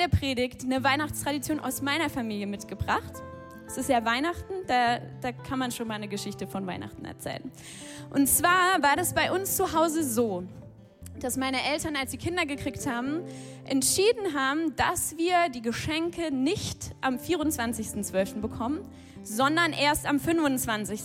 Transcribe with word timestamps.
der 0.00 0.08
Predigt 0.08 0.64
eine 0.64 0.82
Weihnachtstradition 0.82 1.60
aus 1.60 1.82
meiner 1.82 2.08
Familie 2.08 2.46
mitgebracht. 2.46 3.12
Es 3.66 3.76
ist 3.76 3.90
ja 3.90 4.04
Weihnachten, 4.04 4.54
da, 4.66 4.98
da 5.20 5.30
kann 5.30 5.58
man 5.58 5.70
schon 5.70 5.86
mal 5.86 5.94
eine 5.94 6.08
Geschichte 6.08 6.46
von 6.46 6.66
Weihnachten 6.66 7.04
erzählen. 7.04 7.52
Und 8.08 8.26
zwar 8.26 8.82
war 8.82 8.96
das 8.96 9.14
bei 9.14 9.30
uns 9.30 9.56
zu 9.56 9.74
Hause 9.74 10.02
so, 10.02 10.42
dass 11.20 11.36
meine 11.36 11.62
Eltern, 11.62 11.96
als 11.96 12.12
sie 12.12 12.16
Kinder 12.16 12.46
gekriegt 12.46 12.86
haben, 12.86 13.20
entschieden 13.66 14.34
haben, 14.34 14.74
dass 14.76 15.18
wir 15.18 15.50
die 15.54 15.60
Geschenke 15.60 16.34
nicht 16.34 16.92
am 17.02 17.16
24.12. 17.16 18.40
bekommen, 18.40 18.80
sondern 19.22 19.74
erst 19.74 20.06
am 20.06 20.18
25. 20.18 21.00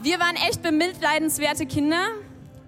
Wir 0.00 0.20
waren 0.20 0.36
echt 0.36 0.62
bemitleidenswerte 0.62 1.66
Kinder. 1.66 2.06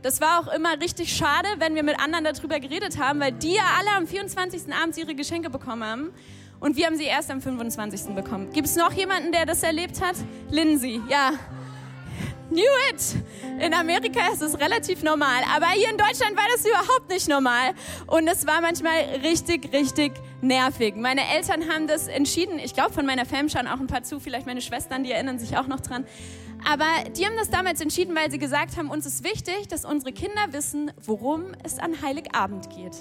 Das 0.02 0.20
war 0.20 0.40
auch 0.40 0.52
immer 0.52 0.80
richtig 0.80 1.14
schade, 1.14 1.48
wenn 1.58 1.74
wir 1.74 1.82
mit 1.82 2.00
anderen 2.00 2.24
darüber 2.24 2.58
geredet 2.58 2.98
haben, 2.98 3.20
weil 3.20 3.32
die 3.32 3.54
ja 3.54 3.64
alle 3.78 3.96
am 3.96 4.06
24. 4.06 4.72
abends 4.72 4.96
ihre 4.96 5.14
Geschenke 5.14 5.50
bekommen 5.50 5.84
haben. 5.84 6.10
Und 6.58 6.76
wir 6.76 6.86
haben 6.86 6.96
sie 6.96 7.04
erst 7.04 7.30
am 7.30 7.40
25. 7.42 8.14
bekommen. 8.14 8.50
Gibt 8.52 8.66
es 8.66 8.76
noch 8.76 8.92
jemanden, 8.92 9.32
der 9.32 9.44
das 9.46 9.62
erlebt 9.62 10.00
hat? 10.00 10.16
Lindsay, 10.50 11.00
ja. 11.08 11.32
Knew 12.50 12.64
it! 12.90 13.14
In 13.64 13.72
Amerika 13.72 14.32
ist 14.32 14.42
es 14.42 14.58
relativ 14.58 15.04
normal, 15.04 15.42
aber 15.54 15.68
hier 15.68 15.88
in 15.88 15.96
Deutschland 15.96 16.36
war 16.36 16.46
das 16.52 16.66
überhaupt 16.66 17.08
nicht 17.08 17.28
normal. 17.28 17.74
Und 18.08 18.26
es 18.26 18.44
war 18.44 18.60
manchmal 18.60 18.98
richtig, 19.22 19.72
richtig 19.72 20.14
nervig. 20.40 20.96
Meine 20.96 21.20
Eltern 21.32 21.68
haben 21.72 21.86
das 21.86 22.08
entschieden. 22.08 22.58
Ich 22.58 22.74
glaube, 22.74 22.92
von 22.92 23.06
meiner 23.06 23.24
Fam 23.24 23.48
schauen 23.48 23.68
auch 23.68 23.78
ein 23.78 23.86
paar 23.86 24.02
zu, 24.02 24.18
vielleicht 24.18 24.46
meine 24.46 24.62
Schwestern, 24.62 25.04
die 25.04 25.12
erinnern 25.12 25.38
sich 25.38 25.56
auch 25.56 25.68
noch 25.68 25.78
dran. 25.78 26.04
Aber 26.68 26.86
die 27.16 27.24
haben 27.24 27.36
das 27.38 27.50
damals 27.50 27.80
entschieden, 27.80 28.16
weil 28.16 28.32
sie 28.32 28.38
gesagt 28.38 28.76
haben, 28.76 28.90
uns 28.90 29.06
ist 29.06 29.22
wichtig, 29.22 29.68
dass 29.68 29.84
unsere 29.84 30.12
Kinder 30.12 30.48
wissen, 30.50 30.90
worum 31.04 31.52
es 31.62 31.78
an 31.78 32.02
Heiligabend 32.02 32.68
geht. 32.70 32.96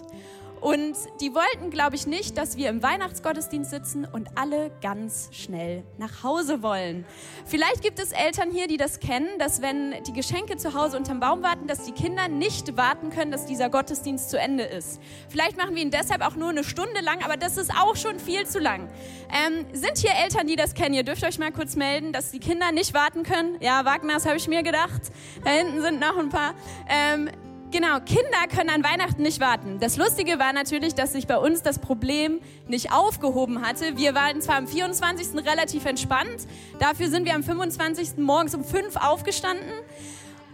Und 0.62 0.96
die 1.22 1.34
wollten, 1.34 1.70
glaube 1.70 1.96
ich, 1.96 2.06
nicht, 2.06 2.38
dass 2.38 2.58
wir 2.58 2.70
im 2.70 2.84
Weihnachtsgottesdienst 2.84 3.70
sitzen 3.70 4.06
und 4.06 4.28
alle 4.36 4.72
ganz 4.82 5.30
schnell 5.32 5.84
nach 5.98 6.24
Hause 6.24 6.62
wollen. 6.62 7.06
Vielleicht 7.46 7.82
gibt 7.82 8.00
es 8.00 8.12
Eltern 8.12 8.52
hier, 8.52 8.68
die 8.68 8.78
das 8.78 9.00
kennen, 9.00 9.28
dass 9.40 9.62
wenn 9.62 9.96
die 10.04 10.14
Geschenke 10.14 10.58
zu 10.58 10.74
Hause 10.74 10.98
unterm 10.98 11.20
Baum 11.20 11.44
warten, 11.44 11.68
dass 11.68 11.84
die 11.84 11.92
Kinder 11.92 12.28
nicht 12.28 12.76
warten 12.76 13.10
können, 13.10 13.32
dass 13.32 13.46
dieser 13.46 13.70
Gottesdienst 13.70 14.30
zu 14.30 14.38
Ende 14.38 14.64
ist. 14.64 15.00
Vielleicht 15.30 15.58
machen 15.58 15.76
wir 15.76 15.82
ihn 15.82 15.92
deshalb 15.92 16.22
auch 16.22 16.36
nur 16.36 16.50
eine 16.50 16.64
Stunde 16.64 17.02
lang, 17.02 17.24
aber 17.24 17.38
das 17.38 17.58
ist 17.58 17.72
auch 17.72 17.96
schon 17.96 18.20
viel 18.20 18.46
zu 18.46 18.60
lang. 18.60 18.90
Ähm, 19.32 19.66
sind 19.74 19.98
hier 19.98 20.12
Eltern, 20.24 20.48
die 20.48 20.56
das 20.56 20.74
kennen? 20.74 20.94
Ihr 20.94 21.04
dürft 21.04 21.24
euch 21.24 21.40
mal 21.40 21.52
kurz 21.52 21.76
melden, 21.76 22.12
dass 22.12 22.32
die 22.32 22.40
Kinder 22.40 22.72
nicht 22.72 22.94
warten 22.94 23.24
können. 23.24 23.58
Ja, 23.62 23.86
Wagner, 23.86 24.16
das 24.16 24.26
habe 24.26 24.38
ich 24.38 24.48
mir 24.48 24.64
gedacht. 24.64 25.02
Da 25.44 25.52
hinten 25.52 25.82
sind 25.82 26.00
noch 26.00 26.18
ein 26.18 26.30
paar. 26.30 26.54
Ähm, 26.90 27.30
Genau, 27.72 28.00
Kinder 28.00 28.48
können 28.52 28.72
an 28.72 28.84
Weihnachten 28.84 29.22
nicht 29.22 29.40
warten. 29.40 29.78
Das 29.80 29.96
Lustige 29.96 30.40
war 30.40 30.54
natürlich, 30.54 30.96
dass 30.96 31.12
sich 31.12 31.28
bei 31.28 31.38
uns 31.38 31.62
das 31.62 31.78
Problem 31.78 32.40
nicht 32.68 32.92
aufgehoben 32.92 33.62
hatte. 33.62 33.96
Wir 33.96 34.16
waren 34.16 34.42
zwar 34.42 34.56
am 34.56 34.68
24. 34.68 35.46
relativ 35.46 35.86
entspannt, 35.86 36.48
dafür 36.80 37.10
sind 37.10 37.26
wir 37.26 37.36
am 37.36 37.44
25. 37.44 38.18
morgens 38.18 38.56
um 38.56 38.64
5 38.64 38.96
aufgestanden. 38.96 39.70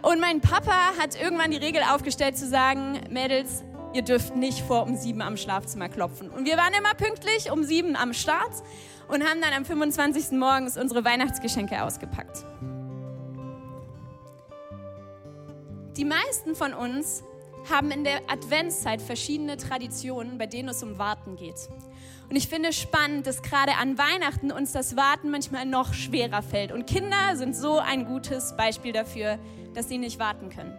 Und 0.02 0.20
mein 0.20 0.42
Papa 0.42 0.92
hat 1.00 1.20
irgendwann 1.20 1.52
die 1.52 1.58
Regel 1.58 1.84
aufgestellt 1.90 2.38
zu 2.38 2.50
sagen, 2.50 3.00
Mädels, 3.10 3.64
ihr 3.94 4.02
dürft 4.02 4.36
nicht 4.36 4.60
vor 4.60 4.84
um 4.84 4.98
7 4.98 5.22
am 5.22 5.38
Schlafzimmer 5.38 5.88
klopfen. 5.88 6.30
Und 6.30 6.46
wir 6.46 6.58
waren 6.58 6.74
immer 6.78 6.96
pünktlich 6.96 7.50
um 7.50 7.64
7 7.64 7.96
am 7.96 8.14
Start 8.14 8.52
und 9.08 9.24
haben 9.24 9.40
dann 9.42 9.54
am 9.54 9.64
25. 9.64 10.38
morgens 10.38 10.78
unsere 10.78 11.06
Weihnachtsgeschenke 11.06 11.82
ausgepackt. 11.82 12.44
Die 15.98 16.04
meisten 16.04 16.56
von 16.56 16.74
uns 16.74 17.24
haben 17.70 17.90
in 17.90 18.04
der 18.04 18.20
Adventszeit 18.30 19.02
verschiedene 19.02 19.56
Traditionen, 19.56 20.38
bei 20.38 20.46
denen 20.46 20.68
es 20.70 20.84
um 20.84 20.98
Warten 20.98 21.38
geht. 21.38 21.70
Und 22.30 22.36
ich 22.36 22.50
finde 22.50 22.74
spannend, 22.74 23.26
dass 23.28 23.42
gerade 23.42 23.76
an 23.80 23.98
Weihnachten 23.98 24.52
uns 24.52 24.74
das 24.74 24.98
Warten 24.98 25.32
manchmal 25.32 25.66
noch 25.66 25.94
schwerer 25.94 26.42
fällt. 26.42 26.74
Und 26.74 26.86
Kinder 26.86 27.36
sind 27.36 27.56
so 27.56 27.80
ein 27.80 28.06
gutes 28.06 28.58
Beispiel 28.58 28.92
dafür, 28.92 29.40
dass 29.74 29.88
sie 29.88 29.98
nicht 29.98 30.20
warten 30.20 30.50
können. 30.50 30.78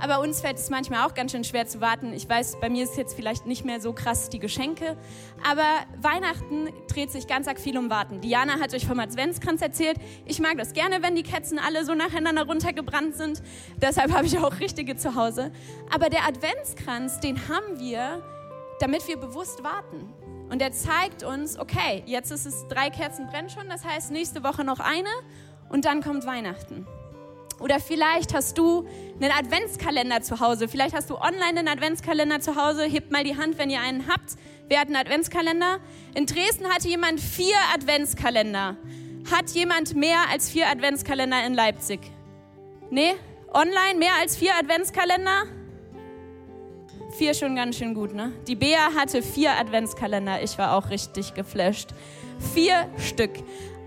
Aber 0.00 0.20
uns 0.20 0.40
fällt 0.40 0.58
es 0.58 0.70
manchmal 0.70 1.06
auch 1.06 1.14
ganz 1.14 1.32
schön 1.32 1.44
schwer 1.44 1.66
zu 1.66 1.80
warten. 1.80 2.12
Ich 2.12 2.28
weiß, 2.28 2.58
bei 2.60 2.70
mir 2.70 2.84
ist 2.84 2.96
jetzt 2.96 3.14
vielleicht 3.14 3.46
nicht 3.46 3.64
mehr 3.64 3.80
so 3.80 3.92
krass 3.92 4.30
die 4.30 4.38
Geschenke, 4.38 4.96
aber 5.48 5.64
Weihnachten 6.00 6.68
dreht 6.88 7.10
sich 7.10 7.26
ganz 7.26 7.48
arg 7.48 7.58
viel 7.58 7.76
um 7.76 7.90
Warten. 7.90 8.20
Diana 8.20 8.60
hat 8.60 8.74
euch 8.74 8.86
vom 8.86 9.00
Adventskranz 9.00 9.60
erzählt. 9.60 9.96
Ich 10.24 10.38
mag 10.40 10.56
das 10.56 10.72
gerne, 10.72 11.02
wenn 11.02 11.16
die 11.16 11.22
Kerzen 11.22 11.58
alle 11.58 11.84
so 11.84 11.94
nacheinander 11.94 12.46
runtergebrannt 12.46 13.16
sind. 13.16 13.42
Deshalb 13.80 14.12
habe 14.12 14.26
ich 14.26 14.38
auch 14.38 14.60
richtige 14.60 14.96
zu 14.96 15.14
Hause. 15.14 15.50
Aber 15.92 16.08
der 16.10 16.26
Adventskranz, 16.26 17.20
den 17.20 17.48
haben 17.48 17.80
wir, 17.80 18.22
damit 18.80 19.06
wir 19.08 19.16
bewusst 19.16 19.64
warten. 19.64 20.12
Und 20.50 20.62
er 20.62 20.72
zeigt 20.72 21.24
uns, 21.24 21.58
okay, 21.58 22.02
jetzt 22.06 22.30
ist 22.30 22.46
es 22.46 22.66
drei 22.68 22.88
Kerzen 22.88 23.26
brennen 23.26 23.50
schon, 23.50 23.68
das 23.68 23.84
heißt 23.84 24.10
nächste 24.10 24.42
Woche 24.42 24.64
noch 24.64 24.80
eine 24.80 25.10
und 25.68 25.84
dann 25.84 26.02
kommt 26.02 26.24
Weihnachten. 26.24 26.86
Oder 27.60 27.80
vielleicht 27.80 28.34
hast 28.34 28.56
du 28.56 28.86
einen 29.20 29.32
Adventskalender 29.32 30.20
zu 30.22 30.40
Hause. 30.40 30.68
Vielleicht 30.68 30.94
hast 30.94 31.10
du 31.10 31.16
online 31.16 31.58
einen 31.58 31.68
Adventskalender 31.68 32.40
zu 32.40 32.56
Hause. 32.56 32.84
Hebt 32.84 33.10
mal 33.10 33.24
die 33.24 33.36
Hand, 33.36 33.58
wenn 33.58 33.68
ihr 33.68 33.80
einen 33.80 34.06
habt. 34.06 34.36
Wer 34.68 34.80
hat 34.80 34.86
einen 34.86 34.96
Adventskalender? 34.96 35.78
In 36.14 36.26
Dresden 36.26 36.66
hatte 36.68 36.88
jemand 36.88 37.20
vier 37.20 37.56
Adventskalender. 37.74 38.76
Hat 39.30 39.50
jemand 39.50 39.96
mehr 39.96 40.18
als 40.30 40.50
vier 40.50 40.68
Adventskalender 40.68 41.44
in 41.44 41.54
Leipzig? 41.54 42.00
Nee? 42.90 43.14
Online 43.52 43.98
mehr 43.98 44.12
als 44.20 44.36
vier 44.36 44.52
Adventskalender? 44.58 45.44
Vier 47.16 47.34
schon 47.34 47.56
ganz 47.56 47.76
schön 47.76 47.94
gut, 47.94 48.14
ne? 48.14 48.32
Die 48.46 48.54
Bea 48.54 48.90
hatte 48.94 49.22
vier 49.22 49.52
Adventskalender. 49.58 50.42
Ich 50.42 50.58
war 50.58 50.74
auch 50.74 50.90
richtig 50.90 51.34
geflasht. 51.34 51.90
Vier 52.54 52.88
Stück. 52.98 53.32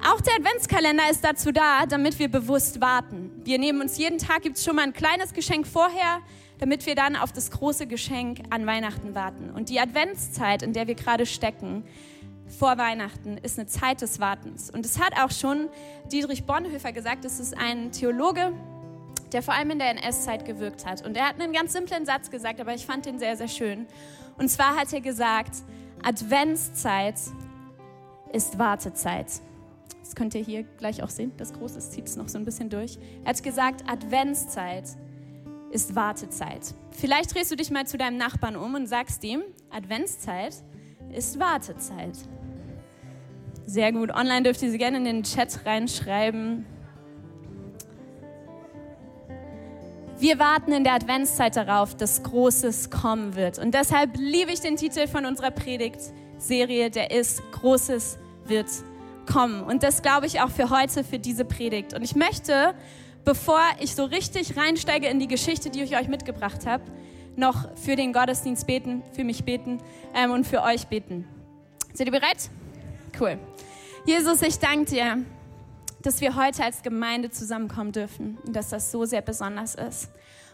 Auch 0.03 0.19
der 0.19 0.34
Adventskalender 0.34 1.03
ist 1.12 1.23
dazu 1.23 1.51
da, 1.51 1.85
damit 1.85 2.17
wir 2.17 2.28
bewusst 2.28 2.81
warten. 2.81 3.31
Wir 3.44 3.59
nehmen 3.59 3.81
uns 3.81 4.00
jeden 4.00 4.17
Tag, 4.17 4.41
gibt 4.41 4.57
es 4.57 4.63
schon 4.63 4.75
mal 4.75 4.81
ein 4.81 4.94
kleines 4.94 5.31
Geschenk 5.34 5.67
vorher, 5.67 6.22
damit 6.57 6.88
wir 6.88 6.95
dann 6.95 7.16
auf 7.16 7.31
das 7.31 7.51
große 7.51 7.85
Geschenk 7.85 8.40
an 8.50 8.66
Weihnachten 8.66 9.13
warten. 9.13 9.51
Und 9.51 9.69
die 9.69 9.79
Adventszeit, 9.79 10.63
in 10.63 10.73
der 10.73 10.88
wir 10.88 10.95
gerade 10.95 11.28
stecken, 11.28 11.84
vor 12.47 12.79
Weihnachten, 12.79 13.38
ist 13.38 13.59
eine 13.59 13.67
Zeit 13.67 14.01
des 14.01 14.19
Wartens. 14.19 14.72
Und 14.72 14.88
es 14.88 15.00
hat 15.00 15.13
auch 15.19 15.29
schon 15.29 15.69
Dietrich 16.11 16.45
Bonhoeffer 16.45 16.91
gesagt, 16.91 17.23
es 17.23 17.40
ist 17.40 17.56
ein 17.56 17.91
Theologe, 17.91 18.53
der 19.31 19.44
vor 19.44 19.53
allem 19.53 19.69
in 19.69 19.79
der 19.79 19.91
NS-Zeit 19.91 20.45
gewirkt 20.45 20.84
hat. 20.84 21.06
Und 21.06 21.16
er 21.16 21.29
hat 21.29 21.40
einen 21.40 21.53
ganz 21.53 21.73
simplen 21.73 22.07
Satz 22.07 22.31
gesagt, 22.31 22.59
aber 22.59 22.73
ich 22.73 22.88
fand 22.88 23.06
den 23.06 23.19
sehr, 23.19 23.38
sehr 23.38 23.47
schön. 23.47 23.85
Und 24.40 24.50
zwar 24.50 24.75
hat 24.75 24.91
er 24.94 25.01
gesagt, 25.01 25.57
Adventszeit 26.01 27.19
ist 28.34 28.57
Wartezeit. 28.57 29.28
Das 30.01 30.16
könnt 30.16 30.35
ihr 30.35 30.44
hier 30.44 30.63
gleich 30.78 31.03
auch 31.03 31.09
sehen. 31.09 31.31
Das 31.38 31.53
Große 31.53 31.79
zieht 31.79 32.07
es 32.07 32.16
noch 32.16 32.28
so 32.28 32.38
ein 32.38 32.45
bisschen 32.45 32.69
durch. 32.69 32.97
Er 33.23 33.29
hat 33.29 33.44
gesagt, 33.44 33.84
Adventszeit 33.89 34.85
ist 35.72 35.95
Wartezeit. 35.95 36.73
Vielleicht 36.91 37.34
drehst 37.34 37.51
du 37.51 37.56
dich 37.56 37.72
mal 37.72 37.88
zu 37.88 37.97
deinem 37.97 38.17
Nachbarn 38.17 38.56
um 38.56 38.75
und 38.75 38.88
sagst 38.88 39.23
ihm, 39.23 39.41
Adventszeit 39.69 40.56
ist 41.13 41.40
Wartezeit. 41.40 42.17
Sehr 43.66 43.91
gut. 43.93 44.11
Online 44.11 44.43
dürft 44.43 44.61
ihr 44.64 44.72
sie 44.72 44.78
gerne 44.78 44.97
in 44.97 45.05
den 45.05 45.23
Chat 45.23 45.66
reinschreiben. 45.66 46.66
Wir 50.20 50.37
warten 50.37 50.72
in 50.72 50.84
der 50.84 50.93
Adventszeit 50.93 51.55
darauf, 51.55 51.96
dass 51.96 52.22
Großes 52.22 52.91
kommen 52.91 53.35
wird. 53.35 53.58
Und 53.58 53.73
deshalb 53.73 54.17
liebe 54.17 54.52
ich 54.52 54.59
den 54.59 54.75
Titel 54.75 55.08
von 55.08 55.25
unserer 55.25 55.52
Predigtserie, 55.52 56.91
der 56.91 57.11
ist 57.11 57.41
Großes 57.53 58.20
wird 58.46 58.67
kommen. 59.31 59.63
Und 59.63 59.83
das 59.83 60.01
glaube 60.01 60.25
ich 60.28 60.41
auch 60.41 60.49
für 60.49 60.69
heute, 60.69 61.03
für 61.03 61.19
diese 61.19 61.45
Predigt. 61.45 61.93
Und 61.93 62.03
ich 62.03 62.16
möchte, 62.16 62.73
bevor 63.23 63.61
ich 63.79 63.95
so 63.95 64.05
richtig 64.05 64.57
reinsteige 64.57 65.07
in 65.07 65.19
die 65.19 65.28
Geschichte, 65.28 65.69
die 65.69 65.81
ich 65.81 65.97
euch 65.97 66.07
mitgebracht 66.07 66.66
habe, 66.66 66.83
noch 67.35 67.75
für 67.78 67.95
den 67.95 68.13
Gottesdienst 68.13 68.67
beten, 68.67 69.03
für 69.13 69.23
mich 69.23 69.43
beten 69.43 69.79
ähm, 70.13 70.31
und 70.31 70.45
für 70.45 70.61
euch 70.63 70.87
beten. 70.87 71.25
Seid 71.93 72.07
ihr 72.07 72.11
bereit? 72.11 72.49
Cool. 73.19 73.37
Jesus, 74.05 74.41
ich 74.41 74.59
danke 74.59 74.85
dir, 74.85 75.17
dass 76.01 76.22
wir 76.22 76.35
heute 76.35 76.63
als 76.63 76.81
Gemeinde 76.81 77.29
zusammenkommen 77.29 77.91
dürfen 77.91 78.37
und 78.45 78.55
dass 78.55 78.69
das 78.69 78.91
so 78.91 79.05
sehr 79.05 79.22
besonders 79.22 79.75
ist. 79.75 80.09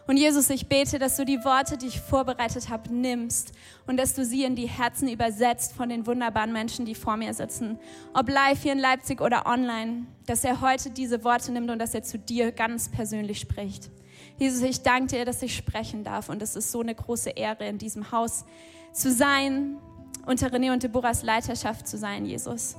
Und 0.08 0.16
Jesus, 0.16 0.48
ich 0.48 0.66
bete, 0.68 0.98
dass 0.98 1.16
du 1.16 1.26
die 1.26 1.44
Worte, 1.44 1.76
die 1.76 1.88
ich 1.88 2.00
vorbereitet 2.00 2.70
habe, 2.70 2.92
nimmst 2.92 3.52
und 3.86 3.98
dass 3.98 4.14
du 4.14 4.24
sie 4.24 4.42
in 4.42 4.56
die 4.56 4.66
Herzen 4.66 5.06
übersetzt 5.06 5.74
von 5.74 5.90
den 5.90 6.06
wunderbaren 6.06 6.50
Menschen, 6.50 6.86
die 6.86 6.94
vor 6.94 7.18
mir 7.18 7.34
sitzen. 7.34 7.78
Ob 8.14 8.30
live 8.30 8.62
hier 8.62 8.72
in 8.72 8.78
Leipzig 8.78 9.20
oder 9.20 9.44
online, 9.44 10.06
dass 10.24 10.44
er 10.44 10.62
heute 10.62 10.88
diese 10.88 11.24
Worte 11.24 11.52
nimmt 11.52 11.70
und 11.70 11.78
dass 11.78 11.92
er 11.92 12.02
zu 12.02 12.18
dir 12.18 12.52
ganz 12.52 12.88
persönlich 12.88 13.38
spricht. 13.38 13.90
Jesus, 14.38 14.62
ich 14.62 14.80
danke 14.80 15.14
dir, 15.14 15.24
dass 15.26 15.42
ich 15.42 15.54
sprechen 15.54 16.04
darf 16.04 16.30
und 16.30 16.40
es 16.40 16.56
ist 16.56 16.72
so 16.72 16.80
eine 16.80 16.94
große 16.94 17.28
Ehre, 17.28 17.68
in 17.68 17.76
diesem 17.76 18.10
Haus 18.10 18.46
zu 18.94 19.12
sein, 19.12 19.76
unter 20.24 20.48
René 20.48 20.72
und 20.72 20.82
Deborahs 20.82 21.22
Leiterschaft 21.22 21.86
zu 21.86 21.98
sein, 21.98 22.24
Jesus. 22.24 22.76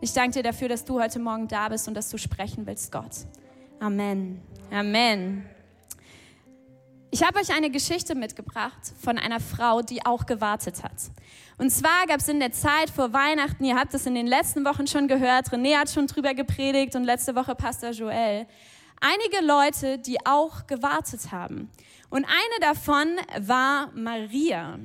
Ich 0.00 0.12
danke 0.14 0.32
dir 0.32 0.42
dafür, 0.42 0.68
dass 0.68 0.84
du 0.84 1.00
heute 1.00 1.20
Morgen 1.20 1.46
da 1.46 1.68
bist 1.68 1.86
und 1.86 1.94
dass 1.94 2.10
du 2.10 2.18
sprechen 2.18 2.66
willst, 2.66 2.90
Gott. 2.90 3.12
Amen. 3.78 4.42
Amen. 4.72 5.44
Ich 7.14 7.22
habe 7.22 7.38
euch 7.38 7.54
eine 7.54 7.68
Geschichte 7.68 8.14
mitgebracht 8.14 8.94
von 8.98 9.18
einer 9.18 9.38
Frau, 9.38 9.82
die 9.82 10.06
auch 10.06 10.24
gewartet 10.24 10.82
hat. 10.82 10.96
Und 11.58 11.68
zwar 11.68 12.06
gab 12.06 12.20
es 12.20 12.28
in 12.28 12.40
der 12.40 12.52
Zeit 12.52 12.88
vor 12.88 13.12
Weihnachten, 13.12 13.62
ihr 13.64 13.76
habt 13.76 13.92
es 13.92 14.06
in 14.06 14.14
den 14.14 14.26
letzten 14.26 14.64
Wochen 14.64 14.86
schon 14.86 15.08
gehört, 15.08 15.50
René 15.50 15.76
hat 15.76 15.90
schon 15.90 16.06
drüber 16.06 16.32
gepredigt 16.32 16.96
und 16.96 17.04
letzte 17.04 17.34
Woche 17.34 17.54
Pastor 17.54 17.90
Joel, 17.90 18.46
einige 18.98 19.44
Leute, 19.44 19.98
die 19.98 20.24
auch 20.24 20.66
gewartet 20.66 21.30
haben. 21.32 21.70
Und 22.08 22.24
eine 22.24 22.72
davon 22.72 23.08
war 23.46 23.90
Maria. 23.92 24.78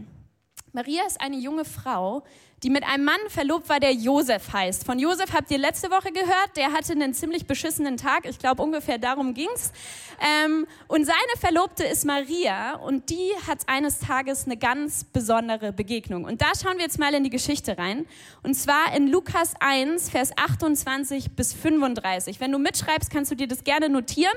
Maria 0.74 1.04
ist 1.08 1.22
eine 1.22 1.38
junge 1.38 1.64
Frau, 1.64 2.26
die 2.64 2.72
mit 2.72 2.84
einem 2.84 3.06
Mann 3.06 3.20
verlobt 3.30 3.70
war, 3.70 3.80
der 3.80 3.94
Josef 3.94 4.52
heißt. 4.52 4.84
Von 4.84 4.98
Josef 4.98 5.32
habt 5.32 5.52
ihr 5.52 5.60
letzte 5.60 5.92
Woche 5.92 6.12
gehört, 6.12 6.58
der 6.58 6.72
hatte 6.72 6.94
einen 6.94 7.14
ziemlich 7.14 7.46
beschissenen 7.46 7.98
Tag. 7.98 8.28
Ich 8.28 8.40
glaube, 8.40 8.64
ungefähr 8.64 8.98
darum 8.98 9.36
ging's. 9.36 9.72
Ähm, 10.20 10.66
und 10.88 11.06
seine 11.06 11.18
Verlobte 11.40 11.84
ist 11.84 12.04
Maria 12.06 12.76
und 12.78 13.12
die 13.12 13.32
hat 13.48 13.60
eines 13.68 14.00
Tages 14.00 14.46
eine 14.46 14.58
ganz 14.58 15.04
besondere 15.04 15.72
Begegnung. 15.72 16.24
Und 16.24 16.42
da 16.42 16.48
schauen 16.60 16.78
wir 16.78 16.84
jetzt 16.84 16.98
mal 16.98 17.14
in 17.14 17.24
die 17.24 17.30
Geschichte 17.30 17.78
rein. 17.78 18.08
Und 18.42 18.56
zwar 18.56 18.96
in 18.96 19.08
Lukas 19.08 19.54
1, 19.60 20.10
Vers 20.10 20.32
28 20.36 21.36
bis 21.36 21.54
35. 21.54 22.40
Wenn 22.40 22.52
du 22.52 22.58
mitschreibst, 22.58 23.12
kannst 23.12 23.30
du 23.30 23.36
dir 23.36 23.48
das 23.48 23.64
gerne 23.66 23.88
notieren. 23.88 24.36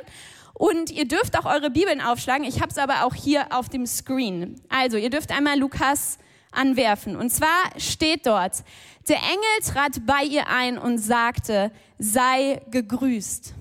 Und 0.52 0.90
ihr 0.90 1.08
dürft 1.08 1.38
auch 1.38 1.46
eure 1.46 1.70
Bibeln 1.70 2.02
aufschlagen. 2.02 2.44
Ich 2.44 2.60
habe 2.60 2.70
es 2.70 2.76
aber 2.76 3.06
auch 3.06 3.14
hier 3.14 3.46
auf 3.50 3.70
dem 3.70 3.86
Screen. 3.86 4.60
Also, 4.68 4.98
ihr 4.98 5.08
dürft 5.08 5.32
einmal 5.32 5.58
Lukas 5.58 6.18
anwerfen. 6.52 7.16
Und 7.16 7.30
zwar 7.30 7.78
steht 7.78 8.26
dort, 8.26 8.64
der 9.08 9.16
Engel 9.16 9.72
trat 9.72 10.06
bei 10.06 10.22
ihr 10.22 10.48
ein 10.48 10.78
und 10.78 10.98
sagte, 10.98 11.72
sei 11.98 12.60
gegrüßt. 12.70 13.54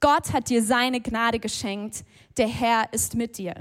Gott 0.00 0.32
hat 0.32 0.48
dir 0.48 0.62
seine 0.62 1.00
Gnade 1.00 1.38
geschenkt, 1.38 2.04
der 2.36 2.48
Herr 2.48 2.92
ist 2.92 3.14
mit 3.14 3.38
dir. 3.38 3.54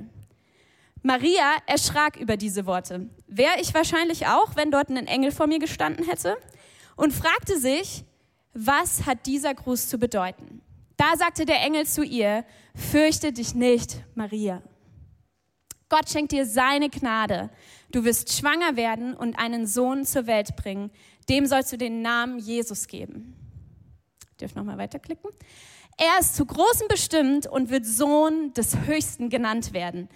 Maria 1.04 1.56
erschrak 1.66 2.18
über 2.18 2.38
diese 2.38 2.66
Worte. 2.66 3.10
Wäre 3.28 3.60
ich 3.60 3.74
wahrscheinlich 3.74 4.28
auch, 4.28 4.56
wenn 4.56 4.72
dort 4.72 4.90
ein 4.90 5.08
Engel 5.08 5.32
vor 5.32 5.48
mir 5.48 5.60
gestanden 5.60 6.06
hätte, 6.06 6.38
und 6.96 7.14
fragte 7.14 7.60
sich, 7.60 8.04
was 8.54 9.06
hat 9.06 9.26
dieser 9.26 9.54
Gruß 9.54 9.88
zu 9.88 9.98
bedeuten? 9.98 10.62
Da 10.98 11.16
sagte 11.18 11.46
der 11.46 11.62
Engel 11.62 11.88
zu 11.88 12.04
ihr, 12.04 12.46
fürchte 12.76 13.32
dich 13.32 13.56
nicht, 13.56 14.04
Maria. 14.14 14.62
Gott 15.90 16.10
schenkt 16.10 16.32
dir 16.32 16.46
seine 16.46 16.90
Gnade. 16.90 17.50
Du 17.92 18.04
wirst 18.04 18.32
schwanger 18.32 18.76
werden 18.76 19.16
und 19.16 19.38
einen 19.38 19.68
Sohn 19.68 20.06
zur 20.06 20.28
Welt 20.28 20.56
bringen. 20.56 20.92
Dem 21.30 21.46
sollst 21.46 21.72
du 21.72 21.78
den 21.78 22.02
Namen 22.02 22.40
Jesus 22.40 22.88
geben. 22.88 23.36
Dürft 24.40 24.56
noch 24.56 24.64
mal 24.64 24.78
weiterklicken. 24.78 25.30
Er 25.98 26.20
ist 26.20 26.36
zu 26.36 26.46
Großem 26.46 26.88
bestimmt 26.88 27.48
und 27.48 27.70
wird 27.70 27.86
Sohn 27.86 28.54
des 28.54 28.78
Höchsten 28.86 29.30
genannt 29.30 29.74
werden. 29.74 30.10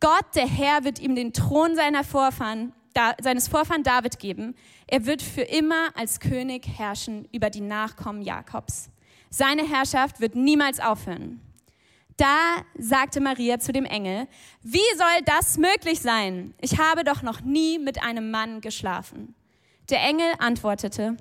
Gott, 0.00 0.24
der 0.34 0.48
Herr, 0.48 0.84
wird 0.84 0.98
ihm 0.98 1.14
den 1.14 1.32
Thron 1.32 1.76
seiner 1.76 2.02
Vorfahren, 2.02 2.72
da, 2.94 3.14
seines 3.20 3.48
Vorfahren 3.48 3.82
David 3.82 4.18
geben. 4.18 4.54
Er 4.86 5.06
wird 5.06 5.22
für 5.22 5.42
immer 5.42 5.96
als 5.96 6.20
König 6.20 6.66
herrschen 6.66 7.28
über 7.32 7.50
die 7.50 7.60
Nachkommen 7.60 8.22
Jakobs. 8.22 8.90
Seine 9.30 9.68
Herrschaft 9.68 10.20
wird 10.20 10.34
niemals 10.34 10.80
aufhören. 10.80 11.40
Da 12.18 12.64
sagte 12.76 13.20
Maria 13.20 13.60
zu 13.60 13.72
dem 13.72 13.84
Engel, 13.84 14.26
wie 14.62 14.78
soll 14.96 15.22
das 15.24 15.56
möglich 15.56 16.00
sein? 16.00 16.52
Ich 16.60 16.76
habe 16.78 17.04
doch 17.04 17.22
noch 17.22 17.42
nie 17.42 17.78
mit 17.78 18.02
einem 18.02 18.32
Mann 18.32 18.60
geschlafen. 18.60 19.36
Der 19.88 20.02
Engel 20.02 20.26
antwortete, 20.40 21.16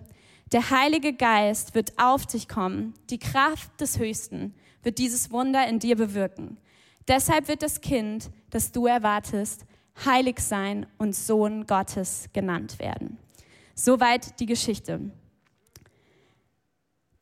der 0.52 0.72
Heilige 0.72 1.14
Geist 1.14 1.76
wird 1.76 1.94
auf 1.98 2.26
dich 2.26 2.48
kommen, 2.50 2.96
die 3.12 3.20
Kraft 3.20 3.80
des 3.80 4.00
Höchsten 4.00 4.56
wird 4.82 4.98
dieses 4.98 5.32
Wunder 5.32 5.68
in 5.68 5.78
dir 5.78 5.96
bewirken. 5.96 6.58
Deshalb 7.08 7.48
wird 7.48 7.62
das 7.62 7.80
Kind, 7.82 8.32
das 8.50 8.72
du 8.72 8.88
erwartest, 8.88 9.66
heilig 10.04 10.40
sein 10.40 10.88
und 10.98 11.16
Sohn 11.16 11.68
Gottes 11.68 12.30
genannt 12.34 12.80
werden. 12.80 13.20
Soweit 13.76 14.40
die 14.40 14.48
Geschichte. 14.48 15.12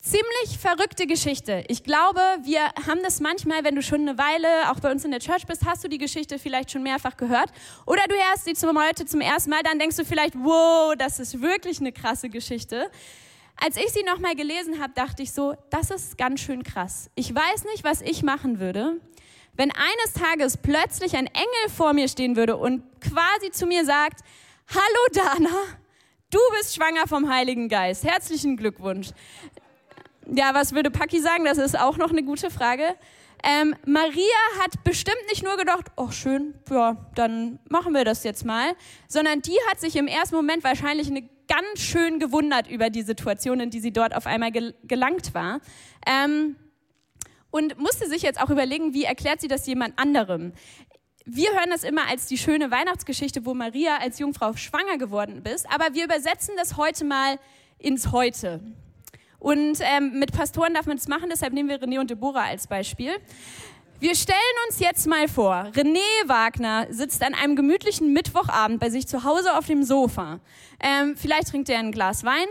Ziemlich 0.08 0.60
verrückte 0.60 1.08
Geschichte. 1.08 1.64
Ich 1.66 1.82
glaube, 1.82 2.20
wir 2.44 2.60
haben 2.86 3.02
das 3.02 3.18
manchmal, 3.18 3.64
wenn 3.64 3.74
du 3.74 3.82
schon 3.82 4.02
eine 4.02 4.16
Weile 4.16 4.70
auch 4.70 4.78
bei 4.78 4.92
uns 4.92 5.04
in 5.04 5.10
der 5.10 5.18
Church 5.18 5.48
bist, 5.48 5.66
hast 5.66 5.82
du 5.82 5.88
die 5.88 5.98
Geschichte 5.98 6.38
vielleicht 6.38 6.70
schon 6.70 6.84
mehrfach 6.84 7.16
gehört. 7.16 7.50
Oder 7.86 8.04
du 8.08 8.14
hörst 8.14 8.44
sie 8.44 8.54
zum, 8.54 8.80
heute 8.80 9.04
zum 9.04 9.20
ersten 9.20 9.50
Mal, 9.50 9.64
dann 9.64 9.80
denkst 9.80 9.96
du 9.96 10.04
vielleicht, 10.04 10.36
wow, 10.36 10.94
das 10.96 11.18
ist 11.18 11.42
wirklich 11.42 11.80
eine 11.80 11.90
krasse 11.90 12.28
Geschichte. 12.28 12.88
Als 13.56 13.76
ich 13.76 13.88
sie 13.88 14.04
nochmal 14.04 14.36
gelesen 14.36 14.80
habe, 14.80 14.92
dachte 14.94 15.24
ich 15.24 15.32
so, 15.32 15.56
das 15.70 15.90
ist 15.90 16.16
ganz 16.16 16.38
schön 16.38 16.62
krass. 16.62 17.10
Ich 17.16 17.34
weiß 17.34 17.64
nicht, 17.64 17.82
was 17.82 18.00
ich 18.00 18.22
machen 18.22 18.60
würde, 18.60 19.00
wenn 19.54 19.72
eines 19.72 20.12
Tages 20.14 20.56
plötzlich 20.56 21.16
ein 21.16 21.26
Engel 21.26 21.74
vor 21.76 21.94
mir 21.94 22.06
stehen 22.06 22.36
würde 22.36 22.56
und 22.56 22.84
quasi 23.00 23.50
zu 23.50 23.66
mir 23.66 23.84
sagt, 23.84 24.20
hallo 24.68 25.24
Dana, 25.34 25.58
du 26.30 26.38
bist 26.56 26.76
schwanger 26.76 27.08
vom 27.08 27.28
Heiligen 27.28 27.68
Geist. 27.68 28.04
Herzlichen 28.04 28.56
Glückwunsch. 28.56 29.08
Ja, 30.34 30.54
was 30.54 30.74
würde 30.74 30.90
Paki 30.90 31.20
sagen? 31.20 31.44
Das 31.44 31.58
ist 31.58 31.78
auch 31.78 31.96
noch 31.96 32.10
eine 32.10 32.22
gute 32.24 32.50
Frage. 32.50 32.96
Ähm, 33.44 33.76
Maria 33.86 34.24
hat 34.60 34.82
bestimmt 34.82 35.20
nicht 35.28 35.44
nur 35.44 35.56
gedacht, 35.56 35.86
oh 35.96 36.10
schön, 36.10 36.54
ja, 36.70 36.96
dann 37.14 37.60
machen 37.68 37.92
wir 37.92 38.04
das 38.04 38.24
jetzt 38.24 38.44
mal, 38.44 38.72
sondern 39.08 39.42
die 39.42 39.56
hat 39.70 39.78
sich 39.78 39.94
im 39.96 40.08
ersten 40.08 40.34
Moment 40.34 40.64
wahrscheinlich 40.64 41.08
eine 41.08 41.28
ganz 41.46 41.80
schön 41.80 42.18
gewundert 42.18 42.68
über 42.68 42.90
die 42.90 43.02
Situation, 43.02 43.60
in 43.60 43.70
die 43.70 43.78
sie 43.80 43.92
dort 43.92 44.16
auf 44.16 44.26
einmal 44.26 44.50
gel 44.50 44.74
gelangt 44.84 45.34
war. 45.34 45.60
Ähm, 46.06 46.56
und 47.50 47.78
musste 47.78 48.08
sich 48.08 48.22
jetzt 48.22 48.40
auch 48.40 48.50
überlegen, 48.50 48.92
wie 48.94 49.04
erklärt 49.04 49.40
sie 49.40 49.48
das 49.48 49.66
jemand 49.66 49.98
anderem. 49.98 50.52
Wir 51.24 51.50
hören 51.52 51.70
das 51.70 51.84
immer 51.84 52.08
als 52.08 52.26
die 52.26 52.38
schöne 52.38 52.70
Weihnachtsgeschichte, 52.70 53.46
wo 53.46 53.54
Maria 53.54 53.98
als 53.98 54.18
Jungfrau 54.18 54.54
schwanger 54.54 54.98
geworden 54.98 55.42
ist, 55.44 55.70
aber 55.72 55.94
wir 55.94 56.04
übersetzen 56.04 56.54
das 56.56 56.76
heute 56.76 57.04
mal 57.04 57.38
ins 57.78 58.12
Heute. 58.12 58.60
Und 59.46 59.78
ähm, 59.80 60.18
mit 60.18 60.32
Pastoren 60.32 60.74
darf 60.74 60.86
man 60.86 60.96
das 60.96 61.06
machen, 61.06 61.28
deshalb 61.30 61.52
nehmen 61.52 61.68
wir 61.68 61.80
René 61.80 62.00
und 62.00 62.10
Deborah 62.10 62.46
als 62.46 62.66
Beispiel. 62.66 63.12
Wir 64.00 64.16
stellen 64.16 64.36
uns 64.66 64.80
jetzt 64.80 65.06
mal 65.06 65.28
vor, 65.28 65.70
René 65.72 66.00
Wagner 66.26 66.88
sitzt 66.90 67.22
an 67.22 67.32
einem 67.32 67.54
gemütlichen 67.54 68.12
Mittwochabend 68.12 68.80
bei 68.80 68.90
sich 68.90 69.06
zu 69.06 69.22
Hause 69.22 69.56
auf 69.56 69.68
dem 69.68 69.84
Sofa. 69.84 70.40
Ähm, 70.80 71.16
vielleicht 71.16 71.50
trinkt 71.50 71.68
er 71.68 71.78
ein 71.78 71.92
Glas 71.92 72.24
Wein 72.24 72.48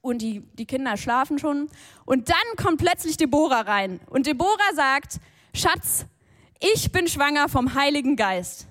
und 0.00 0.20
die, 0.20 0.40
die 0.54 0.66
Kinder 0.66 0.96
schlafen 0.96 1.38
schon. 1.38 1.70
Und 2.04 2.28
dann 2.28 2.56
kommt 2.56 2.78
plötzlich 2.78 3.16
Deborah 3.16 3.60
rein. 3.60 4.00
Und 4.10 4.26
Deborah 4.26 4.74
sagt, 4.74 5.20
Schatz, 5.54 6.06
ich 6.58 6.90
bin 6.90 7.06
schwanger 7.06 7.48
vom 7.48 7.76
Heiligen 7.76 8.16
Geist. 8.16 8.66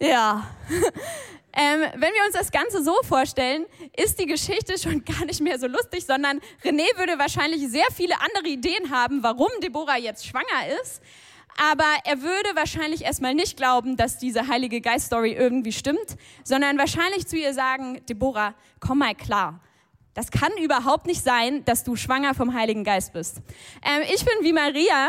Ja, 0.00 0.44
ähm, 1.54 1.80
wenn 1.94 2.12
wir 2.14 2.24
uns 2.26 2.34
das 2.34 2.50
Ganze 2.50 2.82
so 2.82 2.94
vorstellen, 3.02 3.66
ist 3.96 4.18
die 4.18 4.26
Geschichte 4.26 4.78
schon 4.78 5.04
gar 5.04 5.24
nicht 5.24 5.40
mehr 5.40 5.58
so 5.58 5.66
lustig, 5.66 6.06
sondern 6.06 6.40
René 6.64 6.86
würde 6.96 7.18
wahrscheinlich 7.18 7.68
sehr 7.68 7.86
viele 7.94 8.14
andere 8.20 8.48
Ideen 8.48 8.90
haben, 8.90 9.22
warum 9.22 9.50
Deborah 9.62 9.98
jetzt 9.98 10.26
schwanger 10.26 10.80
ist. 10.82 11.02
Aber 11.58 11.84
er 12.04 12.22
würde 12.22 12.54
wahrscheinlich 12.54 13.02
erstmal 13.02 13.34
nicht 13.34 13.58
glauben, 13.58 13.98
dass 13.98 14.18
diese 14.18 14.48
Heilige 14.48 14.80
Geist-Story 14.80 15.32
irgendwie 15.32 15.72
stimmt, 15.72 16.16
sondern 16.44 16.78
wahrscheinlich 16.78 17.26
zu 17.26 17.36
ihr 17.36 17.52
sagen, 17.52 18.00
Deborah, 18.08 18.54
komm 18.80 18.98
mal 18.98 19.14
klar. 19.14 19.60
Das 20.14 20.30
kann 20.30 20.52
überhaupt 20.60 21.06
nicht 21.06 21.22
sein, 21.22 21.64
dass 21.66 21.84
du 21.84 21.96
schwanger 21.96 22.34
vom 22.34 22.54
Heiligen 22.54 22.84
Geist 22.84 23.12
bist. 23.12 23.38
Ähm, 23.82 24.02
ich 24.14 24.24
bin 24.24 24.34
wie 24.40 24.52
Maria 24.52 25.08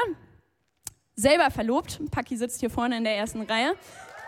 selber 1.16 1.52
verlobt. 1.52 2.02
Paki 2.12 2.36
sitzt 2.36 2.60
hier 2.60 2.70
vorne 2.70 2.98
in 2.98 3.04
der 3.04 3.16
ersten 3.16 3.42
Reihe 3.44 3.76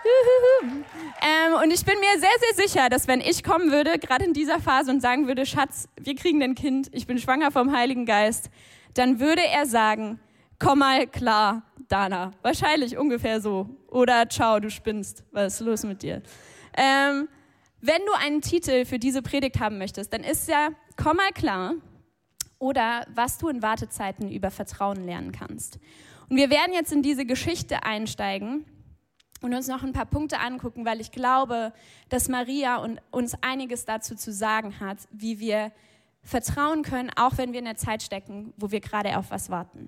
ähm, 1.22 1.54
und 1.64 1.72
ich 1.72 1.84
bin 1.84 1.96
mir 2.00 2.20
sehr, 2.20 2.30
sehr 2.40 2.68
sicher, 2.68 2.90
dass 2.90 3.08
wenn 3.08 3.22
ich 3.22 3.44
kommen 3.44 3.72
würde, 3.72 3.98
gerade 4.00 4.26
in 4.26 4.34
dieser 4.34 4.60
Phase 4.60 4.92
und 4.92 5.02
sagen 5.02 5.28
würde, 5.28 5.46
Schatz, 5.46 5.88
wir 6.00 6.16
kriegen 6.16 6.42
ein 6.44 6.56
Kind, 6.56 6.90
ich 6.92 7.08
bin 7.08 7.18
schwanger 7.18 7.52
vom 7.52 7.76
Heiligen 7.76 8.06
Geist, 8.06 8.50
dann 8.94 9.20
würde 9.20 9.42
er 9.46 9.66
sagen, 9.66 10.20
komm 10.60 10.80
mal 10.80 11.08
klar, 11.08 11.64
Dana. 11.88 12.32
Wahrscheinlich 12.42 12.98
ungefähr 12.98 13.42
so. 13.42 13.70
Oder 13.88 14.30
ciao, 14.30 14.60
du 14.60 14.70
spinnst. 14.70 15.24
Was 15.32 15.56
ist 15.56 15.60
los 15.62 15.84
mit 15.84 16.02
dir? 16.02 16.22
Ähm, 16.78 17.28
wenn 17.82 18.02
du 18.06 18.14
einen 18.14 18.42
Titel 18.42 18.86
für 18.86 19.00
diese 19.00 19.22
Predigt 19.22 19.60
haben 19.60 19.78
möchtest, 19.78 20.12
dann 20.14 20.24
ist 20.24 20.48
ja, 20.48 20.70
komm 20.98 21.18
mal 21.18 21.32
klar. 21.34 21.76
Oder 22.58 23.06
was 23.14 23.38
du 23.38 23.50
in 23.50 23.62
Wartezeiten 23.62 24.32
über 24.32 24.50
Vertrauen 24.50 25.04
lernen 25.04 25.32
kannst. 25.32 25.78
Und 26.30 26.38
wir 26.38 26.50
werden 26.50 26.74
jetzt 26.74 26.92
in 26.92 27.04
diese 27.04 27.26
Geschichte 27.26 27.84
einsteigen 27.84 28.66
und 29.46 29.54
uns 29.54 29.68
noch 29.68 29.84
ein 29.84 29.94
paar 29.94 30.08
Punkte 30.08 30.40
angucken, 30.40 30.86
weil 30.86 31.00
ich 31.00 31.12
glaube, 31.12 31.72
dass 32.10 32.28
Maria 32.30 32.84
uns 33.12 33.36
einiges 33.42 33.86
dazu 33.86 34.16
zu 34.16 34.34
sagen 34.34 34.80
hat, 34.80 34.98
wie 35.12 35.40
wir 35.40 35.72
vertrauen 36.24 36.82
können, 36.82 37.12
auch 37.16 37.38
wenn 37.38 37.54
wir 37.54 37.60
in 37.60 37.66
der 37.66 37.78
Zeit 37.78 38.02
stecken, 38.02 38.54
wo 38.58 38.72
wir 38.72 38.82
gerade 38.82 39.18
auf 39.18 39.30
was 39.30 39.50
warten. 39.50 39.88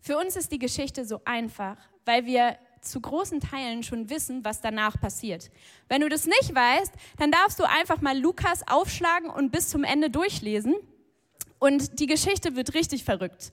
Für 0.00 0.18
uns 0.18 0.36
ist 0.36 0.50
die 0.50 0.58
Geschichte 0.58 1.04
so 1.04 1.20
einfach, 1.24 1.76
weil 2.04 2.26
wir 2.26 2.56
zu 2.80 3.00
großen 3.00 3.40
Teilen 3.40 3.82
schon 3.82 4.10
wissen, 4.10 4.44
was 4.44 4.60
danach 4.60 5.00
passiert. 5.00 5.50
Wenn 5.88 6.00
du 6.00 6.08
das 6.08 6.26
nicht 6.26 6.54
weißt, 6.54 6.92
dann 7.18 7.30
darfst 7.30 7.60
du 7.60 7.64
einfach 7.64 8.00
mal 8.00 8.18
Lukas 8.18 8.66
aufschlagen 8.66 9.30
und 9.30 9.52
bis 9.52 9.68
zum 9.68 9.84
Ende 9.84 10.10
durchlesen. 10.10 10.74
Und 11.58 12.00
die 12.00 12.06
Geschichte 12.06 12.56
wird 12.56 12.74
richtig 12.74 13.04
verrückt. 13.04 13.52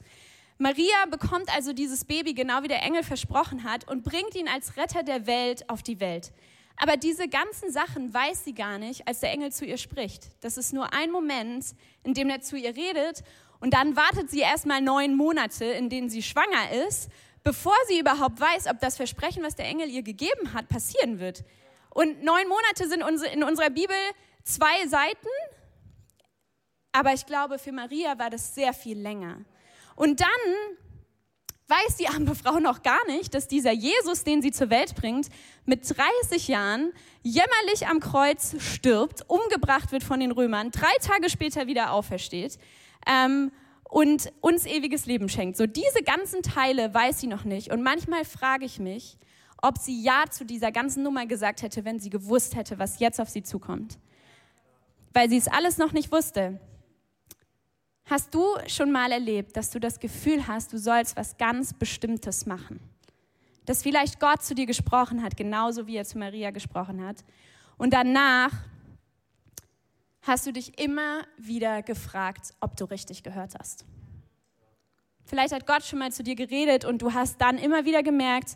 Maria 0.57 1.05
bekommt 1.09 1.53
also 1.53 1.74
dieses 1.74 2.05
Baby 2.05 2.33
genau 2.33 2.63
wie 2.63 2.69
der 2.69 2.81
Engel 2.81 3.03
versprochen 3.03 3.63
hat 3.63 3.89
und 3.89 4.03
bringt 4.03 4.35
ihn 4.35 4.47
als 4.47 4.77
Retter 4.77 5.03
der 5.03 5.27
Welt 5.27 5.69
auf 5.69 5.83
die 5.83 6.00
Welt. 6.00 6.31
Aber 6.77 6.97
diese 6.97 7.27
ganzen 7.27 7.71
Sachen 7.71 8.13
weiß 8.13 8.43
sie 8.45 8.53
gar 8.53 8.77
nicht, 8.77 9.07
als 9.07 9.19
der 9.19 9.31
Engel 9.31 9.51
zu 9.51 9.65
ihr 9.65 9.77
spricht. 9.77 10.29
Das 10.41 10.57
ist 10.57 10.74
nur 10.74 10.93
ein 10.93 11.12
Moment, 11.12 11.65
in 12.03 12.13
dem 12.13 12.29
er 12.29 12.41
zu 12.41 12.55
ihr 12.57 12.75
redet 12.75 13.24
und 13.59 13.74
dann 13.74 13.95
wartet 13.95 14.29
sie 14.29 14.41
erstmal 14.41 14.81
neun 14.81 15.15
Monate, 15.15 15.65
in 15.65 15.89
denen 15.89 16.09
sie 16.09 16.24
schwanger 16.24 16.71
ist, 16.88 17.09
bevor 17.43 17.75
sie 17.88 18.00
überhaupt 18.00 18.39
weiß, 18.39 18.67
ob 18.67 18.79
das 18.79 18.97
Versprechen, 18.97 19.43
was 19.43 19.55
der 19.55 19.65
Engel 19.65 19.89
ihr 19.89 20.03
gegeben 20.03 20.53
hat, 20.53 20.67
passieren 20.67 21.19
wird. 21.19 21.43
Und 21.89 22.24
neun 22.24 22.47
Monate 22.47 22.88
sind 22.89 23.01
in 23.33 23.43
unserer 23.43 23.69
Bibel 23.69 23.95
zwei 24.43 24.88
Seiten, 24.88 25.27
aber 26.91 27.13
ich 27.13 27.25
glaube, 27.25 27.59
für 27.59 27.71
Maria 27.71 28.17
war 28.19 28.29
das 28.29 28.55
sehr 28.55 28.74
viel 28.74 28.97
länger. 28.97 29.43
Und 29.95 30.21
dann 30.21 30.27
weiß 31.67 31.97
die 31.97 32.07
arme 32.07 32.35
Frau 32.35 32.59
noch 32.59 32.83
gar 32.83 33.05
nicht, 33.07 33.33
dass 33.33 33.47
dieser 33.47 33.71
Jesus, 33.71 34.23
den 34.23 34.41
sie 34.41 34.51
zur 34.51 34.69
Welt 34.69 34.95
bringt, 34.95 35.29
mit 35.65 35.89
30 35.89 36.47
Jahren 36.47 36.93
jämmerlich 37.23 37.87
am 37.87 37.99
Kreuz 37.99 38.55
stirbt, 38.59 39.27
umgebracht 39.27 39.91
wird 39.91 40.03
von 40.03 40.19
den 40.19 40.31
Römern, 40.31 40.71
drei 40.71 40.93
Tage 41.01 41.29
später 41.29 41.65
wieder 41.65 41.91
aufersteht 41.91 42.59
ähm, 43.07 43.51
und 43.83 44.31
uns 44.41 44.65
ewiges 44.65 45.05
Leben 45.05 45.27
schenkt. 45.27 45.57
So 45.57 45.65
diese 45.65 46.03
ganzen 46.03 46.43
Teile 46.43 46.93
weiß 46.93 47.19
sie 47.19 47.27
noch 47.27 47.45
nicht. 47.45 47.71
Und 47.71 47.81
manchmal 47.81 48.25
frage 48.25 48.65
ich 48.65 48.79
mich, 48.79 49.17
ob 49.61 49.79
sie 49.79 50.03
Ja 50.03 50.25
zu 50.29 50.45
dieser 50.45 50.71
ganzen 50.71 51.01
Nummer 51.01 51.25
gesagt 51.25 51.63
hätte, 51.63 51.85
wenn 51.85 51.99
sie 51.99 52.11
gewusst 52.11 52.55
hätte, 52.55 52.77
was 52.77 52.99
jetzt 52.99 53.19
auf 53.19 53.29
sie 53.29 53.41
zukommt. 53.41 53.97
Weil 55.13 55.29
sie 55.29 55.37
es 55.37 55.47
alles 55.47 55.77
noch 55.77 55.93
nicht 55.93 56.11
wusste. 56.11 56.59
Hast 58.05 58.35
du 58.35 58.45
schon 58.67 58.91
mal 58.91 59.12
erlebt, 59.12 59.57
dass 59.57 59.71
du 59.71 59.79
das 59.79 60.00
Gefühl 60.00 60.47
hast, 60.47 60.71
du 60.71 60.77
sollst 60.77 61.17
was 61.17 61.38
ganz 61.38 61.74
Bestimmtes 61.74 62.45
machen? 62.45 62.79
Dass 63.65 63.81
vielleicht 63.81 64.19
Gott 64.19 64.43
zu 64.43 64.53
dir 64.53 64.67
gesprochen 64.67 65.24
hat, 65.24 65.35
genauso 65.35 65.88
wie 65.88 65.95
er 65.95 66.05
zu 66.05 66.19
Maria 66.19 66.51
gesprochen 66.51 67.03
hat. 67.03 67.24
Und 67.77 67.93
danach 67.93 68.51
hast 70.21 70.45
du 70.45 70.53
dich 70.53 70.79
immer 70.79 71.24
wieder 71.38 71.81
gefragt, 71.81 72.53
ob 72.59 72.77
du 72.77 72.85
richtig 72.85 73.24
gehört 73.24 73.55
hast. 73.57 73.85
Vielleicht 75.25 75.53
hat 75.53 75.65
Gott 75.65 75.83
schon 75.83 75.97
mal 75.97 76.12
zu 76.12 76.24
dir 76.24 76.35
geredet 76.35 76.85
und 76.85 77.01
du 77.01 77.13
hast 77.13 77.41
dann 77.41 77.57
immer 77.57 77.85
wieder 77.85 78.03
gemerkt, 78.03 78.55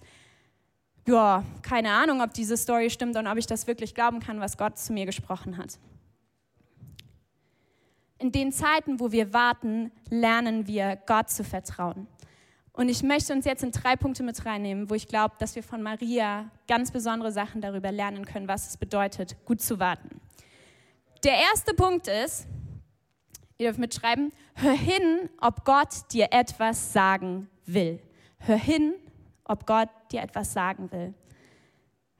ja, 1.07 1.43
keine 1.63 1.91
Ahnung, 1.91 2.21
ob 2.21 2.33
diese 2.33 2.55
Story 2.55 2.91
stimmt 2.91 3.15
und 3.15 3.25
ob 3.25 3.37
ich 3.37 3.47
das 3.47 3.65
wirklich 3.65 3.95
glauben 3.95 4.19
kann, 4.19 4.39
was 4.39 4.57
Gott 4.57 4.77
zu 4.77 4.93
mir 4.93 5.07
gesprochen 5.07 5.57
hat. 5.57 5.79
In 8.19 8.33
den 8.33 8.51
Zeiten, 8.51 8.99
wo 8.99 9.11
wir 9.13 9.33
warten, 9.33 9.91
lernen 10.09 10.67
wir 10.67 10.97
Gott 11.05 11.29
zu 11.29 11.43
vertrauen. 11.43 12.07
Und 12.73 12.89
ich 12.89 13.01
möchte 13.01 13.33
uns 13.33 13.45
jetzt 13.45 13.63
in 13.63 13.71
drei 13.71 13.95
Punkte 13.95 14.23
mit 14.23 14.45
reinnehmen, 14.45 14.89
wo 14.89 14.93
ich 14.93 15.07
glaube, 15.07 15.35
dass 15.39 15.55
wir 15.55 15.63
von 15.63 15.81
Maria 15.81 16.51
ganz 16.67 16.91
besondere 16.91 17.31
Sachen 17.31 17.61
darüber 17.61 17.91
lernen 17.91 18.25
können, 18.25 18.47
was 18.47 18.69
es 18.69 18.77
bedeutet, 18.77 19.35
gut 19.45 19.61
zu 19.61 19.79
warten. 19.79 20.21
Der 21.23 21.33
erste 21.33 21.73
Punkt 21.73 22.07
ist, 22.07 22.47
ihr 23.57 23.67
dürft 23.67 23.79
mitschreiben, 23.79 24.31
hör 24.55 24.73
hin, 24.73 25.29
ob 25.39 25.65
Gott 25.65 25.89
dir 26.11 26.27
etwas 26.31 26.93
sagen 26.93 27.49
will. 27.65 28.01
Hör 28.37 28.57
hin, 28.57 28.93
ob 29.43 29.65
Gott 29.65 29.89
dir 30.11 30.21
etwas 30.21 30.53
sagen 30.53 30.91
will. 30.91 31.13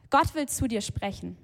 Gott 0.10 0.34
will 0.34 0.48
zu 0.48 0.68
dir 0.68 0.82
sprechen. 0.82 1.38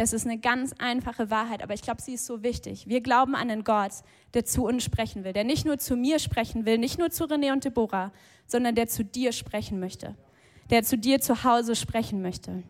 Das 0.00 0.14
ist 0.14 0.24
eine 0.24 0.38
ganz 0.38 0.74
einfache 0.78 1.30
Wahrheit, 1.30 1.62
aber 1.62 1.74
ich 1.74 1.82
glaube, 1.82 2.00
sie 2.00 2.14
ist 2.14 2.24
so 2.24 2.42
wichtig. 2.42 2.86
Wir 2.86 3.02
glauben 3.02 3.34
an 3.34 3.50
einen 3.50 3.64
Gott, 3.64 3.92
der 4.32 4.46
zu 4.46 4.64
uns 4.64 4.82
sprechen 4.82 5.24
will, 5.24 5.34
der 5.34 5.44
nicht 5.44 5.66
nur 5.66 5.76
zu 5.76 5.94
mir 5.94 6.18
sprechen 6.18 6.64
will, 6.64 6.78
nicht 6.78 6.98
nur 6.98 7.10
zu 7.10 7.24
René 7.24 7.52
und 7.52 7.66
Deborah, 7.66 8.10
sondern 8.46 8.74
der 8.74 8.88
zu 8.88 9.04
dir 9.04 9.32
sprechen 9.32 9.78
möchte, 9.78 10.14
der 10.70 10.84
zu 10.84 10.96
dir 10.96 11.20
zu 11.20 11.44
Hause 11.44 11.76
sprechen 11.76 12.22
möchte. 12.22 12.62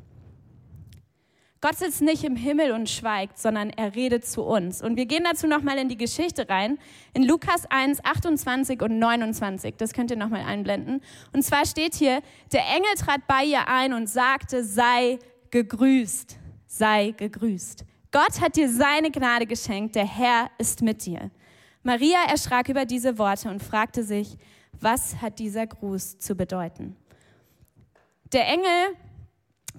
Gott 1.60 1.76
sitzt 1.76 2.02
nicht 2.02 2.24
im 2.24 2.34
Himmel 2.34 2.72
und 2.72 2.90
schweigt, 2.90 3.38
sondern 3.38 3.70
er 3.70 3.94
redet 3.94 4.26
zu 4.26 4.42
uns. 4.42 4.82
Und 4.82 4.96
wir 4.96 5.06
gehen 5.06 5.22
dazu 5.22 5.46
nochmal 5.46 5.78
in 5.78 5.88
die 5.88 5.96
Geschichte 5.96 6.48
rein, 6.48 6.80
in 7.14 7.22
Lukas 7.22 7.64
1, 7.70 8.04
28 8.04 8.82
und 8.82 8.98
29. 8.98 9.76
Das 9.76 9.92
könnt 9.92 10.10
ihr 10.10 10.16
nochmal 10.16 10.42
einblenden. 10.42 11.00
Und 11.32 11.44
zwar 11.44 11.64
steht 11.64 11.94
hier, 11.94 12.22
der 12.52 12.62
Engel 12.62 12.92
trat 12.98 13.28
bei 13.28 13.44
ihr 13.44 13.68
ein 13.68 13.92
und 13.92 14.08
sagte, 14.08 14.64
sei 14.64 15.20
gegrüßt 15.52 16.39
sei 16.70 17.12
gegrüßt. 17.16 17.84
Gott 18.12 18.40
hat 18.40 18.56
dir 18.56 18.68
seine 18.70 19.10
Gnade 19.10 19.44
geschenkt, 19.44 19.96
der 19.96 20.06
Herr 20.06 20.50
ist 20.56 20.82
mit 20.82 21.04
dir. 21.04 21.30
Maria 21.82 22.24
erschrak 22.28 22.68
über 22.68 22.84
diese 22.84 23.18
Worte 23.18 23.48
und 23.48 23.62
fragte 23.62 24.04
sich, 24.04 24.36
was 24.80 25.20
hat 25.20 25.38
dieser 25.38 25.66
Gruß 25.66 26.18
zu 26.18 26.34
bedeuten? 26.34 26.96
Der 28.32 28.46
Engel 28.46 28.96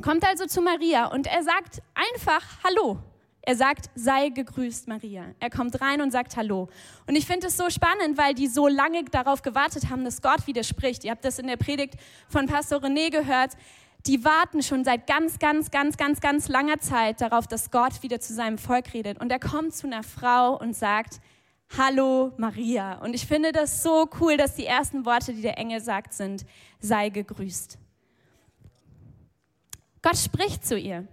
kommt 0.01 0.25
also 0.25 0.45
zu 0.45 0.61
Maria 0.61 1.07
und 1.07 1.27
er 1.27 1.43
sagt 1.43 1.81
einfach 1.93 2.63
Hallo. 2.63 2.99
Er 3.43 3.55
sagt, 3.55 3.89
sei 3.95 4.29
gegrüßt, 4.29 4.87
Maria. 4.87 5.25
Er 5.39 5.49
kommt 5.49 5.81
rein 5.81 6.01
und 6.01 6.11
sagt 6.11 6.35
Hallo. 6.35 6.69
Und 7.07 7.15
ich 7.15 7.25
finde 7.25 7.47
es 7.47 7.57
so 7.57 7.69
spannend, 7.69 8.17
weil 8.17 8.35
die 8.35 8.47
so 8.47 8.67
lange 8.67 9.03
darauf 9.05 9.41
gewartet 9.41 9.89
haben, 9.89 10.03
dass 10.03 10.21
Gott 10.21 10.45
widerspricht. 10.45 11.03
Ihr 11.05 11.11
habt 11.11 11.25
das 11.25 11.39
in 11.39 11.47
der 11.47 11.57
Predigt 11.57 11.95
von 12.27 12.45
Pastor 12.45 12.79
René 12.83 13.09
gehört 13.09 13.53
die 14.07 14.25
warten 14.25 14.63
schon 14.63 14.83
seit 14.83 15.07
ganz, 15.07 15.39
ganz, 15.39 15.71
ganz, 15.71 15.97
ganz, 15.97 16.19
ganz 16.21 16.47
langer 16.47 16.79
Zeit 16.79 17.21
darauf, 17.21 17.47
dass 17.47 17.71
Gott 17.71 18.01
wieder 18.03 18.19
zu 18.19 18.33
seinem 18.33 18.57
Volk 18.57 18.93
redet. 18.93 19.19
Und 19.19 19.31
er 19.31 19.39
kommt 19.39 19.75
zu 19.75 19.87
einer 19.87 20.03
Frau 20.03 20.57
und 20.57 20.75
sagt, 20.75 21.19
Hallo 21.77 22.33
Maria. 22.35 22.95
Und 22.95 23.13
ich 23.13 23.25
finde 23.25 23.53
das 23.53 23.81
so 23.81 24.09
cool, 24.19 24.35
dass 24.35 24.55
die 24.55 24.65
ersten 24.65 25.05
Worte, 25.05 25.33
die 25.33 25.41
der 25.41 25.57
Engel 25.57 25.79
sagt, 25.79 26.13
sind, 26.13 26.45
sei 26.81 27.07
gegrüßt. 27.09 27.77
Gott 30.01 30.17
spricht 30.17 30.65
zu 30.65 30.77
ihr. 30.77 31.07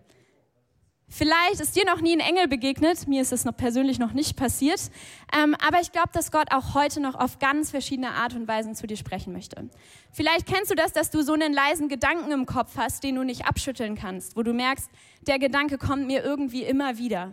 Vielleicht 1.10 1.60
ist 1.60 1.74
dir 1.74 1.86
noch 1.86 2.02
nie 2.02 2.12
ein 2.12 2.20
Engel 2.20 2.48
begegnet, 2.48 3.08
mir 3.08 3.22
ist 3.22 3.32
es 3.32 3.46
noch 3.46 3.56
persönlich 3.56 3.98
noch 3.98 4.12
nicht 4.12 4.36
passiert, 4.36 4.80
ähm, 5.34 5.56
aber 5.66 5.80
ich 5.80 5.90
glaube, 5.90 6.10
dass 6.12 6.30
Gott 6.30 6.52
auch 6.52 6.74
heute 6.74 7.00
noch 7.00 7.14
auf 7.14 7.38
ganz 7.38 7.70
verschiedene 7.70 8.10
Art 8.10 8.34
und 8.34 8.46
Weisen 8.46 8.74
zu 8.74 8.86
dir 8.86 8.96
sprechen 8.98 9.32
möchte. 9.32 9.70
Vielleicht 10.12 10.46
kennst 10.46 10.70
du 10.70 10.74
das, 10.74 10.92
dass 10.92 11.10
du 11.10 11.22
so 11.22 11.32
einen 11.32 11.54
leisen 11.54 11.88
Gedanken 11.88 12.30
im 12.30 12.44
Kopf 12.44 12.76
hast, 12.76 13.04
den 13.04 13.14
du 13.14 13.24
nicht 13.24 13.46
abschütteln 13.46 13.96
kannst, 13.96 14.36
wo 14.36 14.42
du 14.42 14.52
merkst, 14.52 14.90
der 15.26 15.38
Gedanke 15.38 15.78
kommt 15.78 16.06
mir 16.06 16.22
irgendwie 16.22 16.62
immer 16.62 16.98
wieder 16.98 17.32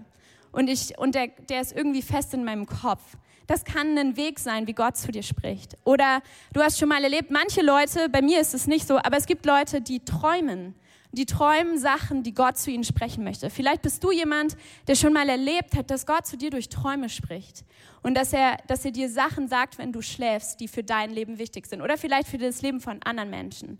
und, 0.54 0.70
ich, 0.70 0.98
und 0.98 1.14
der, 1.14 1.28
der 1.50 1.60
ist 1.60 1.76
irgendwie 1.76 2.02
fest 2.02 2.34
in 2.34 2.46
meinem 2.46 2.66
Kopf. 2.66 3.18
Das 3.46 3.66
kann 3.66 3.98
ein 3.98 4.16
Weg 4.16 4.40
sein, 4.40 4.68
wie 4.68 4.74
Gott 4.74 4.96
zu 4.96 5.12
dir 5.12 5.22
spricht. 5.22 5.78
Oder 5.84 6.22
du 6.54 6.62
hast 6.62 6.80
schon 6.80 6.90
mal 6.90 7.04
erlebt, 7.04 7.30
manche 7.30 7.62
Leute, 7.62 8.08
bei 8.10 8.22
mir 8.22 8.40
ist 8.40 8.54
es 8.54 8.68
nicht 8.68 8.88
so, 8.88 8.98
aber 8.98 9.18
es 9.18 9.26
gibt 9.26 9.46
Leute, 9.46 9.82
die 9.82 10.00
träumen 10.00 10.74
die 11.16 11.26
träumen 11.26 11.78
Sachen, 11.78 12.24
die 12.24 12.34
Gott 12.34 12.58
zu 12.58 12.70
ihnen 12.70 12.84
sprechen 12.84 13.24
möchte. 13.24 13.50
Vielleicht 13.50 13.82
bist 13.82 14.04
du 14.04 14.12
jemand, 14.12 14.56
der 14.88 14.96
schon 14.96 15.14
mal 15.14 15.28
erlebt 15.28 15.76
hat, 15.76 15.90
dass 15.90 16.06
Gott 16.06 16.26
zu 16.28 16.38
dir 16.38 16.50
durch 16.50 16.70
Träume 16.70 17.10
spricht 17.10 17.66
und 18.04 18.16
dass 18.16 18.34
er, 18.34 18.58
dass 18.68 18.86
er 18.86 18.92
dir 18.92 19.10
Sachen 19.10 19.48
sagt, 19.48 19.78
wenn 19.78 19.92
du 19.92 20.02
schläfst, 20.02 20.60
die 20.60 20.68
für 20.68 20.84
dein 20.84 21.10
Leben 21.10 21.40
wichtig 21.40 21.66
sind 21.66 21.82
oder 21.82 21.98
vielleicht 21.98 22.28
für 22.28 22.38
das 22.38 22.62
Leben 22.62 22.80
von 22.82 23.02
anderen 23.04 23.30
Menschen. 23.30 23.80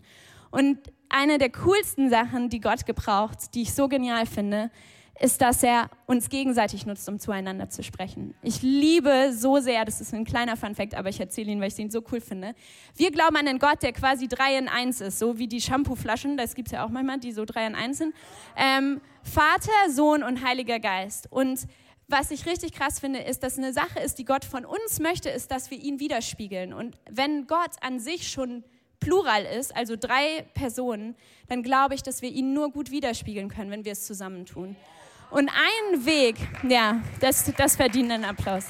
Und 0.50 0.78
eine 1.08 1.38
der 1.38 1.50
coolsten 1.50 2.10
Sachen, 2.10 2.48
die 2.48 2.60
Gott 2.60 2.86
gebraucht, 2.86 3.54
die 3.54 3.62
ich 3.62 3.74
so 3.74 3.88
genial 3.88 4.26
finde, 4.26 4.70
ist, 5.20 5.40
dass 5.40 5.62
er 5.62 5.90
uns 6.06 6.28
gegenseitig 6.28 6.84
nutzt, 6.86 7.08
um 7.08 7.18
zueinander 7.18 7.70
zu 7.70 7.82
sprechen. 7.82 8.34
Ich 8.42 8.62
liebe 8.62 9.32
so 9.32 9.58
sehr, 9.60 9.84
das 9.84 10.00
ist 10.00 10.12
ein 10.12 10.24
kleiner 10.24 10.56
Funfact, 10.56 10.94
aber 10.94 11.08
ich 11.08 11.20
erzähle 11.20 11.52
ihn, 11.52 11.60
weil 11.60 11.68
ich 11.68 11.78
ihn 11.78 11.90
so 11.90 12.02
cool 12.12 12.20
finde. 12.20 12.54
Wir 12.96 13.10
glauben 13.10 13.36
an 13.36 13.48
einen 13.48 13.58
Gott, 13.58 13.82
der 13.82 13.92
quasi 13.92 14.28
drei 14.28 14.58
in 14.58 14.68
eins 14.68 15.00
ist, 15.00 15.18
so 15.18 15.38
wie 15.38 15.48
die 15.48 15.60
Shampooflaschen, 15.60 16.36
das 16.36 16.54
gibt 16.54 16.68
es 16.68 16.72
ja 16.72 16.84
auch 16.84 16.90
manchmal, 16.90 17.18
die 17.18 17.32
so 17.32 17.44
drei 17.44 17.66
in 17.66 17.74
eins 17.74 17.98
sind. 17.98 18.14
Ähm, 18.56 19.00
Vater, 19.22 19.90
Sohn 19.90 20.22
und 20.22 20.44
Heiliger 20.44 20.80
Geist. 20.80 21.30
Und 21.30 21.66
was 22.08 22.30
ich 22.30 22.46
richtig 22.46 22.72
krass 22.72 23.00
finde, 23.00 23.20
ist, 23.20 23.42
dass 23.42 23.58
eine 23.58 23.72
Sache 23.72 23.98
ist, 24.00 24.18
die 24.18 24.24
Gott 24.24 24.44
von 24.44 24.64
uns 24.64 25.00
möchte, 25.00 25.28
ist, 25.30 25.50
dass 25.50 25.70
wir 25.70 25.78
ihn 25.78 25.98
widerspiegeln. 25.98 26.72
Und 26.72 26.96
wenn 27.10 27.46
Gott 27.46 27.72
an 27.80 27.98
sich 27.98 28.28
schon 28.28 28.64
Plural 29.00 29.44
ist, 29.44 29.74
also 29.76 29.96
drei 29.96 30.46
Personen, 30.54 31.16
dann 31.48 31.62
glaube 31.62 31.94
ich, 31.94 32.02
dass 32.02 32.22
wir 32.22 32.30
ihn 32.30 32.52
nur 32.54 32.70
gut 32.70 32.90
widerspiegeln 32.90 33.48
können, 33.48 33.70
wenn 33.70 33.84
wir 33.84 33.92
es 33.92 34.06
zusammentun. 34.06 34.76
Und 35.30 35.50
ein 35.50 36.06
Weg, 36.06 36.36
ja, 36.68 37.00
das, 37.20 37.52
das 37.56 37.76
verdient 37.76 38.10
einen 38.12 38.24
Applaus. 38.24 38.66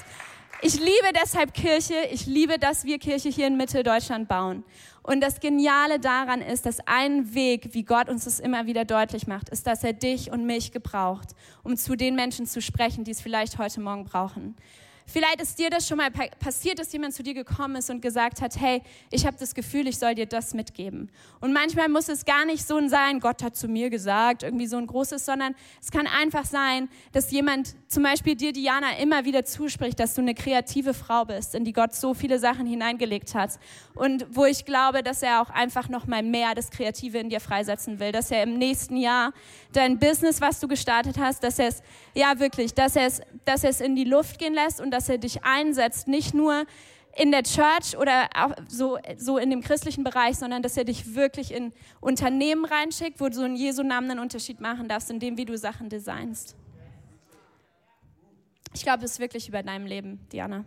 Ich 0.61 0.79
liebe 0.79 1.13
deshalb 1.13 1.53
Kirche. 1.53 1.93
Ich 2.11 2.25
liebe, 2.25 2.57
dass 2.57 2.83
wir 2.83 2.97
Kirche 2.97 3.29
hier 3.29 3.45
in 3.45 3.57
Mitteldeutschland 3.57 4.27
bauen. 4.27 4.63
Und 5.03 5.21
das 5.21 5.39
Geniale 5.39 5.99
daran 5.99 6.41
ist, 6.41 6.65
dass 6.65 6.79
ein 6.85 7.33
Weg, 7.35 7.73
wie 7.73 7.83
Gott 7.83 8.09
uns 8.09 8.25
das 8.25 8.39
immer 8.39 8.65
wieder 8.65 8.83
deutlich 8.83 9.27
macht, 9.27 9.49
ist, 9.49 9.67
dass 9.67 9.83
er 9.83 9.93
dich 9.93 10.31
und 10.31 10.45
mich 10.45 10.71
gebraucht, 10.71 11.29
um 11.63 11.77
zu 11.77 11.95
den 11.95 12.15
Menschen 12.15 12.47
zu 12.47 12.61
sprechen, 12.61 13.03
die 13.03 13.11
es 13.11 13.21
vielleicht 13.21 13.57
heute 13.59 13.79
Morgen 13.79 14.03
brauchen. 14.03 14.55
Vielleicht 15.09 15.41
ist 15.41 15.57
dir 15.57 15.69
das 15.69 15.87
schon 15.87 15.97
mal 15.97 16.11
passiert, 16.11 16.79
dass 16.79 16.91
jemand 16.91 17.13
zu 17.13 17.23
dir 17.23 17.33
gekommen 17.33 17.77
ist 17.77 17.89
und 17.89 18.01
gesagt 18.01 18.41
hat, 18.41 18.59
hey, 18.59 18.83
ich 19.09 19.25
habe 19.25 19.37
das 19.39 19.55
Gefühl, 19.55 19.87
ich 19.87 19.97
soll 19.97 20.15
dir 20.15 20.25
das 20.25 20.53
mitgeben. 20.53 21.09
Und 21.39 21.53
manchmal 21.53 21.87
muss 21.87 22.09
es 22.09 22.25
gar 22.25 22.43
nicht 22.43 22.67
so 22.67 22.75
ein 22.75 22.89
sein, 22.89 23.21
Gott 23.21 23.41
hat 23.41 23.55
zu 23.55 23.69
mir 23.69 23.89
gesagt, 23.89 24.43
irgendwie 24.43 24.67
so 24.67 24.75
ein 24.75 24.85
großes, 24.85 25.25
sondern 25.25 25.55
es 25.81 25.91
kann 25.91 26.07
einfach 26.07 26.43
sein, 26.43 26.89
dass 27.13 27.31
jemand, 27.31 27.77
zum 27.87 28.03
Beispiel 28.03 28.35
dir, 28.35 28.51
Diana, 28.51 28.97
immer 28.99 29.23
wieder 29.23 29.45
zuspricht, 29.45 29.99
dass 29.99 30.13
du 30.13 30.21
eine 30.21 30.35
kreative 30.35 30.93
Frau 30.93 31.23
bist, 31.23 31.55
in 31.55 31.63
die 31.63 31.71
Gott 31.71 31.95
so 31.95 32.13
viele 32.13 32.37
Sachen 32.37 32.65
hineingelegt 32.65 33.33
hat. 33.33 33.59
Und 33.95 34.25
wo 34.29 34.45
ich 34.45 34.65
glaube, 34.65 35.03
dass 35.03 35.23
er 35.23 35.41
auch 35.41 35.49
einfach 35.49 35.87
noch 35.87 36.05
mal 36.05 36.21
mehr 36.21 36.53
das 36.53 36.69
Kreative 36.69 37.17
in 37.17 37.29
dir 37.29 37.39
freisetzen 37.39 37.99
will, 37.99 38.11
dass 38.11 38.29
er 38.29 38.43
im 38.43 38.57
nächsten 38.57 38.97
Jahr 38.97 39.31
dein 39.71 39.99
Business, 39.99 40.41
was 40.41 40.59
du 40.59 40.67
gestartet 40.67 41.17
hast, 41.17 41.43
dass 41.43 41.59
er 41.59 41.69
es, 41.69 41.81
ja 42.13 42.39
wirklich, 42.39 42.73
dass 42.73 42.97
er 42.97 43.05
es, 43.05 43.21
dass 43.45 43.63
er 43.63 43.69
es 43.69 43.79
in 43.79 43.95
die 43.95 44.03
Luft 44.03 44.37
gehen 44.37 44.53
lässt 44.53 44.81
und 44.81 44.91
dass 44.91 45.07
er 45.07 45.17
dich 45.17 45.45
einsetzt, 45.45 46.09
nicht 46.09 46.33
nur 46.33 46.65
in 47.15 47.31
der 47.31 47.43
Church 47.43 47.97
oder 47.97 48.29
auch 48.35 48.51
so, 48.67 48.97
so 49.17 49.37
in 49.37 49.49
dem 49.49 49.61
christlichen 49.61 50.03
Bereich, 50.03 50.37
sondern 50.37 50.61
dass 50.61 50.75
er 50.75 50.83
dich 50.83 51.15
wirklich 51.15 51.53
in 51.53 51.71
Unternehmen 52.01 52.65
reinschickt, 52.65 53.21
wo 53.21 53.29
du 53.29 53.43
in 53.43 53.55
Jesu 53.55 53.81
Namen 53.81 54.11
einen 54.11 54.19
Unterschied 54.19 54.59
machen 54.59 54.89
darfst, 54.89 55.09
in 55.09 55.19
dem, 55.19 55.37
wie 55.37 55.45
du 55.45 55.57
Sachen 55.57 55.89
designst. 55.89 56.55
Ich 58.77 58.83
glaube, 58.83 59.03
es 59.03 59.13
ist 59.13 59.19
wirklich 59.19 59.49
über 59.49 59.63
deinem 59.63 59.85
Leben, 59.85 60.19
Diana. 60.31 60.63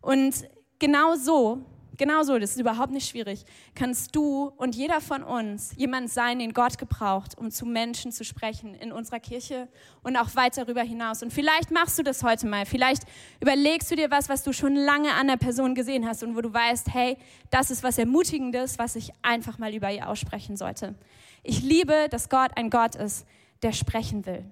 Und 0.00 0.48
genau 0.78 1.14
so 1.14 1.64
Genauso, 2.00 2.38
das 2.38 2.52
ist 2.52 2.58
überhaupt 2.58 2.92
nicht 2.92 3.10
schwierig. 3.10 3.44
Kannst 3.74 4.16
du 4.16 4.50
und 4.56 4.74
jeder 4.74 5.02
von 5.02 5.22
uns 5.22 5.74
jemand 5.76 6.08
sein, 6.08 6.38
den 6.38 6.54
Gott 6.54 6.78
gebraucht, 6.78 7.36
um 7.36 7.50
zu 7.50 7.66
Menschen 7.66 8.10
zu 8.10 8.24
sprechen 8.24 8.74
in 8.74 8.90
unserer 8.90 9.20
Kirche 9.20 9.68
und 10.02 10.16
auch 10.16 10.34
weit 10.34 10.56
darüber 10.56 10.80
hinaus. 10.80 11.22
Und 11.22 11.30
vielleicht 11.30 11.70
machst 11.70 11.98
du 11.98 12.02
das 12.02 12.22
heute 12.22 12.46
mal. 12.46 12.64
Vielleicht 12.64 13.02
überlegst 13.42 13.90
du 13.90 13.96
dir 13.96 14.10
was, 14.10 14.30
was 14.30 14.42
du 14.44 14.54
schon 14.54 14.76
lange 14.76 15.12
an 15.12 15.26
der 15.26 15.36
Person 15.36 15.74
gesehen 15.74 16.08
hast 16.08 16.22
und 16.22 16.34
wo 16.34 16.40
du 16.40 16.50
weißt, 16.50 16.88
hey, 16.94 17.18
das 17.50 17.70
ist 17.70 17.82
was 17.82 17.98
Ermutigendes, 17.98 18.78
was 18.78 18.96
ich 18.96 19.12
einfach 19.20 19.58
mal 19.58 19.74
über 19.74 19.90
ihr 19.90 20.08
aussprechen 20.08 20.56
sollte. 20.56 20.94
Ich 21.42 21.60
liebe, 21.60 22.08
dass 22.10 22.30
Gott 22.30 22.52
ein 22.56 22.70
Gott 22.70 22.94
ist, 22.94 23.26
der 23.62 23.72
sprechen 23.72 24.24
will. 24.24 24.46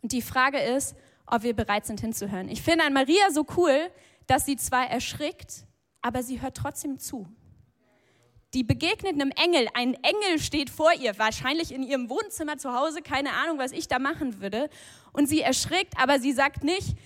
Und 0.00 0.12
die 0.12 0.22
Frage 0.22 0.60
ist, 0.60 0.94
ob 1.26 1.42
wir 1.42 1.54
bereit 1.54 1.86
sind 1.86 2.00
hinzuhören. 2.00 2.48
Ich 2.48 2.62
finde 2.62 2.84
an 2.84 2.92
Maria 2.92 3.30
so 3.32 3.46
cool, 3.56 3.90
dass 4.26 4.46
sie 4.46 4.56
zwar 4.56 4.86
erschrickt, 4.88 5.66
aber 6.02 6.22
sie 6.22 6.40
hört 6.40 6.56
trotzdem 6.56 6.98
zu. 6.98 7.26
Die 8.54 8.62
begegnet 8.62 9.14
einem 9.14 9.32
Engel. 9.32 9.68
Ein 9.74 9.94
Engel 9.94 10.38
steht 10.38 10.70
vor 10.70 10.92
ihr, 10.92 11.18
wahrscheinlich 11.18 11.72
in 11.72 11.82
ihrem 11.82 12.08
Wohnzimmer 12.08 12.56
zu 12.56 12.72
Hause, 12.72 13.02
keine 13.02 13.32
Ahnung, 13.32 13.58
was 13.58 13.72
ich 13.72 13.88
da 13.88 13.98
machen 13.98 14.40
würde. 14.40 14.70
Und 15.12 15.28
sie 15.28 15.42
erschrickt, 15.42 15.94
aber 15.98 16.20
sie 16.20 16.32
sagt 16.32 16.64
nicht, 16.64 16.96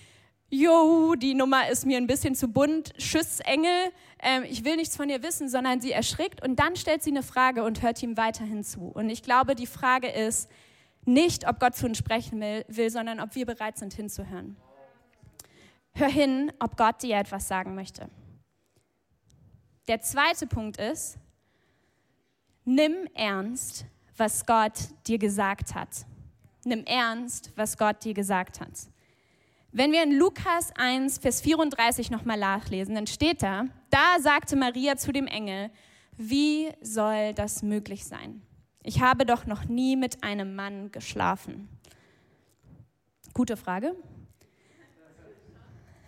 Jo, 0.53 1.15
die 1.15 1.33
Nummer 1.33 1.69
ist 1.69 1.85
mir 1.85 1.95
ein 1.95 2.07
bisschen 2.07 2.35
zu 2.35 2.49
bunt, 2.49 2.93
Tschüss 2.97 3.39
Engel, 3.39 3.71
ähm, 4.21 4.43
ich 4.43 4.65
will 4.65 4.75
nichts 4.75 4.97
von 4.97 5.09
ihr 5.09 5.23
wissen, 5.23 5.47
sondern 5.47 5.79
sie 5.79 5.93
erschrickt 5.93 6.43
und 6.43 6.59
dann 6.59 6.75
stellt 6.75 7.01
sie 7.03 7.11
eine 7.11 7.23
Frage 7.23 7.63
und 7.63 7.81
hört 7.81 8.03
ihm 8.03 8.17
weiterhin 8.17 8.61
zu. 8.65 8.81
Und 8.81 9.09
ich 9.09 9.23
glaube, 9.23 9.55
die 9.55 9.65
Frage 9.65 10.09
ist 10.09 10.49
nicht, 11.05 11.47
ob 11.47 11.59
Gott 11.59 11.75
zu 11.75 11.85
uns 11.85 11.97
sprechen 11.97 12.41
will, 12.41 12.89
sondern 12.89 13.19
ob 13.19 13.35
wir 13.35 13.45
bereit 13.45 13.77
sind 13.77 13.93
hinzuhören. 13.93 14.55
Hör 15.93 16.09
hin, 16.09 16.51
ob 16.59 16.77
Gott 16.77 17.01
dir 17.03 17.17
etwas 17.17 17.47
sagen 17.47 17.75
möchte. 17.75 18.09
Der 19.87 20.01
zweite 20.01 20.47
Punkt 20.47 20.77
ist, 20.77 21.17
nimm 22.63 23.07
ernst, 23.13 23.85
was 24.15 24.45
Gott 24.45 24.73
dir 25.07 25.17
gesagt 25.17 25.75
hat. 25.75 26.05
Nimm 26.63 26.85
ernst, 26.85 27.51
was 27.55 27.77
Gott 27.77 28.03
dir 28.03 28.13
gesagt 28.13 28.61
hat. 28.61 28.71
Wenn 29.71 29.91
wir 29.91 30.03
in 30.03 30.17
Lukas 30.17 30.71
1, 30.75 31.17
Vers 31.17 31.41
34 31.41 32.11
nochmal 32.11 32.37
nachlesen, 32.37 32.93
dann 32.95 33.07
steht 33.07 33.41
da, 33.41 33.65
da 33.89 34.19
sagte 34.19 34.55
Maria 34.55 34.97
zu 34.97 35.11
dem 35.11 35.27
Engel, 35.27 35.71
wie 36.17 36.69
soll 36.81 37.33
das 37.33 37.63
möglich 37.63 38.05
sein? 38.05 38.41
Ich 38.83 39.01
habe 39.01 39.25
doch 39.25 39.45
noch 39.45 39.65
nie 39.65 39.95
mit 39.95 40.23
einem 40.23 40.55
Mann 40.55 40.91
geschlafen. 40.91 41.69
Gute 43.33 43.55
Frage. 43.55 43.95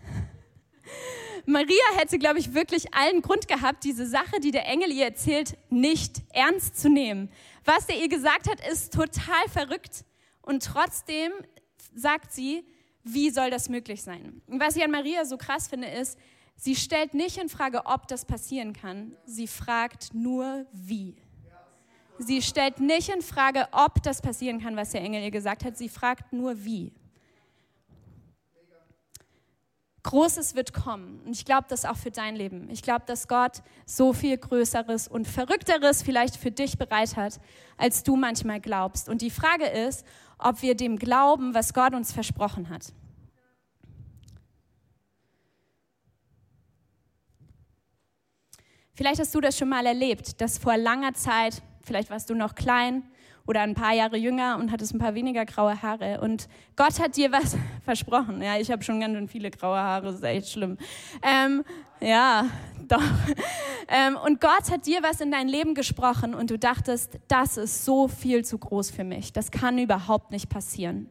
Maria 1.46 1.84
hätte, 1.96 2.18
glaube 2.18 2.40
ich, 2.40 2.54
wirklich 2.54 2.94
allen 2.94 3.22
Grund 3.22 3.48
gehabt, 3.48 3.84
diese 3.84 4.08
Sache, 4.08 4.40
die 4.40 4.52
der 4.52 4.68
Engel 4.68 4.92
ihr 4.92 5.06
erzählt, 5.06 5.56
nicht 5.70 6.24
ernst 6.34 6.80
zu 6.80 6.90
nehmen. 6.90 7.30
Was 7.64 7.88
er 7.88 8.02
ihr 8.02 8.10
gesagt 8.10 8.50
hat, 8.50 8.60
ist 8.68 8.92
total 8.94 9.48
verrückt. 9.50 10.04
Und 10.42 10.64
trotzdem 10.64 11.32
sagt 11.94 12.32
sie, 12.32 12.66
wie 13.04 13.30
soll 13.30 13.52
das 13.52 13.70
möglich 13.70 14.02
sein? 14.02 14.42
Und 14.48 14.60
was 14.60 14.76
ich 14.76 14.84
an 14.84 14.92
Maria 14.92 15.26
so 15.26 15.38
krass 15.38 15.68
finde, 15.68 15.88
ist, 15.90 16.18
sie 16.56 16.76
stellt 16.76 17.14
nicht 17.14 17.38
in 17.38 17.50
Frage, 17.50 17.86
ob 17.86 18.08
das 18.08 18.26
passieren 18.26 18.74
kann. 18.74 19.16
Sie 19.26 19.48
fragt 19.48 20.14
nur, 20.14 20.66
wie. 20.72 21.23
Sie 22.20 22.42
stellt 22.42 22.80
nicht 22.80 23.10
in 23.10 23.22
Frage, 23.22 23.68
ob 23.72 24.02
das 24.04 24.22
passieren 24.22 24.62
kann, 24.62 24.76
was 24.76 24.92
der 24.92 25.02
Engel 25.02 25.24
ihr 25.24 25.32
gesagt 25.32 25.66
hat. 25.66 25.78
Sie 25.78 25.90
fragt 25.90 26.32
nur, 26.32 26.64
wie. 26.64 26.94
Großes 30.04 30.56
wird 30.56 30.74
kommen. 30.74 31.22
Und 31.26 31.32
ich 31.32 31.46
glaube 31.46 31.66
das 31.70 31.86
auch 31.86 31.96
für 31.96 32.12
dein 32.12 32.36
Leben. 32.36 32.70
Ich 32.70 32.82
glaube, 32.82 33.06
dass 33.08 33.28
Gott 33.30 33.64
so 33.86 34.12
viel 34.12 34.38
Größeres 34.38 35.08
und 35.08 35.28
Verrückteres 35.28 36.04
vielleicht 36.04 36.36
für 36.36 36.52
dich 36.52 36.78
bereit 36.78 37.16
hat, 37.16 37.40
als 37.78 38.04
du 38.04 38.18
manchmal 38.18 38.60
glaubst. 38.60 39.08
Und 39.08 39.22
die 39.22 39.32
Frage 39.32 39.66
ist, 39.66 40.06
ob 40.38 40.62
wir 40.62 40.76
dem 40.76 40.98
glauben, 40.98 41.54
was 41.54 41.74
Gott 41.74 41.94
uns 41.94 42.12
versprochen 42.12 42.70
hat. 42.70 42.94
Vielleicht 48.96 49.20
hast 49.20 49.34
du 49.34 49.42
das 49.42 49.58
schon 49.58 49.70
mal 49.70 49.86
erlebt, 49.86 50.40
dass 50.40 50.58
vor 50.58 50.78
langer 50.78 51.14
Zeit, 51.14 51.64
vielleicht 51.84 52.10
warst 52.10 52.30
du 52.30 52.36
noch 52.36 52.56
klein, 52.56 53.04
oder 53.46 53.62
ein 53.62 53.74
paar 53.74 53.94
Jahre 53.94 54.18
jünger 54.18 54.58
und 54.58 54.72
hattest 54.72 54.94
ein 54.94 55.00
paar 55.00 55.16
weniger 55.16 55.46
graue 55.46 55.82
Haare. 55.82 56.22
Und 56.22 56.48
Gott 56.76 57.00
hat 57.00 57.18
dir 57.18 57.32
was 57.32 57.58
versprochen. 57.86 58.42
Ja, 58.42 58.58
ich 58.58 58.72
habe 58.72 58.84
schon 58.84 59.00
ganz 59.00 59.16
schön 59.16 59.28
viele 59.28 59.52
graue 59.52 59.78
Haare, 59.78 60.06
das 60.06 60.16
ist 60.16 60.24
echt 60.24 60.50
schlimm. 60.50 60.78
Ähm, 61.22 61.64
ja, 62.00 62.46
doch. 62.88 63.04
Ähm, 63.88 64.18
und 64.24 64.40
Gott 64.40 64.72
hat 64.72 64.86
dir 64.86 65.04
was 65.04 65.20
in 65.20 65.32
dein 65.32 65.48
Leben 65.48 65.76
gesprochen 65.76 66.34
und 66.34 66.52
du 66.52 66.58
dachtest, 66.58 67.20
das 67.28 67.58
ist 67.58 67.84
so 67.84 68.08
viel 68.08 68.46
zu 68.46 68.58
groß 68.58 68.92
für 68.92 69.04
mich. 69.04 69.34
Das 69.34 69.52
kann 69.52 69.78
überhaupt 69.78 70.32
nicht 70.32 70.50
passieren 70.50 71.10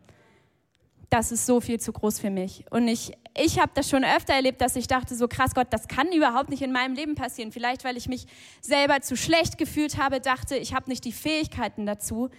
das 1.13 1.31
ist 1.31 1.45
so 1.45 1.61
viel 1.61 1.79
zu 1.79 1.93
groß 1.93 2.21
für 2.21 2.31
mich. 2.31 2.65
Und 2.71 2.89
ich, 2.89 3.13
ich 3.35 3.59
habe 3.59 3.73
das 3.75 3.89
schon 3.89 4.05
öfter 4.05 4.35
erlebt, 4.35 4.61
dass 4.61 4.77
ich 4.77 4.87
dachte, 4.87 5.15
so 5.15 5.27
krass 5.27 5.55
Gott, 5.55 5.69
das 5.71 5.89
kann 5.89 6.13
überhaupt 6.13 6.51
nicht 6.51 6.63
in 6.63 6.73
meinem 6.73 6.95
Leben 6.95 7.15
passieren. 7.15 7.53
Vielleicht, 7.53 7.85
weil 7.85 7.97
ich 7.97 8.09
mich 8.09 8.27
selber 8.61 9.01
zu 9.01 9.17
schlecht 9.17 9.59
gefühlt 9.59 9.97
habe, 9.97 10.21
dachte, 10.21 10.57
ich 10.57 10.75
habe 10.75 10.91
nicht 10.91 11.05
die 11.05 11.13
Fähigkeiten 11.13 11.87
dazu. 11.87 12.31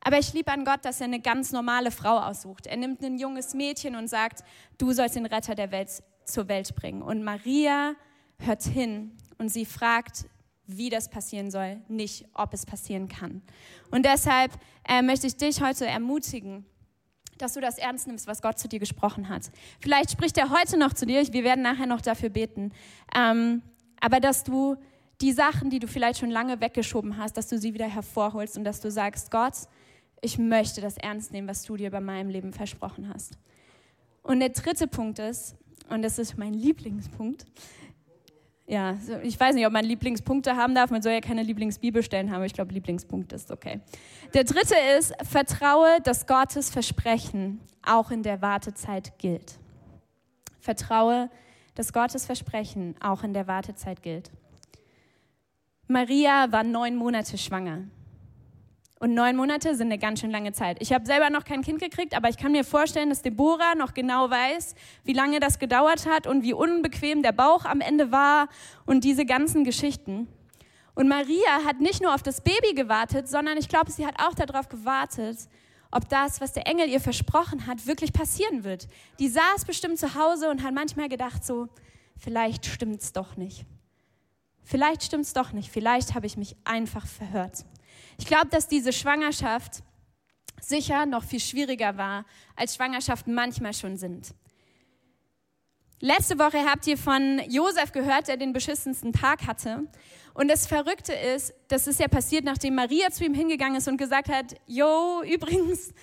Aber 0.00 0.18
ich 0.18 0.34
liebe 0.34 0.52
an 0.52 0.66
Gott, 0.66 0.84
dass 0.84 1.00
er 1.00 1.06
eine 1.06 1.20
ganz 1.20 1.52
normale 1.52 1.90
Frau 1.90 2.18
aussucht. 2.18 2.66
Er 2.66 2.76
nimmt 2.76 3.02
ein 3.02 3.18
junges 3.18 3.54
Mädchen 3.54 3.96
und 3.96 4.08
sagt, 4.08 4.44
du 4.76 4.92
sollst 4.92 5.16
den 5.16 5.24
Retter 5.24 5.54
der 5.54 5.70
Welt 5.70 5.90
zur 6.26 6.48
Welt 6.48 6.74
bringen. 6.76 7.00
Und 7.00 7.24
Maria 7.24 7.94
hört 8.38 8.62
hin 8.64 9.16
und 9.38 9.48
sie 9.48 9.64
fragt, 9.64 10.26
wie 10.66 10.90
das 10.90 11.08
passieren 11.08 11.50
soll, 11.50 11.80
nicht 11.88 12.26
ob 12.34 12.52
es 12.52 12.66
passieren 12.66 13.08
kann. 13.08 13.42
Und 13.90 14.04
deshalb 14.04 14.52
äh, 14.86 15.02
möchte 15.02 15.26
ich 15.26 15.36
dich 15.36 15.62
heute 15.62 15.86
ermutigen, 15.86 16.66
dass 17.38 17.54
du 17.54 17.60
das 17.60 17.78
ernst 17.78 18.06
nimmst, 18.06 18.26
was 18.26 18.42
Gott 18.42 18.58
zu 18.58 18.68
dir 18.68 18.78
gesprochen 18.78 19.28
hat. 19.28 19.50
Vielleicht 19.80 20.10
spricht 20.10 20.38
er 20.38 20.50
heute 20.50 20.78
noch 20.78 20.92
zu 20.92 21.06
dir, 21.06 21.22
wir 21.32 21.44
werden 21.44 21.62
nachher 21.62 21.86
noch 21.86 22.00
dafür 22.00 22.30
beten, 22.30 22.72
ähm, 23.14 23.62
aber 24.00 24.20
dass 24.20 24.44
du 24.44 24.76
die 25.20 25.32
Sachen, 25.32 25.70
die 25.70 25.78
du 25.78 25.86
vielleicht 25.86 26.20
schon 26.20 26.30
lange 26.30 26.60
weggeschoben 26.60 27.16
hast, 27.16 27.36
dass 27.36 27.48
du 27.48 27.58
sie 27.58 27.74
wieder 27.74 27.88
hervorholst 27.88 28.58
und 28.58 28.64
dass 28.64 28.80
du 28.80 28.90
sagst, 28.90 29.30
Gott, 29.30 29.54
ich 30.20 30.38
möchte 30.38 30.80
das 30.80 30.96
ernst 30.96 31.32
nehmen, 31.32 31.48
was 31.48 31.62
du 31.62 31.76
dir 31.76 31.90
bei 31.90 32.00
meinem 32.00 32.30
Leben 32.30 32.52
versprochen 32.52 33.10
hast. 33.12 33.38
Und 34.22 34.40
der 34.40 34.48
dritte 34.50 34.86
Punkt 34.86 35.18
ist, 35.18 35.54
und 35.90 36.02
das 36.02 36.18
ist 36.18 36.38
mein 36.38 36.54
Lieblingspunkt, 36.54 37.44
ja, 38.66 38.96
ich 39.22 39.38
weiß 39.38 39.54
nicht, 39.54 39.66
ob 39.66 39.72
man 39.72 39.84
Lieblingspunkte 39.84 40.56
haben 40.56 40.74
darf. 40.74 40.90
Man 40.90 41.02
soll 41.02 41.12
ja 41.12 41.20
keine 41.20 41.42
Lieblingsbibelstellen 41.42 42.28
haben, 42.30 42.36
aber 42.36 42.46
ich 42.46 42.54
glaube, 42.54 42.72
Lieblingspunkt 42.72 43.32
ist 43.32 43.50
okay. 43.50 43.80
Der 44.32 44.44
dritte 44.44 44.74
ist, 44.98 45.12
vertraue, 45.22 45.98
dass 46.02 46.26
Gottes 46.26 46.70
Versprechen 46.70 47.60
auch 47.84 48.10
in 48.10 48.22
der 48.22 48.40
Wartezeit 48.40 49.18
gilt. 49.18 49.58
Vertraue, 50.60 51.28
dass 51.74 51.92
Gottes 51.92 52.24
Versprechen 52.24 52.94
auch 53.00 53.22
in 53.22 53.34
der 53.34 53.46
Wartezeit 53.46 54.02
gilt. 54.02 54.30
Maria 55.86 56.50
war 56.50 56.64
neun 56.64 56.96
Monate 56.96 57.36
schwanger. 57.36 57.82
Und 59.00 59.12
neun 59.12 59.36
Monate 59.36 59.74
sind 59.74 59.88
eine 59.88 59.98
ganz 59.98 60.20
schön 60.20 60.30
lange 60.30 60.52
Zeit. 60.52 60.78
Ich 60.80 60.92
habe 60.92 61.04
selber 61.04 61.28
noch 61.28 61.44
kein 61.44 61.62
Kind 61.62 61.80
gekriegt, 61.80 62.14
aber 62.16 62.28
ich 62.28 62.36
kann 62.36 62.52
mir 62.52 62.64
vorstellen, 62.64 63.08
dass 63.08 63.22
Deborah 63.22 63.74
noch 63.74 63.92
genau 63.92 64.30
weiß, 64.30 64.74
wie 65.02 65.12
lange 65.12 65.40
das 65.40 65.58
gedauert 65.58 66.06
hat 66.06 66.26
und 66.26 66.42
wie 66.42 66.54
unbequem 66.54 67.22
der 67.22 67.32
Bauch 67.32 67.64
am 67.64 67.80
Ende 67.80 68.12
war 68.12 68.48
und 68.86 69.04
diese 69.04 69.26
ganzen 69.26 69.64
Geschichten. 69.64 70.28
Und 70.94 71.08
Maria 71.08 71.64
hat 71.64 71.80
nicht 71.80 72.02
nur 72.02 72.14
auf 72.14 72.22
das 72.22 72.40
Baby 72.40 72.74
gewartet, 72.74 73.28
sondern 73.28 73.58
ich 73.58 73.68
glaube, 73.68 73.90
sie 73.90 74.06
hat 74.06 74.14
auch 74.20 74.34
darauf 74.34 74.68
gewartet, 74.68 75.38
ob 75.90 76.08
das, 76.08 76.40
was 76.40 76.52
der 76.52 76.66
Engel 76.66 76.88
ihr 76.88 77.00
versprochen 77.00 77.66
hat, 77.66 77.86
wirklich 77.86 78.12
passieren 78.12 78.64
wird. 78.64 78.88
Die 79.18 79.28
saß 79.28 79.64
bestimmt 79.66 79.98
zu 79.98 80.14
Hause 80.14 80.50
und 80.50 80.62
hat 80.62 80.72
manchmal 80.74 81.08
gedacht, 81.08 81.44
so, 81.44 81.68
vielleicht 82.16 82.66
stimmt 82.66 83.00
es 83.00 83.12
doch 83.12 83.36
nicht. 83.36 83.66
Vielleicht 84.62 85.02
stimmt 85.02 85.24
es 85.24 85.34
doch 85.34 85.52
nicht. 85.52 85.70
Vielleicht 85.70 86.14
habe 86.14 86.26
ich 86.26 86.36
mich 86.36 86.56
einfach 86.64 87.06
verhört. 87.06 87.64
Ich 88.18 88.26
glaube, 88.26 88.48
dass 88.48 88.68
diese 88.68 88.92
Schwangerschaft 88.92 89.82
sicher 90.60 91.06
noch 91.06 91.24
viel 91.24 91.40
schwieriger 91.40 91.96
war, 91.96 92.24
als 92.56 92.76
Schwangerschaften 92.76 93.34
manchmal 93.34 93.74
schon 93.74 93.96
sind. 93.96 94.34
Letzte 96.00 96.38
Woche 96.38 96.64
habt 96.66 96.86
ihr 96.86 96.98
von 96.98 97.40
Josef 97.48 97.92
gehört, 97.92 98.28
der 98.28 98.36
den 98.36 98.52
beschissensten 98.52 99.12
Tag 99.12 99.46
hatte. 99.46 99.84
Und 100.34 100.48
das 100.48 100.66
Verrückte 100.66 101.12
ist, 101.12 101.54
das 101.68 101.86
ist 101.86 102.00
ja 102.00 102.08
passiert, 102.08 102.44
nachdem 102.44 102.74
Maria 102.74 103.10
zu 103.10 103.24
ihm 103.24 103.34
hingegangen 103.34 103.76
ist 103.76 103.88
und 103.88 103.96
gesagt 103.96 104.28
hat, 104.28 104.54
Jo, 104.66 105.22
übrigens, 105.22 105.94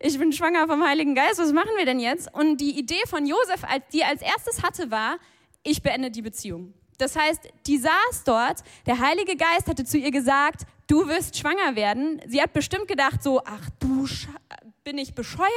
ich 0.00 0.18
bin 0.18 0.32
schwanger 0.32 0.66
vom 0.66 0.84
Heiligen 0.84 1.14
Geist, 1.14 1.38
was 1.38 1.52
machen 1.52 1.70
wir 1.78 1.86
denn 1.86 2.00
jetzt? 2.00 2.32
Und 2.34 2.60
die 2.60 2.78
Idee 2.78 3.00
von 3.06 3.24
Josef, 3.24 3.62
die 3.92 4.00
er 4.00 4.08
als 4.08 4.22
erstes 4.22 4.62
hatte, 4.62 4.90
war, 4.90 5.16
ich 5.62 5.82
beende 5.82 6.10
die 6.10 6.22
Beziehung. 6.22 6.74
Das 6.98 7.16
heißt, 7.16 7.48
die 7.66 7.78
saß 7.78 8.24
dort, 8.24 8.62
der 8.86 8.98
Heilige 8.98 9.36
Geist 9.36 9.68
hatte 9.68 9.84
zu 9.84 9.98
ihr 9.98 10.10
gesagt, 10.10 10.66
du 10.86 11.06
wirst 11.08 11.38
schwanger 11.38 11.76
werden. 11.76 12.20
Sie 12.26 12.40
hat 12.40 12.52
bestimmt 12.52 12.88
gedacht 12.88 13.22
so, 13.22 13.42
ach 13.44 13.70
du, 13.80 14.06
bin 14.84 14.98
ich 14.98 15.14
bescheuert? 15.14 15.50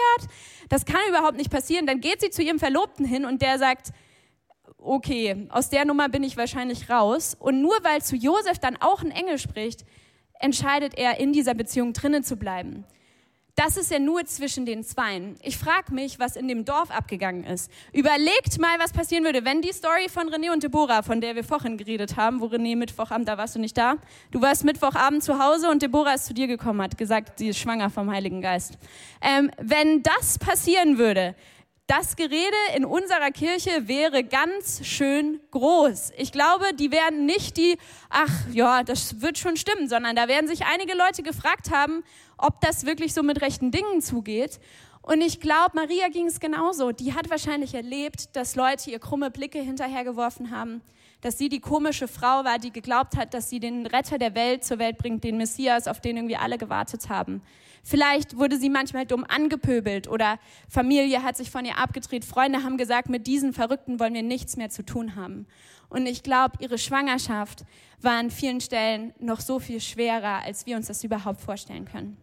Das 0.69 0.85
kann 0.85 1.01
überhaupt 1.07 1.37
nicht 1.37 1.51
passieren. 1.51 1.85
Dann 1.85 2.01
geht 2.01 2.21
sie 2.21 2.29
zu 2.29 2.41
ihrem 2.41 2.59
Verlobten 2.59 3.05
hin 3.05 3.25
und 3.25 3.41
der 3.41 3.59
sagt, 3.59 3.91
okay, 4.77 5.47
aus 5.49 5.69
der 5.69 5.85
Nummer 5.85 6.09
bin 6.09 6.23
ich 6.23 6.37
wahrscheinlich 6.37 6.89
raus. 6.89 7.35
Und 7.39 7.61
nur 7.61 7.77
weil 7.83 8.01
zu 8.01 8.15
Josef 8.15 8.59
dann 8.59 8.77
auch 8.77 9.01
ein 9.01 9.11
Engel 9.11 9.37
spricht, 9.37 9.85
entscheidet 10.39 10.97
er, 10.97 11.19
in 11.19 11.33
dieser 11.33 11.53
Beziehung 11.53 11.93
drinnen 11.93 12.23
zu 12.23 12.37
bleiben. 12.37 12.85
Das 13.59 13.75
ist 13.75 13.91
ja 13.91 13.99
nur 13.99 14.23
zwischen 14.23 14.65
den 14.65 14.85
Zweien. 14.85 15.35
Ich 15.43 15.57
frage 15.57 15.93
mich, 15.93 16.17
was 16.17 16.37
in 16.37 16.47
dem 16.47 16.63
Dorf 16.63 16.91
abgegangen 16.91 17.43
ist. 17.43 17.69
Überlegt 17.91 18.57
mal, 18.57 18.79
was 18.79 18.93
passieren 18.93 19.25
würde, 19.25 19.43
wenn 19.43 19.61
die 19.61 19.73
Story 19.73 20.07
von 20.07 20.29
René 20.29 20.53
und 20.53 20.63
Deborah, 20.63 21.03
von 21.03 21.19
der 21.19 21.35
wir 21.35 21.43
vorhin 21.43 21.75
geredet 21.75 22.15
haben, 22.15 22.39
wo 22.39 22.45
René 22.45 22.77
Mittwochabend, 22.77 23.27
da 23.27 23.37
warst 23.37 23.55
du 23.55 23.59
nicht 23.59 23.77
da. 23.77 23.97
Du 24.31 24.41
warst 24.41 24.63
Mittwochabend 24.63 25.25
zu 25.25 25.43
Hause 25.43 25.69
und 25.69 25.81
Deborah 25.81 26.13
ist 26.13 26.27
zu 26.27 26.33
dir 26.33 26.47
gekommen, 26.47 26.81
hat 26.81 26.97
gesagt, 26.97 27.39
sie 27.39 27.49
ist 27.49 27.59
schwanger 27.59 27.89
vom 27.89 28.09
Heiligen 28.09 28.39
Geist. 28.39 28.77
Ähm, 29.19 29.51
wenn 29.57 30.03
das 30.03 30.39
passieren 30.39 30.97
würde, 30.97 31.35
das 31.89 32.15
Gerede 32.15 32.55
in 32.77 32.85
unserer 32.85 33.31
Kirche 33.31 33.87
wäre 33.87 34.23
ganz 34.23 34.85
schön 34.85 35.41
groß. 35.49 36.11
Ich 36.17 36.31
glaube, 36.31 36.65
die 36.75 36.91
werden 36.91 37.25
nicht 37.25 37.57
die, 37.57 37.79
ach 38.11 38.31
ja, 38.53 38.83
das 38.83 39.21
wird 39.21 39.39
schon 39.39 39.57
stimmen, 39.57 39.89
sondern 39.89 40.15
da 40.15 40.27
werden 40.27 40.47
sich 40.47 40.65
einige 40.65 40.93
Leute 40.95 41.23
gefragt 41.23 41.71
haben, 41.71 42.03
ob 42.41 42.61
das 42.61 42.85
wirklich 42.85 43.13
so 43.13 43.23
mit 43.23 43.41
rechten 43.41 43.71
Dingen 43.71 44.01
zugeht. 44.01 44.59
Und 45.01 45.21
ich 45.21 45.39
glaube, 45.39 45.71
Maria 45.75 46.09
ging 46.09 46.27
es 46.27 46.39
genauso. 46.39 46.91
Die 46.91 47.13
hat 47.13 47.29
wahrscheinlich 47.29 47.73
erlebt, 47.73 48.35
dass 48.35 48.55
Leute 48.55 48.91
ihr 48.91 48.99
krumme 48.99 49.31
Blicke 49.31 49.59
hinterhergeworfen 49.59 50.51
haben, 50.51 50.81
dass 51.21 51.37
sie 51.37 51.49
die 51.49 51.59
komische 51.59 52.07
Frau 52.07 52.43
war, 52.43 52.59
die 52.59 52.71
geglaubt 52.71 53.17
hat, 53.17 53.33
dass 53.33 53.49
sie 53.49 53.59
den 53.59 53.85
Retter 53.85 54.17
der 54.17 54.35
Welt 54.35 54.63
zur 54.63 54.79
Welt 54.79 54.97
bringt, 54.97 55.23
den 55.23 55.37
Messias, 55.37 55.87
auf 55.87 55.99
den 55.99 56.17
irgendwie 56.17 56.37
alle 56.37 56.57
gewartet 56.57 57.09
haben. 57.09 57.41
Vielleicht 57.83 58.37
wurde 58.37 58.57
sie 58.57 58.69
manchmal 58.69 59.05
dumm 59.05 59.25
angepöbelt 59.27 60.07
oder 60.07 60.37
Familie 60.67 61.23
hat 61.23 61.37
sich 61.37 61.49
von 61.49 61.65
ihr 61.65 61.77
abgedreht. 61.77 62.25
Freunde 62.25 62.63
haben 62.63 62.77
gesagt, 62.77 63.09
mit 63.09 63.25
diesen 63.25 63.53
Verrückten 63.53 63.99
wollen 63.99 64.13
wir 64.13 64.23
nichts 64.23 64.57
mehr 64.57 64.69
zu 64.69 64.85
tun 64.85 65.15
haben. 65.15 65.47
Und 65.89 66.05
ich 66.05 66.23
glaube, 66.23 66.57
ihre 66.59 66.77
Schwangerschaft 66.77 67.65
war 68.01 68.13
an 68.19 68.29
vielen 68.29 68.61
Stellen 68.61 69.13
noch 69.19 69.39
so 69.39 69.59
viel 69.59 69.81
schwerer, 69.81 70.43
als 70.45 70.65
wir 70.65 70.75
uns 70.75 70.87
das 70.87 71.03
überhaupt 71.03 71.41
vorstellen 71.41 71.85
können. 71.85 72.17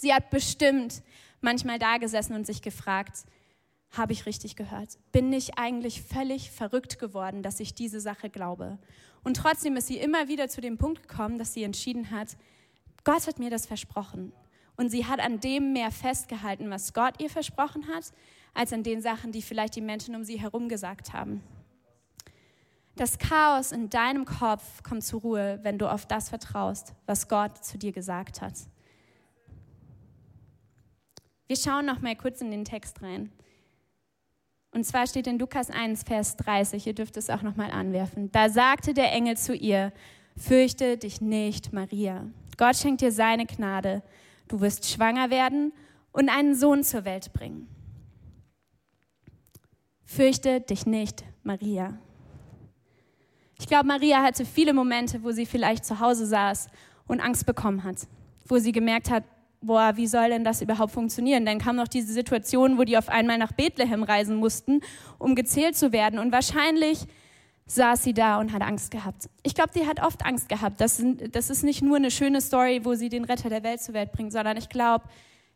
Sie 0.00 0.14
hat 0.14 0.30
bestimmt 0.30 1.02
manchmal 1.40 1.78
da 1.80 1.96
gesessen 1.96 2.34
und 2.34 2.46
sich 2.46 2.62
gefragt, 2.62 3.24
habe 3.90 4.12
ich 4.12 4.26
richtig 4.26 4.54
gehört? 4.54 4.98
Bin 5.10 5.32
ich 5.32 5.58
eigentlich 5.58 6.02
völlig 6.02 6.50
verrückt 6.52 6.98
geworden, 7.00 7.42
dass 7.42 7.58
ich 7.58 7.74
diese 7.74 8.00
Sache 8.00 8.30
glaube? 8.30 8.78
Und 9.24 9.36
trotzdem 9.36 9.76
ist 9.76 9.88
sie 9.88 9.98
immer 9.98 10.28
wieder 10.28 10.48
zu 10.48 10.60
dem 10.60 10.78
Punkt 10.78 11.08
gekommen, 11.08 11.38
dass 11.38 11.52
sie 11.52 11.64
entschieden 11.64 12.10
hat, 12.10 12.36
Gott 13.02 13.26
hat 13.26 13.38
mir 13.40 13.50
das 13.50 13.66
versprochen. 13.66 14.32
Und 14.76 14.90
sie 14.90 15.06
hat 15.06 15.18
an 15.18 15.40
dem 15.40 15.72
mehr 15.72 15.90
festgehalten, 15.90 16.70
was 16.70 16.92
Gott 16.92 17.20
ihr 17.20 17.30
versprochen 17.30 17.88
hat, 17.88 18.12
als 18.54 18.72
an 18.72 18.84
den 18.84 19.02
Sachen, 19.02 19.32
die 19.32 19.42
vielleicht 19.42 19.74
die 19.74 19.80
Menschen 19.80 20.14
um 20.14 20.22
sie 20.22 20.40
herum 20.40 20.68
gesagt 20.68 21.12
haben. 21.12 21.42
Das 22.94 23.18
Chaos 23.18 23.72
in 23.72 23.90
deinem 23.90 24.24
Kopf 24.24 24.82
kommt 24.84 25.02
zur 25.02 25.22
Ruhe, 25.22 25.58
wenn 25.62 25.78
du 25.78 25.90
auf 25.90 26.06
das 26.06 26.28
vertraust, 26.28 26.94
was 27.06 27.26
Gott 27.26 27.64
zu 27.64 27.78
dir 27.78 27.92
gesagt 27.92 28.40
hat. 28.40 28.54
Wir 31.48 31.56
schauen 31.56 31.86
noch 31.86 32.02
mal 32.02 32.14
kurz 32.14 32.42
in 32.42 32.50
den 32.50 32.66
Text 32.66 33.02
rein. 33.02 33.32
Und 34.70 34.84
zwar 34.84 35.06
steht 35.06 35.26
in 35.26 35.38
Lukas 35.38 35.70
1, 35.70 36.02
Vers 36.02 36.36
30, 36.36 36.86
ihr 36.86 36.94
dürft 36.94 37.16
es 37.16 37.30
auch 37.30 37.40
noch 37.40 37.56
mal 37.56 37.70
anwerfen. 37.70 38.30
Da 38.32 38.50
sagte 38.50 38.92
der 38.92 39.12
Engel 39.12 39.38
zu 39.38 39.54
ihr, 39.54 39.92
fürchte 40.36 40.98
dich 40.98 41.22
nicht, 41.22 41.72
Maria. 41.72 42.26
Gott 42.58 42.76
schenkt 42.76 43.00
dir 43.00 43.10
seine 43.10 43.46
Gnade. 43.46 44.02
Du 44.46 44.60
wirst 44.60 44.90
schwanger 44.90 45.30
werden 45.30 45.72
und 46.12 46.28
einen 46.28 46.54
Sohn 46.54 46.84
zur 46.84 47.06
Welt 47.06 47.32
bringen. 47.32 47.66
Fürchte 50.04 50.60
dich 50.60 50.84
nicht, 50.84 51.24
Maria. 51.44 51.98
Ich 53.58 53.66
glaube, 53.66 53.86
Maria 53.86 54.22
hatte 54.22 54.44
viele 54.44 54.74
Momente, 54.74 55.22
wo 55.22 55.32
sie 55.32 55.46
vielleicht 55.46 55.86
zu 55.86 55.98
Hause 55.98 56.26
saß 56.26 56.68
und 57.06 57.20
Angst 57.20 57.46
bekommen 57.46 57.84
hat, 57.84 58.06
wo 58.46 58.58
sie 58.58 58.72
gemerkt 58.72 59.10
hat, 59.10 59.24
boah, 59.60 59.96
wie 59.96 60.06
soll 60.06 60.30
denn 60.30 60.44
das 60.44 60.62
überhaupt 60.62 60.92
funktionieren? 60.92 61.44
Dann 61.44 61.58
kam 61.58 61.76
noch 61.76 61.88
diese 61.88 62.12
Situation, 62.12 62.78
wo 62.78 62.84
die 62.84 62.96
auf 62.96 63.08
einmal 63.08 63.38
nach 63.38 63.52
Bethlehem 63.52 64.02
reisen 64.02 64.36
mussten, 64.36 64.80
um 65.18 65.34
gezählt 65.34 65.76
zu 65.76 65.92
werden. 65.92 66.18
Und 66.18 66.32
wahrscheinlich 66.32 67.06
saß 67.66 68.02
sie 68.02 68.14
da 68.14 68.38
und 68.38 68.52
hat 68.52 68.62
Angst 68.62 68.90
gehabt. 68.90 69.28
Ich 69.42 69.54
glaube, 69.54 69.70
sie 69.74 69.86
hat 69.86 70.02
oft 70.02 70.24
Angst 70.24 70.48
gehabt. 70.48 70.80
Das, 70.80 71.02
das 71.32 71.50
ist 71.50 71.64
nicht 71.64 71.82
nur 71.82 71.96
eine 71.96 72.10
schöne 72.10 72.40
Story, 72.40 72.84
wo 72.84 72.94
sie 72.94 73.08
den 73.08 73.24
Retter 73.24 73.50
der 73.50 73.62
Welt 73.62 73.82
zur 73.82 73.94
Welt 73.94 74.12
bringt, 74.12 74.32
sondern 74.32 74.56
ich 74.56 74.68
glaube, 74.68 75.04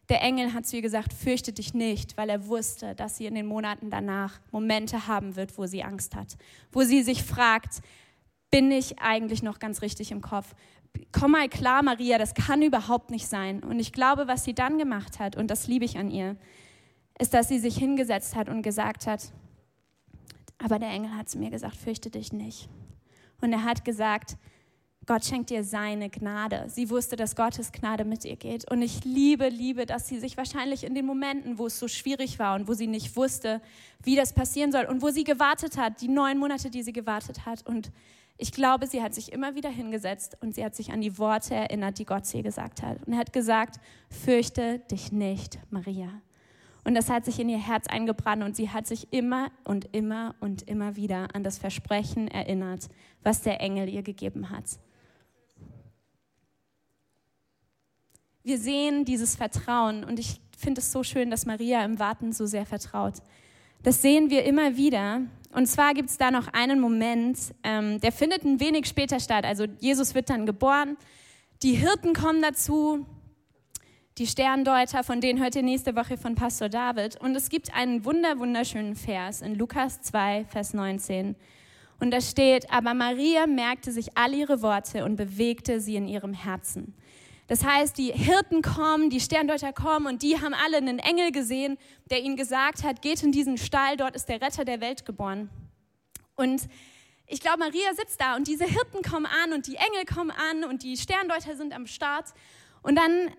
der 0.08 0.20
Engel 0.20 0.52
hat 0.52 0.66
zu 0.66 0.76
ihr 0.76 0.82
gesagt, 0.82 1.12
fürchte 1.12 1.52
dich 1.52 1.72
nicht, 1.72 2.16
weil 2.18 2.28
er 2.28 2.46
wusste, 2.46 2.94
dass 2.94 3.16
sie 3.16 3.26
in 3.26 3.34
den 3.34 3.46
Monaten 3.46 3.88
danach 3.88 4.40
Momente 4.50 5.06
haben 5.06 5.36
wird, 5.36 5.56
wo 5.56 5.66
sie 5.66 5.82
Angst 5.84 6.14
hat, 6.14 6.36
wo 6.70 6.82
sie 6.82 7.02
sich 7.02 7.22
fragt, 7.22 7.80
bin 8.50 8.70
ich 8.70 8.98
eigentlich 8.98 9.42
noch 9.42 9.58
ganz 9.58 9.80
richtig 9.80 10.10
im 10.10 10.20
Kopf? 10.20 10.54
Komm 11.12 11.32
mal 11.32 11.48
klar, 11.48 11.82
Maria, 11.82 12.18
das 12.18 12.34
kann 12.34 12.62
überhaupt 12.62 13.10
nicht 13.10 13.26
sein. 13.26 13.62
Und 13.62 13.78
ich 13.78 13.92
glaube, 13.92 14.28
was 14.28 14.44
sie 14.44 14.54
dann 14.54 14.78
gemacht 14.78 15.18
hat, 15.18 15.36
und 15.36 15.50
das 15.50 15.66
liebe 15.66 15.84
ich 15.84 15.98
an 15.98 16.10
ihr, 16.10 16.36
ist, 17.18 17.34
dass 17.34 17.48
sie 17.48 17.58
sich 17.58 17.76
hingesetzt 17.76 18.34
hat 18.34 18.48
und 18.48 18.62
gesagt 18.62 19.06
hat, 19.06 19.32
aber 20.58 20.78
der 20.78 20.90
Engel 20.90 21.14
hat 21.16 21.28
zu 21.28 21.38
mir 21.38 21.50
gesagt, 21.50 21.76
fürchte 21.76 22.10
dich 22.10 22.32
nicht. 22.32 22.68
Und 23.40 23.52
er 23.52 23.64
hat 23.64 23.84
gesagt, 23.84 24.36
Gott 25.04 25.24
schenkt 25.24 25.50
dir 25.50 25.64
seine 25.64 26.08
Gnade. 26.08 26.66
Sie 26.68 26.88
wusste, 26.88 27.16
dass 27.16 27.34
Gottes 27.34 27.72
Gnade 27.72 28.04
mit 28.04 28.24
ihr 28.24 28.36
geht. 28.36 28.70
Und 28.70 28.82
ich 28.82 29.04
liebe, 29.04 29.48
liebe, 29.48 29.84
dass 29.84 30.06
sie 30.06 30.20
sich 30.20 30.36
wahrscheinlich 30.36 30.84
in 30.84 30.94
den 30.94 31.04
Momenten, 31.04 31.58
wo 31.58 31.66
es 31.66 31.78
so 31.80 31.88
schwierig 31.88 32.38
war 32.38 32.54
und 32.54 32.68
wo 32.68 32.74
sie 32.74 32.86
nicht 32.86 33.16
wusste, 33.16 33.60
wie 34.04 34.14
das 34.14 34.32
passieren 34.32 34.70
soll 34.70 34.84
und 34.84 35.02
wo 35.02 35.10
sie 35.10 35.24
gewartet 35.24 35.76
hat, 35.76 36.00
die 36.00 36.08
neun 36.08 36.38
Monate, 36.38 36.70
die 36.70 36.84
sie 36.84 36.92
gewartet 36.92 37.44
hat 37.44 37.66
und 37.66 37.90
ich 38.38 38.52
glaube, 38.52 38.86
sie 38.86 39.02
hat 39.02 39.14
sich 39.14 39.32
immer 39.32 39.54
wieder 39.54 39.70
hingesetzt 39.70 40.36
und 40.40 40.54
sie 40.54 40.64
hat 40.64 40.74
sich 40.74 40.92
an 40.92 41.00
die 41.00 41.18
Worte 41.18 41.54
erinnert, 41.54 41.98
die 41.98 42.04
Gott 42.04 42.26
sie 42.26 42.42
gesagt 42.42 42.82
hat. 42.82 42.98
Und 43.06 43.12
er 43.12 43.18
hat 43.18 43.32
gesagt, 43.32 43.76
fürchte 44.10 44.80
dich 44.90 45.12
nicht, 45.12 45.58
Maria. 45.70 46.08
Und 46.84 46.94
das 46.94 47.08
hat 47.08 47.24
sich 47.24 47.38
in 47.38 47.48
ihr 47.48 47.64
Herz 47.64 47.86
eingebrannt 47.86 48.42
und 48.42 48.56
sie 48.56 48.70
hat 48.70 48.86
sich 48.86 49.12
immer 49.12 49.50
und 49.64 49.94
immer 49.94 50.34
und 50.40 50.62
immer 50.62 50.96
wieder 50.96 51.28
an 51.34 51.44
das 51.44 51.58
Versprechen 51.58 52.26
erinnert, 52.26 52.88
was 53.22 53.42
der 53.42 53.60
Engel 53.60 53.88
ihr 53.88 54.02
gegeben 54.02 54.50
hat. 54.50 54.64
Wir 58.42 58.58
sehen 58.58 59.04
dieses 59.04 59.36
Vertrauen 59.36 60.02
und 60.02 60.18
ich 60.18 60.40
finde 60.58 60.80
es 60.80 60.90
so 60.90 61.04
schön, 61.04 61.30
dass 61.30 61.46
Maria 61.46 61.84
im 61.84 62.00
Warten 62.00 62.32
so 62.32 62.46
sehr 62.46 62.66
vertraut. 62.66 63.14
Das 63.84 64.02
sehen 64.02 64.30
wir 64.30 64.44
immer 64.44 64.76
wieder 64.76 65.22
und 65.52 65.66
zwar 65.66 65.94
gibt 65.94 66.10
es 66.10 66.18
da 66.18 66.30
noch 66.30 66.48
einen 66.48 66.80
Moment, 66.80 67.38
ähm, 67.62 68.00
der 68.00 68.12
findet 68.12 68.44
ein 68.44 68.58
wenig 68.58 68.86
später 68.86 69.20
statt. 69.20 69.44
Also 69.44 69.66
Jesus 69.80 70.14
wird 70.14 70.30
dann 70.30 70.46
geboren, 70.46 70.96
die 71.62 71.74
Hirten 71.74 72.14
kommen 72.14 72.42
dazu, 72.42 73.06
die 74.18 74.26
Sterndeuter, 74.26 75.04
von 75.04 75.20
denen 75.20 75.42
ihr 75.42 75.62
nächste 75.62 75.94
Woche 75.94 76.16
von 76.16 76.34
Pastor 76.34 76.68
David. 76.68 77.20
Und 77.20 77.34
es 77.34 77.50
gibt 77.50 77.74
einen 77.74 78.04
wunder, 78.04 78.38
wunderschönen 78.38 78.96
Vers 78.96 79.42
in 79.42 79.54
Lukas 79.54 80.02
2, 80.02 80.46
Vers 80.46 80.74
19. 80.74 81.36
Und 82.00 82.10
da 82.10 82.20
steht, 82.20 82.70
aber 82.70 82.94
Maria 82.94 83.46
merkte 83.46 83.92
sich 83.92 84.16
all 84.16 84.34
ihre 84.34 84.60
Worte 84.62 85.04
und 85.04 85.16
bewegte 85.16 85.80
sie 85.80 85.96
in 85.96 86.08
ihrem 86.08 86.32
Herzen. 86.32 86.94
Das 87.52 87.64
heißt, 87.64 87.98
die 87.98 88.10
Hirten 88.10 88.62
kommen, 88.62 89.10
die 89.10 89.20
Sterndeuter 89.20 89.74
kommen 89.74 90.06
und 90.06 90.22
die 90.22 90.40
haben 90.40 90.54
alle 90.54 90.78
einen 90.78 90.98
Engel 90.98 91.32
gesehen, 91.32 91.76
der 92.10 92.22
ihnen 92.22 92.34
gesagt 92.34 92.82
hat, 92.82 93.02
geht 93.02 93.22
in 93.22 93.30
diesen 93.30 93.58
Stall, 93.58 93.98
dort 93.98 94.16
ist 94.16 94.30
der 94.30 94.40
Retter 94.40 94.64
der 94.64 94.80
Welt 94.80 95.04
geboren. 95.04 95.50
Und 96.34 96.66
ich 97.26 97.40
glaube, 97.40 97.58
Maria 97.58 97.92
sitzt 97.94 98.18
da 98.22 98.36
und 98.36 98.48
diese 98.48 98.64
Hirten 98.64 99.02
kommen 99.02 99.26
an 99.26 99.52
und 99.52 99.66
die 99.66 99.76
Engel 99.76 100.06
kommen 100.06 100.30
an 100.30 100.64
und 100.64 100.82
die 100.82 100.96
Sterndeuter 100.96 101.54
sind 101.54 101.74
am 101.74 101.86
Start. 101.86 102.32
Und 102.80 102.96
dann 102.96 103.30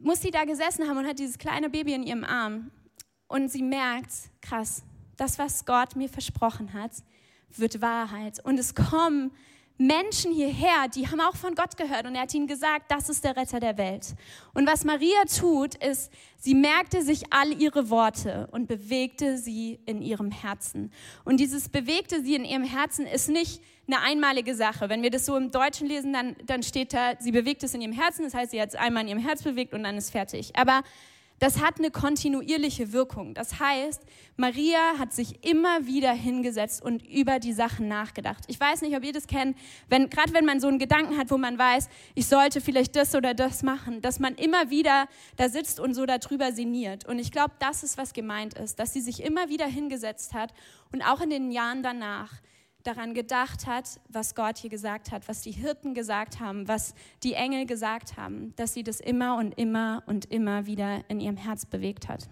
muss 0.00 0.20
sie 0.20 0.32
da 0.32 0.44
gesessen 0.44 0.88
haben 0.88 0.98
und 0.98 1.06
hat 1.06 1.20
dieses 1.20 1.38
kleine 1.38 1.70
Baby 1.70 1.92
in 1.92 2.02
ihrem 2.02 2.24
Arm. 2.24 2.72
Und 3.28 3.52
sie 3.52 3.62
merkt, 3.62 4.10
krass, 4.42 4.82
das, 5.16 5.38
was 5.38 5.64
Gott 5.64 5.94
mir 5.94 6.08
versprochen 6.08 6.72
hat, 6.72 6.90
wird 7.50 7.80
Wahrheit. 7.80 8.44
Und 8.44 8.58
es 8.58 8.74
kommen 8.74 9.30
Menschen 9.80 10.32
hierher, 10.32 10.88
die 10.92 11.06
haben 11.06 11.20
auch 11.20 11.36
von 11.36 11.54
Gott 11.54 11.76
gehört 11.76 12.04
und 12.04 12.16
er 12.16 12.22
hat 12.22 12.34
ihnen 12.34 12.48
gesagt, 12.48 12.90
das 12.90 13.08
ist 13.08 13.22
der 13.22 13.36
Retter 13.36 13.60
der 13.60 13.78
Welt. 13.78 14.14
Und 14.52 14.66
was 14.66 14.84
Maria 14.84 15.22
tut, 15.24 15.76
ist, 15.76 16.12
sie 16.36 16.54
merkte 16.54 17.02
sich 17.02 17.32
all 17.32 17.52
ihre 17.52 17.88
Worte 17.88 18.48
und 18.50 18.66
bewegte 18.66 19.38
sie 19.38 19.78
in 19.86 20.02
ihrem 20.02 20.32
Herzen. 20.32 20.92
Und 21.24 21.38
dieses 21.38 21.68
bewegte 21.68 22.24
sie 22.24 22.34
in 22.34 22.44
ihrem 22.44 22.64
Herzen 22.64 23.06
ist 23.06 23.28
nicht 23.28 23.62
eine 23.86 24.00
einmalige 24.00 24.56
Sache. 24.56 24.88
Wenn 24.88 25.02
wir 25.02 25.10
das 25.10 25.24
so 25.24 25.36
im 25.36 25.52
Deutschen 25.52 25.86
lesen, 25.86 26.12
dann, 26.12 26.34
dann 26.44 26.64
steht 26.64 26.92
da, 26.92 27.12
sie 27.20 27.30
bewegt 27.30 27.62
es 27.62 27.72
in 27.72 27.80
ihrem 27.80 27.92
Herzen, 27.92 28.24
das 28.24 28.34
heißt, 28.34 28.50
sie 28.50 28.60
hat 28.60 28.70
es 28.70 28.74
einmal 28.74 29.04
in 29.04 29.10
ihrem 29.10 29.20
Herz 29.20 29.44
bewegt 29.44 29.74
und 29.74 29.84
dann 29.84 29.96
ist 29.96 30.10
fertig. 30.10 30.56
Aber 30.56 30.82
das 31.38 31.60
hat 31.60 31.78
eine 31.78 31.90
kontinuierliche 31.90 32.92
Wirkung. 32.92 33.34
Das 33.34 33.60
heißt, 33.60 34.02
Maria 34.36 34.98
hat 34.98 35.12
sich 35.12 35.44
immer 35.44 35.86
wieder 35.86 36.12
hingesetzt 36.12 36.82
und 36.82 37.06
über 37.06 37.38
die 37.38 37.52
Sachen 37.52 37.88
nachgedacht. 37.88 38.44
Ich 38.48 38.58
weiß 38.58 38.82
nicht, 38.82 38.96
ob 38.96 39.04
ihr 39.04 39.12
das 39.12 39.26
kennt, 39.26 39.56
wenn, 39.88 40.10
gerade 40.10 40.32
wenn 40.32 40.44
man 40.44 40.60
so 40.60 40.68
einen 40.68 40.78
Gedanken 40.78 41.16
hat, 41.16 41.30
wo 41.30 41.38
man 41.38 41.58
weiß, 41.58 41.88
ich 42.14 42.26
sollte 42.26 42.60
vielleicht 42.60 42.96
das 42.96 43.14
oder 43.14 43.34
das 43.34 43.62
machen, 43.62 44.00
dass 44.00 44.18
man 44.18 44.34
immer 44.34 44.70
wieder 44.70 45.08
da 45.36 45.48
sitzt 45.48 45.80
und 45.80 45.94
so 45.94 46.06
darüber 46.06 46.52
sinniert. 46.52 47.06
Und 47.06 47.18
ich 47.18 47.30
glaube, 47.30 47.54
das 47.58 47.82
ist, 47.82 47.98
was 47.98 48.12
gemeint 48.12 48.54
ist, 48.54 48.78
dass 48.78 48.92
sie 48.92 49.00
sich 49.00 49.22
immer 49.22 49.48
wieder 49.48 49.66
hingesetzt 49.66 50.34
hat 50.34 50.52
und 50.92 51.02
auch 51.02 51.20
in 51.20 51.30
den 51.30 51.50
Jahren 51.50 51.82
danach 51.82 52.32
daran 52.88 53.12
gedacht 53.12 53.66
hat, 53.66 54.00
was 54.08 54.34
Gott 54.34 54.58
hier 54.58 54.70
gesagt 54.70 55.12
hat, 55.12 55.28
was 55.28 55.42
die 55.42 55.52
Hirten 55.52 55.94
gesagt 55.94 56.40
haben, 56.40 56.66
was 56.66 56.94
die 57.22 57.34
Engel 57.34 57.66
gesagt 57.66 58.16
haben, 58.16 58.54
dass 58.56 58.72
sie 58.72 58.82
das 58.82 58.98
immer 58.98 59.36
und 59.36 59.58
immer 59.58 60.02
und 60.06 60.24
immer 60.26 60.66
wieder 60.66 61.04
in 61.08 61.20
ihrem 61.20 61.36
Herz 61.36 61.66
bewegt 61.66 62.08
hat. 62.08 62.28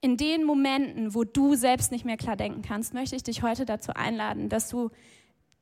In 0.00 0.16
den 0.16 0.44
Momenten, 0.44 1.14
wo 1.14 1.24
du 1.24 1.54
selbst 1.54 1.92
nicht 1.92 2.04
mehr 2.04 2.16
klar 2.16 2.36
denken 2.36 2.62
kannst, 2.62 2.94
möchte 2.94 3.16
ich 3.16 3.22
dich 3.22 3.42
heute 3.42 3.64
dazu 3.64 3.92
einladen, 3.94 4.48
dass 4.48 4.68
du 4.68 4.90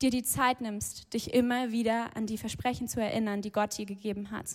dir 0.03 0.11
die 0.11 0.23
Zeit 0.23 0.61
nimmst, 0.61 1.13
dich 1.15 1.33
immer 1.35 1.71
wieder 1.71 2.17
an 2.17 2.27
die 2.27 2.39
Versprechen 2.39 2.89
zu 2.89 3.01
erinnern, 3.01 3.43
die 3.43 3.53
Gott 3.53 3.77
dir 3.77 3.87
gegeben 3.87 4.31
hat. 4.31 4.47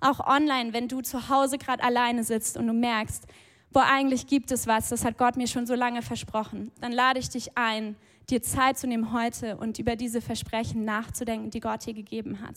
Auch 0.00 0.20
online, 0.20 0.72
wenn 0.72 0.88
du 0.88 1.00
zu 1.00 1.28
Hause 1.28 1.58
gerade 1.58 1.82
alleine 1.82 2.24
sitzt 2.24 2.56
und 2.56 2.66
du 2.66 2.72
merkst, 2.72 3.26
boah, 3.70 3.84
eigentlich 3.84 4.26
gibt 4.26 4.50
es 4.52 4.66
was, 4.66 4.88
das 4.88 5.04
hat 5.04 5.18
Gott 5.18 5.36
mir 5.36 5.46
schon 5.46 5.66
so 5.66 5.74
lange 5.74 6.02
versprochen, 6.02 6.70
dann 6.80 6.92
lade 6.92 7.18
ich 7.18 7.28
dich 7.28 7.56
ein, 7.56 7.96
dir 8.30 8.42
Zeit 8.42 8.78
zu 8.78 8.86
nehmen 8.86 9.12
heute 9.12 9.56
und 9.56 9.78
über 9.78 9.96
diese 9.96 10.20
Versprechen 10.20 10.84
nachzudenken, 10.84 11.50
die 11.50 11.60
Gott 11.60 11.86
dir 11.86 11.94
gegeben 11.94 12.40
hat. 12.40 12.56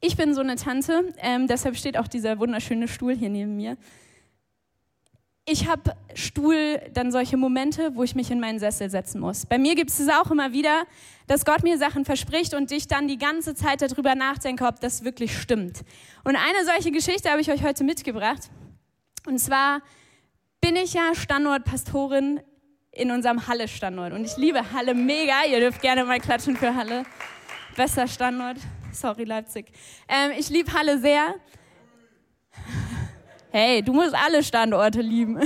Ich 0.00 0.16
bin 0.16 0.34
so 0.34 0.40
eine 0.40 0.56
Tante, 0.56 1.14
ähm, 1.18 1.46
deshalb 1.46 1.76
steht 1.76 1.96
auch 1.96 2.08
dieser 2.08 2.38
wunderschöne 2.40 2.88
Stuhl 2.88 3.14
hier 3.14 3.30
neben 3.30 3.56
mir 3.56 3.76
ich 5.52 5.68
habe 5.68 5.94
Stuhl 6.14 6.80
dann 6.94 7.12
solche 7.12 7.36
Momente, 7.36 7.94
wo 7.94 8.02
ich 8.02 8.14
mich 8.14 8.30
in 8.30 8.40
meinen 8.40 8.58
Sessel 8.58 8.88
setzen 8.88 9.20
muss. 9.20 9.44
Bei 9.44 9.58
mir 9.58 9.74
gibt 9.74 9.90
es 9.90 10.00
es 10.00 10.08
auch 10.08 10.30
immer 10.30 10.52
wieder, 10.52 10.84
dass 11.26 11.44
Gott 11.44 11.62
mir 11.62 11.76
Sachen 11.76 12.06
verspricht 12.06 12.54
und 12.54 12.72
ich 12.72 12.88
dann 12.88 13.06
die 13.06 13.18
ganze 13.18 13.54
Zeit 13.54 13.82
darüber 13.82 14.14
nachdenke, 14.14 14.64
ob 14.64 14.80
das 14.80 15.04
wirklich 15.04 15.38
stimmt. 15.38 15.82
Und 16.24 16.36
eine 16.36 16.64
solche 16.64 16.90
Geschichte 16.90 17.30
habe 17.30 17.42
ich 17.42 17.50
euch 17.50 17.62
heute 17.62 17.84
mitgebracht. 17.84 18.50
Und 19.26 19.38
zwar 19.38 19.82
bin 20.62 20.74
ich 20.74 20.94
ja 20.94 21.14
Standortpastorin 21.14 22.40
in 22.90 23.10
unserem 23.10 23.46
Halle-Standort. 23.46 24.14
Und 24.14 24.24
ich 24.24 24.36
liebe 24.38 24.72
Halle 24.72 24.94
mega. 24.94 25.44
Ihr 25.50 25.60
dürft 25.60 25.82
gerne 25.82 26.04
mal 26.04 26.18
klatschen 26.18 26.56
für 26.56 26.74
Halle. 26.74 27.04
Bester 27.76 28.06
Standort. 28.06 28.56
Sorry, 28.92 29.24
Leipzig. 29.24 29.66
Ähm, 30.08 30.32
ich 30.38 30.48
liebe 30.48 30.72
Halle 30.72 30.98
sehr. 30.98 31.34
Hey, 33.54 33.82
du 33.82 33.92
musst 33.92 34.14
alle 34.14 34.42
Standorte 34.42 35.02
lieben. 35.02 35.38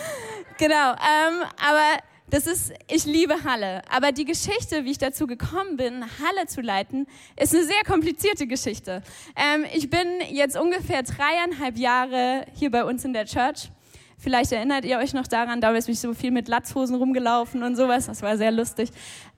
genau, 0.58 0.90
ähm, 0.90 1.44
aber 1.56 2.02
das 2.28 2.48
ist, 2.48 2.72
ich 2.90 3.04
liebe 3.04 3.44
Halle. 3.44 3.80
Aber 3.88 4.10
die 4.10 4.24
Geschichte, 4.24 4.84
wie 4.84 4.90
ich 4.90 4.98
dazu 4.98 5.28
gekommen 5.28 5.76
bin, 5.76 6.02
Halle 6.02 6.48
zu 6.48 6.62
leiten, 6.62 7.06
ist 7.40 7.54
eine 7.54 7.62
sehr 7.62 7.84
komplizierte 7.86 8.48
Geschichte. 8.48 9.04
Ähm, 9.36 9.64
ich 9.72 9.88
bin 9.88 10.04
jetzt 10.30 10.58
ungefähr 10.58 11.04
dreieinhalb 11.04 11.78
Jahre 11.78 12.44
hier 12.54 12.72
bei 12.72 12.82
uns 12.82 13.04
in 13.04 13.12
der 13.12 13.24
Church. 13.24 13.70
Vielleicht 14.18 14.50
erinnert 14.50 14.84
ihr 14.84 14.98
euch 14.98 15.12
noch 15.12 15.28
daran, 15.28 15.60
damals 15.60 15.86
bin 15.86 15.92
ich 15.92 16.00
so 16.00 16.12
viel 16.12 16.32
mit 16.32 16.48
Latzhosen 16.48 16.96
rumgelaufen 16.96 17.62
und 17.62 17.76
sowas. 17.76 18.06
Das 18.06 18.20
war 18.22 18.36
sehr 18.36 18.50
lustig. 18.50 18.90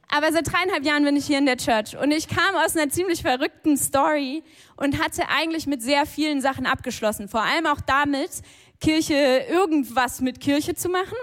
Aber 0.09 0.33
seit 0.33 0.53
dreieinhalb 0.53 0.85
Jahren 0.85 1.05
bin 1.05 1.17
ich 1.17 1.27
hier 1.27 1.39
in 1.39 1.47
der 1.47 1.57
Church 1.57 1.97
und 1.97 2.11
ich 2.13 2.29
kam 2.29 2.55
aus 2.55 2.77
einer 2.77 2.91
ziemlich 2.91 3.23
verrückten 3.23 3.77
Story 3.77 4.45
und 4.77 5.03
hatte 5.03 5.29
eigentlich 5.29 5.67
mit 5.67 5.83
sehr 5.83 6.07
vielen 6.07 6.41
Sachen 6.41 6.67
abgeschlossen. 6.67 7.29
Vor 7.29 7.43
allem 7.43 7.67
auch 7.67 7.81
damit, 7.81 8.31
Kirche, 8.81 9.45
irgendwas 9.49 10.21
mit 10.21 10.41
Kirche 10.41 10.75
zu 10.75 10.89
machen. 10.89 11.17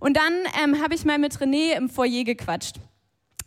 Und 0.00 0.16
dann 0.16 0.32
ähm, 0.62 0.82
habe 0.82 0.94
ich 0.94 1.04
mal 1.04 1.18
mit 1.18 1.34
René 1.36 1.76
im 1.76 1.88
Foyer 1.88 2.24
gequatscht. 2.24 2.76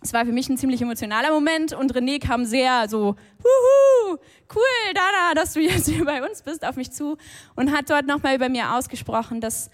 Es 0.01 0.13
war 0.13 0.25
für 0.25 0.31
mich 0.31 0.47
ein 0.47 0.57
ziemlich 0.57 0.81
emotionaler 0.81 1.31
Moment 1.31 1.73
und 1.73 1.93
René 1.93 2.19
kam 2.25 2.45
sehr 2.45 2.87
so, 2.87 3.15
Huhu, 3.43 4.17
cool, 4.55 4.93
Dada, 4.93 5.33
dass 5.35 5.53
du 5.53 5.59
jetzt 5.59 5.87
hier 5.89 6.05
bei 6.05 6.27
uns 6.27 6.43
bist, 6.43 6.63
auf 6.65 6.75
mich 6.75 6.91
zu 6.91 7.17
und 7.55 7.75
hat 7.75 7.89
dort 7.89 8.05
nochmal 8.05 8.35
über 8.35 8.47
mir 8.47 8.73
ausgesprochen, 8.73 9.41
dass 9.41 9.69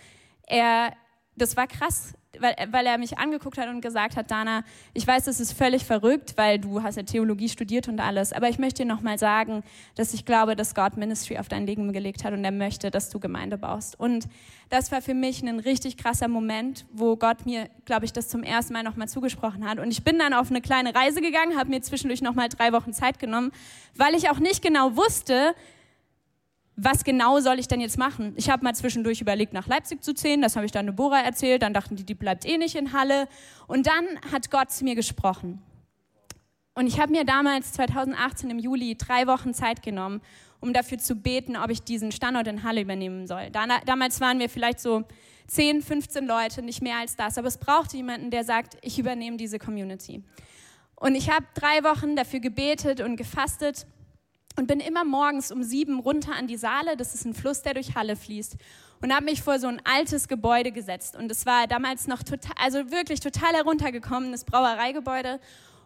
er, 0.47 0.93
das 1.36 1.58
war 1.58 1.67
krass, 1.67 2.13
weil, 2.39 2.56
weil 2.72 2.86
er 2.86 2.98
mich 2.98 3.17
angeguckt 3.17 3.58
hat 3.58 3.69
und 3.69 3.82
gesagt 3.82 4.15
hat, 4.15 4.32
Dana, 4.32 4.63
ich 4.93 5.06
weiß, 5.06 5.26
das 5.26 5.39
ist 5.39 5.54
völlig 5.54 5.86
verrückt, 5.86 6.34
weil 6.36 6.60
du 6.60 6.82
hast 6.82 6.96
ja 6.96 7.04
Theologie 7.04 7.50
studiert 7.50 7.88
und 7.88 8.00
alles, 8.00 8.34
aber 8.34 8.50
ich 8.50 8.58
möchte 8.58 8.84
dir 8.84 8.88
nochmal 8.88 9.19
sagen, 9.19 9.63
dass 9.96 10.13
ich 10.13 10.26
glaube, 10.26 10.56
dass 10.56 10.74
Gott 10.74 10.98
Ministry 10.98 11.38
auf 11.38 11.48
dein 11.48 11.65
Leben 11.67 11.93
gelegt 11.93 12.24
hat 12.24 12.34
und 12.34 12.43
er 12.43 12.52
möchte, 12.52 12.91
dass 12.91 13.10
du 13.10 13.19
Gemeinde 13.19 13.58
baust. 13.58 14.00
Und 14.00 14.28
das 14.69 14.91
war 14.91 15.02
für 15.02 15.13
mich 15.13 15.43
ein 15.43 15.60
richtig 15.60 15.98
krasser 15.98 16.28
Moment, 16.28 16.86
wo 16.91 17.15
Gott 17.15 17.46
mir, 17.46 17.69
glaube 17.86 18.06
ich, 18.06 18.13
das 18.13 18.30
zum 18.30 18.41
ersten 18.41 18.74
Mal 18.74 18.84
nochmal 18.84 19.08
zugesprochen 19.08 19.69
hat. 19.69 19.80
Und 19.80 19.91
ich 19.91 20.04
bin 20.04 20.17
dann 20.17 20.34
auf 20.34 20.50
eine 20.50 20.62
kleine 20.62 20.96
Reise 20.96 21.22
gegangen, 21.22 21.58
habe 21.58 21.69
mir 21.69 21.82
zwischendurch 21.82 22.22
nochmal 22.22 22.50
drei 22.50 22.74
Wochen 22.74 22.93
Zeit 22.93 23.19
genommen, 23.19 23.52
weil 23.96 24.15
ich 24.15 24.30
auch 24.30 24.39
nicht 24.39 24.63
genau 24.63 24.96
wusste, 24.96 25.54
was 26.76 27.04
genau 27.04 27.40
soll 27.40 27.60
ich 27.60 27.68
denn 27.68 27.82
jetzt 27.82 27.98
machen? 27.98 28.34
Ich 28.36 28.50
habe 28.50 28.64
mal 28.64 28.74
zwischendurch 28.74 29.22
überlegt, 29.22 29.54
nach 29.54 29.68
Leipzig 29.68 30.04
zu 30.04 30.14
ziehen. 30.14 30.42
Das 30.42 30.56
habe 30.56 30.66
ich 30.66 30.72
dann 30.72 30.88
Deborah 30.88 31.22
erzählt. 31.22 31.62
Dann 31.62 31.74
dachten 31.74 31.96
die, 31.96 32.04
die 32.04 32.16
bleibt 32.16 32.46
eh 32.46 32.58
nicht 32.58 32.76
in 32.76 32.94
Halle. 32.94 33.28
Und 33.68 33.86
dann 33.86 34.06
hat 34.32 34.50
Gott 34.50 34.72
zu 34.72 34.84
mir 34.84 34.96
gesprochen. 34.96 35.62
Und 36.74 36.88
ich 36.88 37.00
habe 37.00 37.12
mir 37.12 37.26
damals, 37.26 37.74
2018 37.74 38.50
im 38.50 38.58
Juli, 38.58 38.96
drei 38.98 39.28
Wochen 39.28 39.54
Zeit 39.54 39.84
genommen, 39.84 40.22
um 40.60 40.74
dafür 40.74 40.98
zu 40.98 41.16
beten, 41.16 41.56
ob 41.56 41.70
ich 41.70 41.84
diesen 41.84 42.12
Standort 42.12 42.48
in 42.48 42.64
Halle 42.64 42.82
übernehmen 42.82 43.28
soll. 43.28 43.52
Damals 43.52 44.20
waren 44.22 44.40
wir 44.40 44.50
vielleicht 44.50 44.80
so 44.80 45.04
10, 45.48 45.84
15 45.84 46.26
Leute, 46.26 46.64
nicht 46.64 46.82
mehr 46.82 46.98
als 46.98 47.16
das. 47.16 47.38
Aber 47.38 47.48
es 47.48 47.60
brauchte 47.60 47.98
jemanden, 47.98 48.32
der 48.32 48.44
sagt, 48.44 48.78
ich 48.82 48.98
übernehme 48.98 49.38
diese 49.38 49.60
Community. 49.60 50.24
Und 50.96 51.14
ich 51.14 51.30
habe 51.30 51.46
drei 51.54 51.84
Wochen 51.84 52.16
dafür 52.16 52.40
gebetet 52.40 53.02
und 53.02 53.18
gefastet 53.18 53.86
und 54.56 54.68
bin 54.68 54.80
immer 54.80 55.04
morgens 55.04 55.52
um 55.52 55.63
sieben 55.63 56.00
runter 56.00 56.34
an 56.34 56.48
die 56.48 56.58
Saale, 56.58 56.96
das 56.98 57.13
ist 57.16 57.26
ein 57.26 57.34
Fluss, 57.34 57.62
der 57.62 57.74
durch 57.74 57.96
Halle 57.96 58.16
fließt, 58.16 58.56
und 59.02 59.13
habe 59.13 59.26
mich 59.26 59.42
vor 59.42 59.60
so 59.60 59.68
ein 59.68 59.82
altes 59.84 60.28
Gebäude 60.28 60.72
gesetzt. 60.72 61.16
Und 61.16 61.30
es 61.32 61.46
war 61.46 61.68
damals 61.68 62.08
noch 62.08 62.24
total, 62.24 62.56
also 62.58 62.92
wirklich 62.92 63.20
total 63.20 63.54
heruntergekommenes 63.54 64.46
Brauereigebäude. 64.46 65.39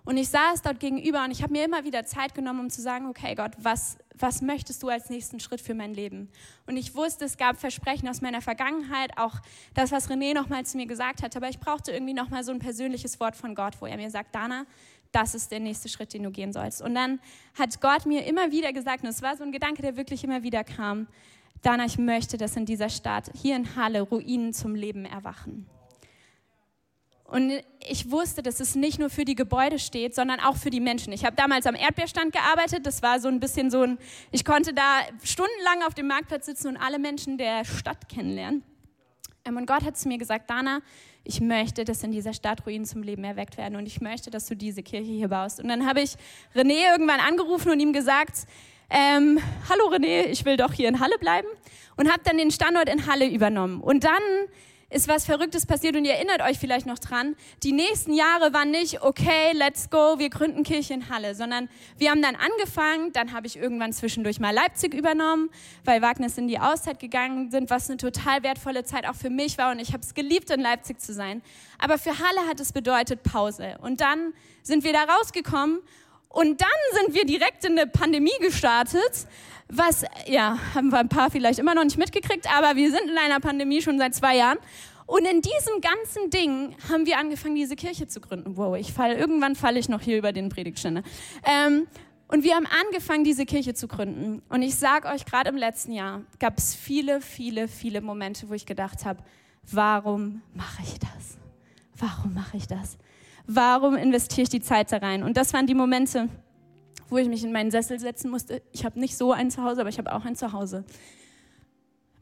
Und 0.08 0.16
ich 0.16 0.30
saß 0.30 0.62
dort 0.62 0.80
gegenüber 0.80 1.26
und 1.26 1.32
ich 1.32 1.44
habe 1.44 1.52
mir 1.52 1.66
immer 1.66 1.84
wieder 1.84 2.06
Zeit 2.06 2.34
genommen, 2.34 2.62
um 2.62 2.70
zu 2.70 2.82
sagen, 2.82 3.08
okay 3.08 3.36
Gott, 3.36 3.52
was, 3.58 3.98
was 4.18 4.42
möchtest 4.42 4.82
du 4.82 4.88
als 4.88 5.10
nächsten 5.10 5.42
Schritt 5.42 5.60
für 5.60 5.74
mein 5.74 5.94
Leben? 5.94 6.30
Und 6.66 6.78
ich 6.78 6.96
wusste, 6.96 7.26
es 7.26 7.36
gab 7.36 7.60
Versprechen 7.60 8.08
aus 8.08 8.22
meiner 8.22 8.40
Vergangenheit, 8.40 9.18
auch 9.18 9.34
das, 9.74 9.92
was 9.92 10.10
René 10.10 10.34
nochmal 10.34 10.66
zu 10.66 10.78
mir 10.78 10.86
gesagt 10.86 11.24
hat, 11.24 11.36
aber 11.36 11.50
ich 11.50 11.60
brauchte 11.60 11.92
irgendwie 11.92 12.14
nochmal 12.14 12.46
so 12.46 12.54
ein 12.54 12.60
persönliches 12.60 13.20
Wort 13.20 13.36
von 13.36 13.54
Gott, 13.54 13.82
wo 13.82 13.86
er 13.86 13.98
mir 13.98 14.10
sagt, 14.10 14.34
Dana, 14.34 14.66
das 15.12 15.36
ist 15.36 15.52
der 15.52 15.60
nächste 15.60 15.90
Schritt, 15.90 16.14
den 16.14 16.24
du 16.24 16.32
gehen 16.32 16.54
sollst. 16.54 16.82
Und 16.82 16.96
dann 16.96 17.20
hat 17.58 17.80
Gott 17.82 18.06
mir 18.06 18.26
immer 18.26 18.52
wieder 18.52 18.74
gesagt, 18.74 19.04
und 19.04 19.10
es 19.10 19.22
war 19.22 19.36
so 19.38 19.44
ein 19.44 19.52
Gedanke, 19.52 19.82
der 19.82 19.98
wirklich 19.98 20.24
immer 20.24 20.44
wieder 20.44 20.64
kam, 20.64 21.08
Dana, 21.62 21.86
ich 21.86 21.98
möchte, 21.98 22.38
dass 22.38 22.56
in 22.56 22.66
dieser 22.66 22.90
Stadt, 22.90 23.32
hier 23.36 23.56
in 23.56 23.76
Halle, 23.76 24.02
Ruinen 24.02 24.54
zum 24.54 24.76
Leben 24.76 25.06
erwachen. 25.06 25.68
Und 27.28 27.52
ich 27.86 28.10
wusste, 28.10 28.42
dass 28.42 28.62
es 28.62 28.76
nicht 28.76 29.00
nur 29.00 29.10
für 29.10 29.26
die 29.26 29.36
Gebäude 29.36 29.80
steht, 29.80 30.16
sondern 30.16 30.40
auch 30.40 30.56
für 30.56 30.70
die 30.70 30.80
Menschen. 30.80 31.12
Ich 31.12 31.26
habe 31.26 31.36
damals 31.36 31.66
am 31.66 31.76
Erdbeerstand 31.76 32.32
gearbeitet. 32.32 32.86
Das 32.86 33.02
war 33.02 33.20
so 33.20 33.28
ein 33.28 33.42
bisschen 33.42 33.70
so 33.70 33.82
ein, 33.82 33.98
ich 34.32 34.46
konnte 34.46 34.74
da 34.74 35.02
stundenlang 35.24 35.84
auf 35.86 35.94
dem 35.94 36.08
Marktplatz 36.08 36.46
sitzen 36.46 36.70
und 36.70 36.78
alle 36.78 37.00
Menschen 37.00 37.38
der 37.38 37.66
Stadt 37.66 38.08
kennenlernen. 38.08 38.64
Ähm, 39.48 39.58
und 39.58 39.66
Gott 39.66 39.84
hat 39.84 39.98
zu 39.98 40.08
mir 40.08 40.18
gesagt, 40.18 40.50
Dana, 40.50 40.82
ich 41.24 41.42
möchte, 41.42 41.84
dass 41.84 42.04
in 42.04 42.12
dieser 42.12 42.34
Stadt 42.34 42.66
Ruinen 42.66 42.86
zum 42.86 43.04
Leben 43.04 43.24
erweckt 43.24 43.58
werden 43.58 43.76
und 43.76 43.86
ich 43.86 44.02
möchte, 44.02 44.30
dass 44.30 44.46
du 44.48 44.56
diese 44.56 44.84
Kirche 44.84 45.12
hier 45.12 45.28
baust. 45.28 45.60
Und 45.60 45.68
dann 45.68 45.86
habe 45.86 46.02
ich 46.02 46.16
René 46.56 46.92
irgendwann 46.92 47.20
angerufen 47.20 47.72
und 47.72 47.80
ihm 47.80 47.94
gesagt, 47.94 48.48
ähm, 48.90 49.40
hallo 49.70 49.94
René, 49.94 50.28
ich 50.28 50.46
will 50.46 50.58
doch 50.58 50.74
hier 50.74 50.88
in 50.88 51.00
Halle 51.00 51.18
bleiben 51.20 51.48
und 51.98 52.10
habe 52.10 52.22
dann 52.24 52.38
den 52.38 52.52
Standort 52.52 52.88
in 52.90 53.08
Halle 53.08 53.28
übernommen. 53.28 53.82
Und 53.82 54.04
dann 54.04 54.22
ist 54.90 55.10
was 55.10 55.26
Verrücktes 55.26 55.66
passiert 55.66 55.98
und 55.98 56.06
ihr 56.06 56.14
erinnert 56.14 56.42
euch 56.42 56.58
vielleicht 56.60 56.86
noch 56.86 57.00
dran. 57.00 57.36
Die 57.64 57.74
nächsten 57.74 58.14
Jahre 58.14 58.54
waren 58.54 58.72
nicht, 58.72 59.02
okay, 59.02 59.52
let's 59.54 59.90
go, 59.90 60.18
wir 60.18 60.30
gründen 60.30 60.64
Kirche 60.64 60.94
in 60.94 61.10
Halle, 61.10 61.36
sondern 61.36 61.68
wir 61.98 62.10
haben 62.10 62.22
dann 62.22 62.38
angefangen, 62.38 63.12
dann 63.12 63.34
habe 63.34 63.48
ich 63.48 63.58
irgendwann 63.58 63.92
zwischendurch 63.92 64.40
mal 64.40 64.54
Leipzig 64.54 64.94
übernommen, 64.94 65.50
weil 65.84 66.02
Wagnis 66.02 66.38
in 66.38 66.48
die 66.48 66.60
Auszeit 66.60 67.00
gegangen 67.00 67.52
sind, 67.52 67.70
was 67.70 67.90
eine 67.90 67.98
total 67.98 68.44
wertvolle 68.44 68.86
Zeit 68.86 69.06
auch 69.06 69.16
für 69.16 69.30
mich 69.30 69.58
war 69.58 69.72
und 69.72 69.80
ich 69.80 69.92
habe 69.92 70.04
es 70.04 70.14
geliebt, 70.14 70.50
in 70.52 70.62
Leipzig 70.62 71.02
zu 71.02 71.14
sein. 71.14 71.42
Aber 71.80 71.98
für 71.98 72.18
Halle 72.18 72.48
hat 72.48 72.62
es 72.62 72.72
bedeutet 72.72 73.24
Pause. 73.24 73.78
Und 73.82 74.00
dann 74.00 74.34
sind 74.64 74.86
wir 74.86 74.94
da 74.94 75.04
rausgekommen 75.04 75.80
und 76.30 76.62
dann 76.62 76.70
sind 76.94 77.14
wir 77.14 77.26
direkt 77.26 77.66
in 77.66 77.78
eine 77.78 77.88
Pandemie 77.88 78.38
gestartet 78.40 79.28
was, 79.70 80.06
ja, 80.28 80.58
haben 80.74 80.92
wir 80.92 81.00
ein 81.00 81.10
paar 81.10 81.30
vielleicht 81.30 81.60
immer 81.60 81.76
noch 81.76 81.84
nicht 81.84 81.98
mitgekriegt, 81.98 82.48
aber 82.56 82.76
wir 82.76 82.90
sind 82.92 83.10
in 83.10 83.18
einer 83.18 83.40
Pandemie 83.40 83.82
schon 83.82 83.98
seit 83.98 84.16
zwei 84.16 84.38
Jahren. 84.38 84.58
Und 85.06 85.26
in 85.26 85.42
diesem 85.42 85.82
ganzen 85.82 86.30
Ding 86.30 86.76
haben 86.92 87.06
wir 87.06 87.18
angefangen, 87.18 87.56
diese 87.56 87.76
Kirche 87.76 88.08
zu 88.08 88.20
gründen. 88.20 88.58
Wow, 88.58 88.76
ich 88.78 88.92
fall, 88.92 89.14
irgendwann 89.14 89.56
falle 89.56 89.80
ich 89.80 89.88
noch 89.88 90.02
hier 90.02 90.18
über 90.18 90.34
den 90.34 90.50
Predigtständer. 90.50 91.02
Ähm, 91.46 91.88
und 92.28 92.44
wir 92.44 92.56
haben 92.56 92.68
angefangen, 92.86 93.24
diese 93.24 93.46
Kirche 93.46 93.74
zu 93.74 93.88
gründen. 93.88 94.42
Und 94.50 94.62
ich 94.62 94.76
sage 94.76 95.08
euch, 95.08 95.26
gerade 95.26 95.50
im 95.50 95.56
letzten 95.56 95.94
Jahr 95.94 96.24
gab 96.40 96.58
es 96.58 96.76
viele, 96.76 97.22
viele, 97.22 97.70
viele 97.70 98.02
Momente, 98.02 98.50
wo 98.50 98.54
ich 98.54 98.66
gedacht 98.66 99.06
habe, 99.06 99.24
warum 99.72 100.42
mache 100.54 100.84
ich 100.84 101.00
das? 101.00 101.38
Warum 101.96 102.34
mache 102.34 102.58
ich 102.58 102.68
das? 102.68 102.98
Warum 103.48 103.96
investiere 103.96 104.44
ich 104.44 104.50
die 104.50 104.60
Zeit 104.60 104.92
da 104.92 104.98
rein? 104.98 105.24
Und 105.24 105.38
das 105.38 105.54
waren 105.54 105.68
die 105.68 105.74
Momente, 105.74 106.28
wo 107.10 107.18
ich 107.18 107.28
mich 107.28 107.44
in 107.44 107.52
meinen 107.52 107.72
Sessel 107.72 108.00
setzen 108.00 108.30
musste. 108.30 108.62
Ich 108.72 108.86
habe 108.86 109.00
nicht 109.00 109.18
so 109.18 109.32
ein 109.32 109.52
Zuhause, 109.52 109.82
aber 109.82 109.90
ich 109.90 109.98
habe 109.98 110.14
auch 110.14 110.26
ein 110.26 110.36
Zuhause. 110.36 110.84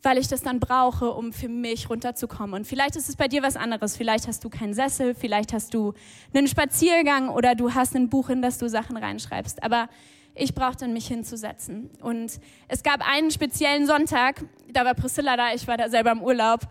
Weil 0.03 0.17
ich 0.17 0.27
das 0.27 0.41
dann 0.41 0.59
brauche, 0.59 1.11
um 1.11 1.33
für 1.33 1.49
mich 1.49 1.89
runterzukommen. 1.89 2.53
Und 2.53 2.65
vielleicht 2.67 2.95
ist 2.95 3.09
es 3.09 3.15
bei 3.15 3.27
dir 3.27 3.41
was 3.41 3.55
anderes. 3.55 3.97
Vielleicht 3.97 4.27
hast 4.27 4.43
du 4.43 4.49
keinen 4.49 4.73
Sessel, 4.73 5.15
vielleicht 5.15 5.51
hast 5.53 5.73
du 5.73 5.93
einen 6.33 6.47
Spaziergang 6.47 7.29
oder 7.29 7.55
du 7.55 7.73
hast 7.73 7.95
ein 7.95 8.09
Buch, 8.09 8.29
in 8.29 8.41
das 8.41 8.59
du 8.59 8.69
Sachen 8.69 8.97
reinschreibst. 8.97 9.63
Aber 9.63 9.89
ich 10.35 10.53
brauchte 10.53 10.87
mich 10.87 11.07
hinzusetzen. 11.07 11.89
Und 12.01 12.39
es 12.67 12.83
gab 12.83 13.07
einen 13.07 13.31
speziellen 13.31 13.87
Sonntag, 13.87 14.43
da 14.71 14.85
war 14.85 14.93
Priscilla 14.93 15.37
da, 15.37 15.53
ich 15.53 15.67
war 15.67 15.77
da 15.77 15.89
selber 15.89 16.11
im 16.11 16.21
Urlaub. 16.21 16.61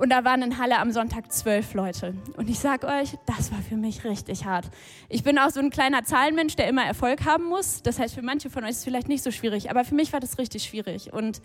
Und 0.00 0.08
da 0.08 0.24
waren 0.24 0.40
in 0.40 0.56
Halle 0.56 0.78
am 0.78 0.92
Sonntag 0.92 1.30
zwölf 1.30 1.74
Leute. 1.74 2.14
Und 2.38 2.48
ich 2.48 2.58
sag 2.58 2.84
euch, 2.84 3.18
das 3.26 3.52
war 3.52 3.58
für 3.60 3.76
mich 3.76 4.02
richtig 4.02 4.46
hart. 4.46 4.64
Ich 5.10 5.22
bin 5.22 5.38
auch 5.38 5.50
so 5.50 5.60
ein 5.60 5.68
kleiner 5.68 6.04
Zahlenmensch, 6.04 6.56
der 6.56 6.68
immer 6.68 6.86
Erfolg 6.86 7.26
haben 7.26 7.44
muss. 7.44 7.82
Das 7.82 7.98
heißt, 7.98 8.14
für 8.14 8.22
manche 8.22 8.48
von 8.48 8.64
euch 8.64 8.70
ist 8.70 8.78
es 8.78 8.84
vielleicht 8.84 9.08
nicht 9.08 9.22
so 9.22 9.30
schwierig, 9.30 9.68
aber 9.68 9.84
für 9.84 9.94
mich 9.94 10.14
war 10.14 10.20
das 10.20 10.38
richtig 10.38 10.64
schwierig. 10.64 11.12
Und 11.12 11.42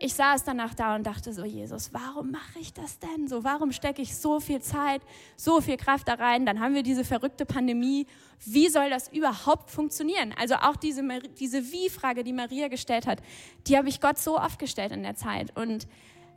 ich 0.00 0.14
saß 0.14 0.42
danach 0.42 0.74
da 0.74 0.96
und 0.96 1.06
dachte 1.06 1.32
so, 1.32 1.44
Jesus, 1.44 1.94
warum 1.94 2.32
mache 2.32 2.58
ich 2.60 2.72
das 2.72 2.98
denn 2.98 3.28
so? 3.28 3.44
Warum 3.44 3.70
stecke 3.70 4.02
ich 4.02 4.16
so 4.16 4.40
viel 4.40 4.60
Zeit, 4.60 5.02
so 5.36 5.60
viel 5.60 5.76
Kraft 5.76 6.08
da 6.08 6.14
rein? 6.14 6.46
Dann 6.46 6.58
haben 6.58 6.74
wir 6.74 6.82
diese 6.82 7.04
verrückte 7.04 7.46
Pandemie. 7.46 8.08
Wie 8.44 8.68
soll 8.68 8.90
das 8.90 9.06
überhaupt 9.06 9.70
funktionieren? 9.70 10.34
Also 10.36 10.56
auch 10.56 10.74
diese, 10.74 11.06
diese 11.38 11.70
Wie-Frage, 11.70 12.24
die 12.24 12.32
Maria 12.32 12.66
gestellt 12.66 13.06
hat, 13.06 13.22
die 13.68 13.78
habe 13.78 13.88
ich 13.88 14.00
Gott 14.00 14.18
so 14.18 14.36
oft 14.36 14.58
gestellt 14.58 14.90
in 14.90 15.04
der 15.04 15.14
Zeit. 15.14 15.56
Und 15.56 15.86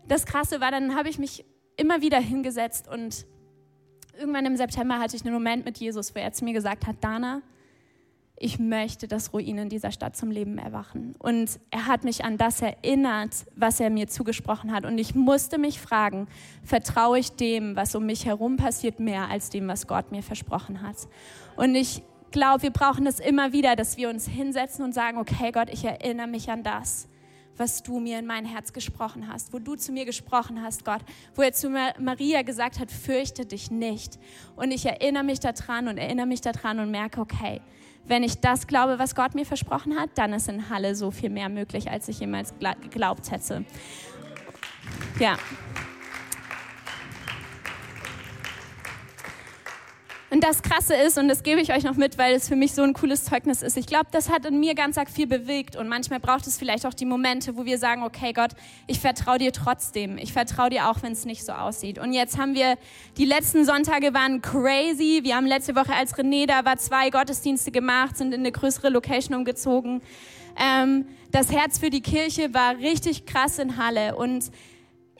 das 0.10 0.26
Krasse 0.26 0.60
war, 0.60 0.72
dann 0.72 0.96
habe 0.96 1.10
ich 1.10 1.20
mich 1.20 1.46
immer 1.78 2.02
wieder 2.02 2.20
hingesetzt 2.20 2.88
und 2.88 3.26
irgendwann 4.18 4.46
im 4.46 4.58
September 4.58 5.00
hatte 5.00 5.16
ich 5.16 5.24
einen 5.24 5.34
Moment 5.34 5.66
mit 5.66 5.78
Jesus, 5.78 6.14
wo 6.14 6.20
er 6.20 6.34
zu 6.34 6.44
mir 6.44 6.54
gesagt 6.54 6.86
hat, 6.86 6.98
Dana, 7.02 7.42
ich 8.42 8.58
möchte, 8.58 9.08
dass 9.08 9.34
Ruinen 9.34 9.68
dieser 9.70 9.92
Stadt 9.92 10.16
zum 10.16 10.32
Leben 10.32 10.58
erwachen. 10.58 11.14
Und 11.20 11.60
er 11.72 11.88
hat 11.88 12.06
mich 12.06 12.24
an 12.24 12.38
das 12.38 12.62
erinnert, 12.62 13.32
was 13.56 13.82
er 13.82 13.90
mir 13.90 14.08
zugesprochen 14.08 14.72
hat. 14.72 14.86
Und 14.86 14.98
ich 14.98 15.14
musste 15.14 15.58
mich 15.58 15.82
fragen, 15.82 16.28
vertraue 16.64 17.20
ich 17.20 17.34
dem, 17.34 17.76
was 17.76 17.96
um 17.96 18.06
mich 18.06 18.26
herum 18.26 18.56
passiert, 18.56 19.00
mehr 19.02 19.30
als 19.30 19.50
dem, 19.50 19.68
was 19.68 19.88
Gott 19.88 20.12
mir 20.12 20.24
versprochen 20.24 20.82
hat? 20.82 20.96
Und 21.58 21.76
ich 21.76 22.02
glaube, 22.32 22.64
wir 22.64 22.72
brauchen 22.72 23.04
das 23.04 23.20
immer 23.20 23.52
wieder, 23.52 23.76
dass 23.76 23.98
wir 23.98 24.10
uns 24.10 24.26
hinsetzen 24.26 24.86
und 24.86 24.94
sagen, 24.94 25.18
okay 25.18 25.52
Gott, 25.52 25.70
ich 25.70 25.84
erinnere 25.84 26.28
mich 26.28 26.50
an 26.50 26.64
das 26.64 27.10
was 27.60 27.84
du 27.84 28.00
mir 28.00 28.20
in 28.20 28.26
mein 28.26 28.46
Herz 28.46 28.74
gesprochen 28.74 29.28
hast, 29.28 29.54
wo 29.54 29.60
du 29.60 29.76
zu 29.76 29.92
mir 29.92 30.06
gesprochen 30.06 30.62
hast, 30.62 30.86
Gott, 30.86 31.02
wo 31.36 31.42
er 31.42 31.54
zu 31.54 31.70
Maria 31.70 32.42
gesagt 32.42 32.80
hat, 32.80 32.92
fürchte 32.92 33.46
dich 33.46 33.70
nicht. 33.70 34.18
Und 34.56 34.72
ich 34.72 34.86
erinnere 34.86 35.24
mich 35.24 35.40
daran 35.40 35.88
und 35.88 35.98
erinnere 35.98 36.26
mich 36.26 36.42
daran 36.42 36.80
und 36.80 36.90
merke, 36.90 37.22
okay, 37.22 37.62
wenn 38.06 38.24
ich 38.24 38.40
das 38.40 38.66
glaube, 38.66 38.98
was 38.98 39.14
Gott 39.14 39.36
mir 39.36 39.46
versprochen 39.46 40.00
hat, 40.00 40.12
dann 40.16 40.34
ist 40.34 40.50
in 40.50 40.70
Halle 40.70 40.96
so 40.96 41.12
viel 41.12 41.30
mehr 41.30 41.50
möglich, 41.50 41.92
als 41.92 42.08
ich 42.08 42.20
jemals 42.20 42.54
geglaubt 42.82 43.30
hätte. 43.30 43.66
Ja. 45.20 45.38
Und 50.40 50.46
das 50.46 50.62
Krasse 50.62 50.96
ist, 50.96 51.18
und 51.18 51.28
das 51.28 51.44
gebe 51.44 51.60
ich 51.60 51.74
euch 51.74 51.84
noch 51.84 51.98
mit, 51.98 52.18
weil 52.18 52.34
es 52.34 52.48
für 52.48 52.56
mich 52.56 52.72
so 52.72 52.82
ein 52.82 52.94
cooles 52.94 53.26
Zeugnis 53.26 53.62
ist, 53.62 53.76
ich 53.76 53.88
glaube, 53.88 54.06
das 54.12 54.30
hat 54.30 54.46
in 54.46 54.58
mir 54.62 54.74
ganz 54.74 54.98
arg 54.98 55.10
viel 55.10 55.28
bewegt. 55.28 55.76
Und 55.76 55.90
manchmal 55.90 56.22
braucht 56.22 56.48
es 56.48 56.58
vielleicht 56.58 56.86
auch 56.86 56.94
die 56.94 57.04
Momente, 57.04 57.58
wo 57.58 57.66
wir 57.66 57.78
sagen, 57.78 58.04
okay 58.04 58.32
Gott, 58.32 58.52
ich 58.88 59.02
vertraue 59.02 59.38
dir 59.38 59.52
trotzdem. 59.52 60.18
Ich 60.18 60.32
vertraue 60.32 60.70
dir 60.70 60.90
auch, 60.90 61.04
wenn 61.04 61.12
es 61.12 61.26
nicht 61.26 61.44
so 61.44 61.52
aussieht. 61.52 62.00
Und 62.00 62.14
jetzt 62.14 62.38
haben 62.38 62.56
wir, 62.56 62.78
die 63.18 63.26
letzten 63.26 63.66
Sonntage 63.66 64.14
waren 64.14 64.42
crazy. 64.42 65.20
Wir 65.24 65.36
haben 65.36 65.46
letzte 65.46 65.76
Woche, 65.76 65.94
als 65.94 66.16
René 66.16 66.48
da 66.48 66.64
war, 66.64 66.78
zwei 66.78 67.10
Gottesdienste 67.10 67.72
gemacht, 67.72 68.16
sind 68.16 68.34
in 68.34 68.40
eine 68.40 68.54
größere 68.54 68.88
Location 68.88 69.36
umgezogen. 69.36 70.02
Ähm, 70.58 71.06
das 71.34 71.52
Herz 71.52 71.80
für 71.80 71.90
die 71.90 72.02
Kirche 72.02 72.54
war 72.54 72.78
richtig 72.78 73.26
krass 73.26 73.60
in 73.60 73.76
Halle. 73.76 74.16
Und 74.16 74.52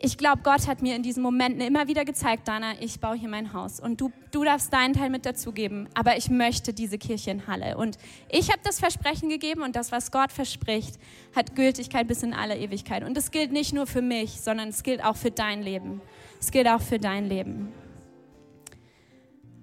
ich 0.02 0.18
glaube, 0.18 0.40
Gott 0.44 0.68
hat 0.68 0.82
mir 0.82 0.96
in 0.96 1.04
diesen 1.04 1.22
Momenten 1.22 1.62
immer 1.62 1.88
wieder 1.88 2.06
gezeigt, 2.06 2.48
Dana, 2.48 2.74
ich 2.80 3.02
baue 3.02 3.18
hier 3.18 3.28
mein 3.28 3.52
Haus 3.52 3.82
und 3.82 4.00
du, 4.00 4.12
du 4.32 4.46
darfst 4.46 4.72
deinen 4.72 4.94
Teil 4.94 5.10
mit 5.10 5.26
dazugeben, 5.26 5.90
aber 5.94 6.16
ich 6.16 6.30
möchte 6.30 6.74
diese 6.74 6.98
Kirche 6.98 7.32
in 7.32 7.48
Halle. 7.48 7.78
Und 7.78 7.98
ich 8.30 8.50
habe 8.50 8.62
das 8.64 8.80
Versprechen 8.80 9.28
gegeben 9.28 9.62
und 9.62 9.76
das, 9.76 9.92
was 9.92 10.12
Gott 10.12 10.32
verspricht, 10.32 10.98
hat 11.36 11.56
Gültigkeit 11.56 12.08
bis 12.08 12.24
in 12.24 12.34
alle 12.34 12.58
Ewigkeit. 12.58 13.04
Und 13.04 13.18
es 13.18 13.32
gilt 13.32 13.52
nicht 13.52 13.74
nur 13.74 13.88
für 13.88 14.02
mich, 14.02 14.40
sondern 14.40 14.70
es 14.70 14.84
gilt 14.84 15.04
auch 15.04 15.18
für 15.18 15.32
dein 15.32 15.62
Leben. 15.62 16.02
Es 16.40 16.52
gilt 16.52 16.70
auch 16.70 16.82
für 16.82 17.00
dein 17.00 17.28
Leben. 17.28 17.74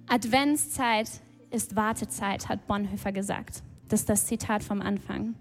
Adventszeit 0.07 1.09
ist 1.49 1.75
Wartezeit, 1.75 2.47
hat 2.47 2.67
Bonhoeffer 2.67 3.11
gesagt. 3.11 3.63
Das 3.89 4.01
ist 4.01 4.09
das 4.09 4.27
Zitat 4.27 4.63
vom 4.63 4.81
Anfang. 4.81 5.33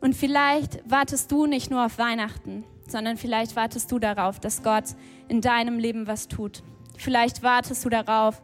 Und 0.00 0.14
vielleicht 0.14 0.88
wartest 0.88 1.32
du 1.32 1.46
nicht 1.46 1.70
nur 1.70 1.84
auf 1.84 1.98
Weihnachten, 1.98 2.64
sondern 2.90 3.16
vielleicht 3.16 3.56
wartest 3.56 3.90
du 3.92 3.98
darauf, 3.98 4.40
dass 4.40 4.62
Gott 4.62 4.84
in 5.28 5.40
deinem 5.40 5.78
Leben 5.78 6.06
was 6.06 6.28
tut. 6.28 6.62
Vielleicht 6.96 7.42
wartest 7.42 7.84
du 7.84 7.88
darauf, 7.88 8.42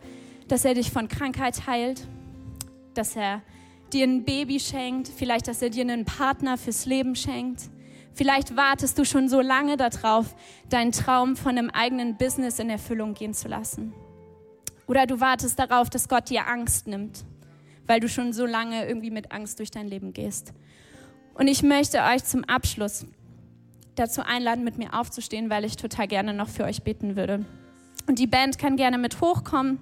dass 0.48 0.64
er 0.64 0.74
dich 0.74 0.90
von 0.90 1.08
Krankheit 1.08 1.66
heilt, 1.66 2.06
dass 2.94 3.16
er 3.16 3.42
dir 3.92 4.06
ein 4.06 4.24
Baby 4.24 4.60
schenkt, 4.60 5.08
vielleicht, 5.08 5.48
dass 5.48 5.62
er 5.62 5.70
dir 5.70 5.82
einen 5.82 6.04
Partner 6.04 6.58
fürs 6.58 6.86
Leben 6.86 7.16
schenkt. 7.16 7.62
Vielleicht 8.12 8.56
wartest 8.56 8.98
du 8.98 9.04
schon 9.04 9.28
so 9.28 9.40
lange 9.40 9.76
darauf, 9.76 10.34
deinen 10.68 10.92
Traum 10.92 11.36
von 11.36 11.58
einem 11.58 11.70
eigenen 11.70 12.16
Business 12.16 12.58
in 12.58 12.70
Erfüllung 12.70 13.14
gehen 13.14 13.34
zu 13.34 13.48
lassen. 13.48 13.92
Oder 14.86 15.06
du 15.06 15.20
wartest 15.20 15.58
darauf, 15.58 15.90
dass 15.90 16.08
Gott 16.08 16.30
dir 16.30 16.46
Angst 16.46 16.86
nimmt, 16.86 17.24
weil 17.86 18.00
du 18.00 18.08
schon 18.08 18.32
so 18.32 18.46
lange 18.46 18.86
irgendwie 18.86 19.10
mit 19.10 19.32
Angst 19.32 19.58
durch 19.58 19.70
dein 19.70 19.88
Leben 19.88 20.12
gehst. 20.12 20.52
Und 21.34 21.48
ich 21.48 21.62
möchte 21.62 22.02
euch 22.02 22.24
zum 22.24 22.44
Abschluss 22.44 23.06
dazu 23.94 24.22
einladen, 24.22 24.64
mit 24.64 24.78
mir 24.78 24.94
aufzustehen, 24.98 25.50
weil 25.50 25.64
ich 25.64 25.76
total 25.76 26.08
gerne 26.08 26.34
noch 26.34 26.48
für 26.48 26.64
euch 26.64 26.82
beten 26.82 27.16
würde. 27.16 27.44
Und 28.06 28.18
die 28.18 28.26
Band 28.26 28.58
kann 28.58 28.76
gerne 28.76 28.98
mit 28.98 29.20
hochkommen. 29.20 29.78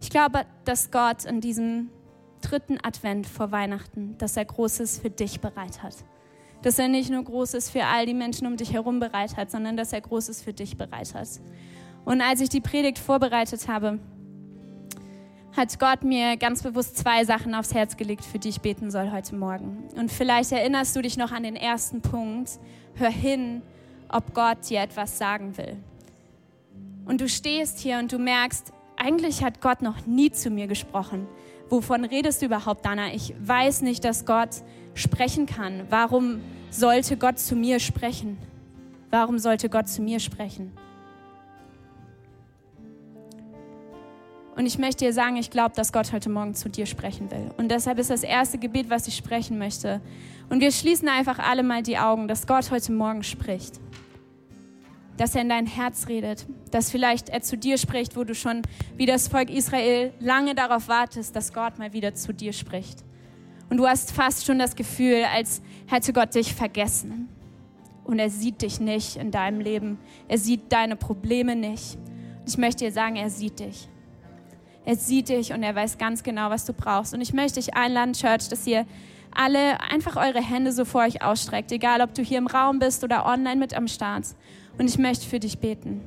Ich 0.00 0.10
glaube, 0.10 0.46
dass 0.64 0.90
Gott 0.90 1.24
in 1.24 1.40
diesem 1.40 1.90
dritten 2.40 2.78
Advent 2.82 3.26
vor 3.26 3.50
Weihnachten, 3.50 4.16
dass 4.18 4.36
er 4.36 4.44
Großes 4.44 4.98
für 5.00 5.10
dich 5.10 5.40
bereit 5.40 5.82
hat. 5.82 5.96
Dass 6.62 6.78
er 6.78 6.88
nicht 6.88 7.10
nur 7.10 7.22
Großes 7.24 7.70
für 7.70 7.84
all 7.84 8.06
die 8.06 8.14
Menschen 8.14 8.46
um 8.46 8.56
dich 8.56 8.72
herum 8.72 9.00
bereit 9.00 9.36
hat, 9.36 9.50
sondern 9.50 9.76
dass 9.76 9.92
er 9.92 10.00
Großes 10.00 10.42
für 10.42 10.52
dich 10.52 10.76
bereit 10.76 11.12
hat. 11.14 11.28
Und 12.06 12.20
als 12.20 12.40
ich 12.40 12.48
die 12.48 12.60
Predigt 12.60 12.98
vorbereitet 12.98 13.66
habe, 13.66 13.98
hat 15.56 15.78
Gott 15.80 16.04
mir 16.04 16.36
ganz 16.36 16.62
bewusst 16.62 16.96
zwei 16.96 17.24
Sachen 17.24 17.52
aufs 17.54 17.74
Herz 17.74 17.96
gelegt, 17.96 18.24
für 18.24 18.38
die 18.38 18.50
ich 18.50 18.60
beten 18.60 18.92
soll 18.92 19.10
heute 19.10 19.34
Morgen. 19.34 19.88
Und 19.96 20.12
vielleicht 20.12 20.52
erinnerst 20.52 20.94
du 20.94 21.02
dich 21.02 21.16
noch 21.16 21.32
an 21.32 21.42
den 21.42 21.56
ersten 21.56 22.02
Punkt. 22.02 22.60
Hör 22.94 23.10
hin, 23.10 23.60
ob 24.08 24.34
Gott 24.34 24.70
dir 24.70 24.82
etwas 24.82 25.18
sagen 25.18 25.56
will. 25.58 25.76
Und 27.06 27.20
du 27.20 27.28
stehst 27.28 27.80
hier 27.80 27.98
und 27.98 28.12
du 28.12 28.18
merkst, 28.18 28.72
eigentlich 28.96 29.42
hat 29.42 29.60
Gott 29.60 29.82
noch 29.82 30.06
nie 30.06 30.30
zu 30.30 30.48
mir 30.48 30.68
gesprochen. 30.68 31.26
Wovon 31.70 32.04
redest 32.04 32.40
du 32.40 32.46
überhaupt, 32.46 32.86
Dana? 32.86 33.12
Ich 33.12 33.34
weiß 33.40 33.82
nicht, 33.82 34.04
dass 34.04 34.26
Gott 34.26 34.62
sprechen 34.94 35.46
kann. 35.46 35.86
Warum 35.90 36.40
sollte 36.70 37.16
Gott 37.16 37.40
zu 37.40 37.56
mir 37.56 37.80
sprechen? 37.80 38.38
Warum 39.10 39.40
sollte 39.40 39.68
Gott 39.68 39.88
zu 39.88 40.02
mir 40.02 40.20
sprechen? 40.20 40.72
Und 44.56 44.64
ich 44.64 44.78
möchte 44.78 45.04
dir 45.04 45.12
sagen, 45.12 45.36
ich 45.36 45.50
glaube, 45.50 45.74
dass 45.76 45.92
Gott 45.92 46.12
heute 46.12 46.30
Morgen 46.30 46.54
zu 46.54 46.70
dir 46.70 46.86
sprechen 46.86 47.30
will. 47.30 47.50
Und 47.58 47.70
deshalb 47.70 47.98
ist 47.98 48.08
das 48.08 48.22
erste 48.22 48.56
Gebet, 48.56 48.88
was 48.88 49.06
ich 49.06 49.14
sprechen 49.14 49.58
möchte. 49.58 50.00
Und 50.48 50.60
wir 50.60 50.72
schließen 50.72 51.08
einfach 51.08 51.38
alle 51.38 51.62
mal 51.62 51.82
die 51.82 51.98
Augen, 51.98 52.26
dass 52.26 52.46
Gott 52.46 52.70
heute 52.70 52.90
Morgen 52.92 53.22
spricht. 53.22 53.78
Dass 55.18 55.34
er 55.34 55.42
in 55.42 55.50
dein 55.50 55.66
Herz 55.66 56.08
redet. 56.08 56.46
Dass 56.70 56.90
vielleicht 56.90 57.28
er 57.28 57.42
zu 57.42 57.58
dir 57.58 57.76
spricht, 57.76 58.16
wo 58.16 58.24
du 58.24 58.34
schon 58.34 58.62
wie 58.96 59.04
das 59.04 59.28
Volk 59.28 59.50
Israel 59.50 60.14
lange 60.20 60.54
darauf 60.54 60.88
wartest, 60.88 61.36
dass 61.36 61.52
Gott 61.52 61.78
mal 61.78 61.92
wieder 61.92 62.14
zu 62.14 62.32
dir 62.32 62.54
spricht. 62.54 63.04
Und 63.68 63.76
du 63.76 63.86
hast 63.86 64.10
fast 64.10 64.46
schon 64.46 64.58
das 64.58 64.74
Gefühl, 64.74 65.24
als 65.34 65.60
hätte 65.86 66.14
Gott 66.14 66.34
dich 66.34 66.54
vergessen. 66.54 67.28
Und 68.04 68.18
er 68.18 68.30
sieht 68.30 68.62
dich 68.62 68.80
nicht 68.80 69.16
in 69.16 69.30
deinem 69.30 69.60
Leben. 69.60 69.98
Er 70.28 70.38
sieht 70.38 70.72
deine 70.72 70.96
Probleme 70.96 71.56
nicht. 71.56 71.98
Ich 72.46 72.56
möchte 72.56 72.86
dir 72.86 72.92
sagen, 72.92 73.16
er 73.16 73.28
sieht 73.28 73.58
dich. 73.58 73.88
Er 74.86 74.94
sieht 74.94 75.28
dich 75.28 75.52
und 75.52 75.64
er 75.64 75.74
weiß 75.74 75.98
ganz 75.98 76.22
genau, 76.22 76.48
was 76.48 76.64
du 76.64 76.72
brauchst. 76.72 77.12
Und 77.12 77.20
ich 77.20 77.32
möchte 77.32 77.60
dich 77.60 77.74
einladen, 77.74 78.12
Church, 78.12 78.48
dass 78.48 78.66
ihr 78.68 78.86
alle 79.32 79.80
einfach 79.80 80.14
eure 80.14 80.40
Hände 80.40 80.70
so 80.70 80.84
vor 80.84 81.02
euch 81.02 81.22
ausstreckt, 81.22 81.72
egal 81.72 82.00
ob 82.00 82.14
du 82.14 82.22
hier 82.22 82.38
im 82.38 82.46
Raum 82.46 82.78
bist 82.78 83.02
oder 83.02 83.26
online 83.26 83.56
mit 83.56 83.74
am 83.74 83.88
Start. 83.88 84.26
Und 84.78 84.88
ich 84.88 84.96
möchte 84.96 85.26
für 85.26 85.40
dich 85.40 85.58
beten. 85.58 86.02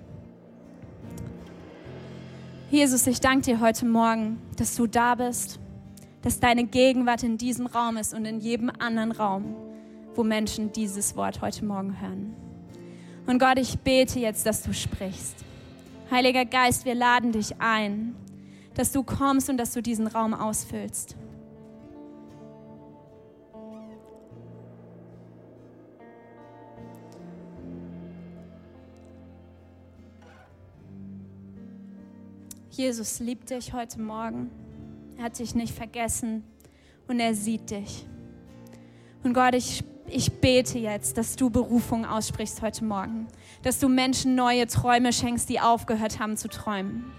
Jesus, 2.72 3.06
ich 3.06 3.20
danke 3.20 3.42
dir 3.42 3.60
heute 3.60 3.86
Morgen, 3.86 4.42
dass 4.56 4.78
du 4.78 4.88
da 4.88 5.16
bist, 5.16 5.60
dass 6.22 6.40
deine 6.40 6.64
Gegenwart 6.64 7.24
in 7.24 7.38
diesem 7.38 7.66
Raum 7.66 7.98
ist 7.98 8.14
und 8.14 8.24
in 8.24 8.40
jedem 8.40 8.72
anderen 8.80 9.12
Raum, 9.12 9.56
wo 10.16 10.24
Menschen 10.24 10.72
dieses 10.72 11.18
Wort 11.18 11.42
heute 11.42 11.66
Morgen 11.66 12.00
hören. 12.00 12.34
Und 13.28 13.40
Gott, 13.40 13.60
ich 13.60 13.78
bete 13.80 14.20
jetzt, 14.20 14.46
dass 14.46 14.64
du 14.64 14.74
sprichst. 14.74 15.36
Heiliger 16.10 16.46
Geist, 16.46 16.86
wir 16.86 16.96
laden 16.96 17.34
dich 17.34 17.60
ein, 17.60 18.16
dass 18.80 18.94
du 18.94 19.04
kommst 19.04 19.50
und 19.50 19.58
dass 19.58 19.74
du 19.74 19.82
diesen 19.82 20.08
Raum 20.08 20.34
ausfüllst. 20.34 21.18
Jesus 32.70 33.20
liebt 33.20 33.50
dich 33.50 33.74
heute 33.74 34.00
Morgen. 34.00 34.50
Er 35.18 35.26
hat 35.26 35.40
dich 35.40 35.56
nicht 35.56 35.74
vergessen 35.76 36.46
und 37.10 37.20
er 37.20 37.36
sieht 37.36 37.72
dich. 37.72 38.06
Und 39.26 39.34
Gott, 39.34 39.56
ich, 39.56 39.84
ich 40.08 40.40
bete 40.40 40.80
jetzt, 40.80 41.18
dass 41.18 41.36
du 41.36 41.50
Berufung 41.50 42.06
aussprichst 42.06 42.62
heute 42.62 42.86
Morgen. 42.86 43.28
Dass 43.62 43.80
du 43.80 43.90
Menschen 43.90 44.36
neue 44.36 44.68
Träume 44.68 45.12
schenkst, 45.12 45.50
die 45.50 45.60
aufgehört 45.60 46.22
haben 46.22 46.38
zu 46.38 46.48
träumen. 46.48 47.12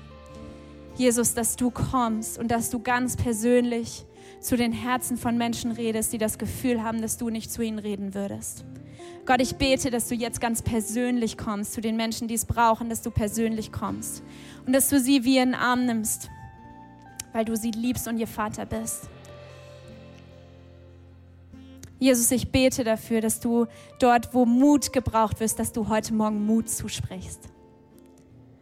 Jesus, 1.01 1.33
dass 1.33 1.57
du 1.57 1.71
kommst 1.71 2.39
und 2.39 2.51
dass 2.51 2.69
du 2.69 2.79
ganz 2.79 3.17
persönlich 3.17 4.05
zu 4.39 4.55
den 4.55 4.71
Herzen 4.71 5.17
von 5.17 5.39
Menschen 5.39 5.73
redest, 5.73 6.13
die 6.13 6.19
das 6.19 6.37
Gefühl 6.37 6.83
haben, 6.83 7.01
dass 7.01 7.17
du 7.17 7.31
nicht 7.31 7.51
zu 7.51 7.63
ihnen 7.63 7.79
reden 7.79 8.13
würdest. 8.13 8.67
Gott, 9.25 9.41
ich 9.41 9.57
bete, 9.57 9.91
dass 9.91 10.09
du 10.09 10.15
jetzt 10.15 10.43
ganz 10.43 10.61
persönlich 10.61 11.39
kommst 11.39 11.73
zu 11.73 11.81
den 11.81 11.97
Menschen, 11.97 12.29
die 12.29 12.35
es 12.35 12.45
brauchen, 12.45 12.91
dass 12.91 13.01
du 13.01 13.11
persönlich 13.11 13.73
kommst 13.73 14.23
und 14.67 14.75
dass 14.75 14.91
du 14.91 15.01
sie 15.01 15.25
wie 15.25 15.39
in 15.39 15.53
den 15.53 15.55
Arm 15.55 15.87
nimmst, 15.87 16.29
weil 17.33 17.47
du 17.47 17.57
sie 17.57 17.71
liebst 17.71 18.07
und 18.07 18.19
ihr 18.19 18.27
Vater 18.27 18.67
bist. 18.67 19.09
Jesus, 21.99 22.31
ich 22.31 22.53
bete 22.53 22.85
dafür, 22.85 23.23
dass 23.23 23.41
du 23.41 23.65
dort, 24.01 24.35
wo 24.35 24.45
Mut 24.45 24.93
gebraucht 24.93 25.41
wird, 25.41 25.59
dass 25.59 25.73
du 25.73 25.89
heute 25.89 26.13
Morgen 26.13 26.45
Mut 26.45 26.69
zusprichst. 26.69 27.41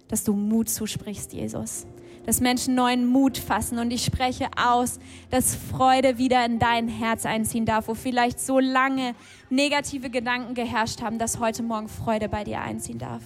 Dass 0.06 0.22
du 0.22 0.34
Mut 0.34 0.68
zusprichst, 0.68 1.32
Jesus 1.32 1.84
dass 2.28 2.42
Menschen 2.42 2.74
neuen 2.74 3.06
Mut 3.06 3.38
fassen. 3.38 3.78
Und 3.78 3.90
ich 3.90 4.04
spreche 4.04 4.50
aus, 4.54 4.98
dass 5.30 5.54
Freude 5.54 6.18
wieder 6.18 6.44
in 6.44 6.58
dein 6.58 6.86
Herz 6.86 7.24
einziehen 7.24 7.64
darf, 7.64 7.88
wo 7.88 7.94
vielleicht 7.94 8.38
so 8.38 8.58
lange 8.58 9.14
negative 9.48 10.10
Gedanken 10.10 10.52
geherrscht 10.52 11.00
haben, 11.00 11.18
dass 11.18 11.40
heute 11.40 11.62
Morgen 11.62 11.88
Freude 11.88 12.28
bei 12.28 12.44
dir 12.44 12.60
einziehen 12.60 12.98
darf. 12.98 13.22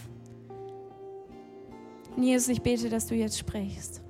Und 2.16 2.22
Jesus, 2.22 2.46
ich 2.46 2.62
bete, 2.62 2.90
dass 2.90 3.08
du 3.08 3.16
jetzt 3.16 3.40
sprichst, 3.40 4.02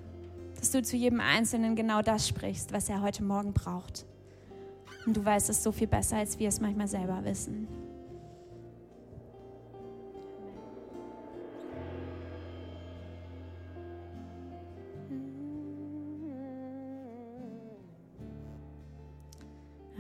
dass 0.61 0.73
du 0.73 0.83
zu 0.83 0.99
jedem 0.99 1.21
Einzelnen 1.21 1.75
genau 1.75 2.03
das 2.03 2.29
sprichst, 2.29 2.75
was 2.75 2.91
er 2.91 3.01
heute 3.01 3.25
Morgen 3.25 3.55
braucht. 3.55 4.05
Und 5.07 5.17
du 5.17 5.25
weißt 5.25 5.49
es 5.49 5.63
so 5.63 5.73
viel 5.73 5.87
besser, 5.87 6.19
als 6.19 6.39
wir 6.39 6.49
es 6.49 6.61
manchmal 6.61 6.89
selber 6.89 7.25
wissen. 7.25 7.67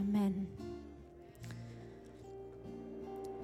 Amen. 0.03 0.46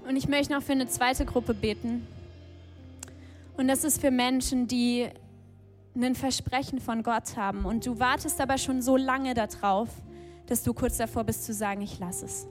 Und 0.07 0.17
ich 0.17 0.29
möchte 0.29 0.53
noch 0.53 0.63
für 0.63 0.73
eine 0.73 0.89
zweite 0.89 1.25
Gruppe 1.25 1.55
beten. 1.55 2.07
Und 3.57 3.69
das 3.69 3.85
ist 3.85 4.01
für 4.01 4.11
Menschen, 4.11 4.67
die 4.67 5.09
ein 5.95 6.15
Versprechen 6.15 6.81
von 6.81 7.03
Gott 7.03 7.37
haben. 7.37 7.65
Und 7.65 7.87
du 7.87 7.99
wartest 7.99 8.41
aber 8.41 8.59
schon 8.59 8.83
so 8.83 8.97
lange 8.97 9.35
darauf, 9.35 9.89
dass 10.47 10.63
du 10.63 10.73
kurz 10.73 10.97
davor 10.97 11.25
bist 11.25 11.45
zu 11.45 11.53
sagen, 11.53 11.83
ich 11.83 11.99
lasse 11.99 12.25
es. 12.25 12.47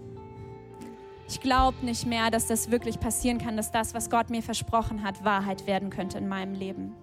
Ich 1.30 1.42
glaube 1.42 1.78
nicht 1.86 2.06
mehr, 2.06 2.30
dass 2.32 2.48
das 2.48 2.72
wirklich 2.72 3.00
passieren 3.00 3.38
kann, 3.38 3.58
dass 3.58 3.72
das, 3.72 3.94
was 3.94 4.10
Gott 4.10 4.30
mir 4.30 4.44
versprochen 4.44 5.04
hat, 5.04 5.26
Wahrheit 5.26 5.68
werden 5.68 5.90
könnte 5.90 6.18
in 6.18 6.28
meinem 6.28 6.54
Leben. 6.54 6.94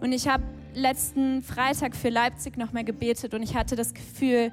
Und 0.00 0.12
ich 0.12 0.28
habe 0.28 0.42
letzten 0.74 1.42
Freitag 1.42 1.96
für 1.96 2.10
Leipzig 2.10 2.56
noch 2.58 2.72
mal 2.72 2.84
gebetet 2.84 3.32
und 3.32 3.42
ich 3.42 3.54
hatte 3.54 3.76
das 3.76 3.94
Gefühl, 3.94 4.52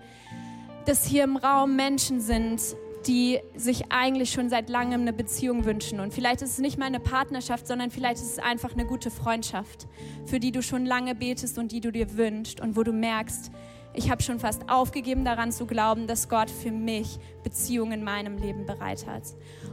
dass 0.86 1.06
hier 1.06 1.24
im 1.24 1.38
Raum 1.38 1.76
Menschen 1.76 2.20
sind, 2.20 2.62
die 3.08 3.40
sich 3.56 3.92
eigentlich 3.92 4.32
schon 4.32 4.50
seit 4.50 4.70
langem 4.70 5.02
eine 5.02 5.14
Beziehung 5.14 5.66
wünschen. 5.66 6.00
Und 6.00 6.14
vielleicht 6.14 6.42
ist 6.42 6.52
es 6.52 6.60
nicht 6.60 6.78
mal 6.78 6.86
eine 6.86 7.00
Partnerschaft, 7.00 7.68
sondern 7.68 7.90
vielleicht 7.92 8.18
ist 8.18 8.32
es 8.32 8.40
einfach 8.40 8.74
eine 8.74 8.86
gute 8.86 9.10
Freundschaft, 9.10 9.88
für 10.26 10.40
die 10.40 10.52
du 10.52 10.62
schon 10.62 10.86
lange 10.86 11.16
betest 11.16 11.58
und 11.58 11.72
die 11.72 11.82
du 11.82 11.92
dir 11.92 12.16
wünschst 12.18 12.62
und 12.62 12.76
wo 12.76 12.84
du 12.84 12.92
merkst, 12.92 13.52
ich 13.94 14.10
habe 14.10 14.24
schon 14.24 14.40
fast 14.40 14.70
aufgegeben 14.70 15.26
daran 15.26 15.52
zu 15.52 15.66
glauben, 15.66 16.08
dass 16.08 16.30
Gott 16.30 16.50
für 16.50 16.72
mich 16.72 17.20
Beziehungen 17.44 17.92
in 17.92 18.04
meinem 18.04 18.38
Leben 18.38 18.66
bereit 18.66 19.06
hat. 19.06 19.24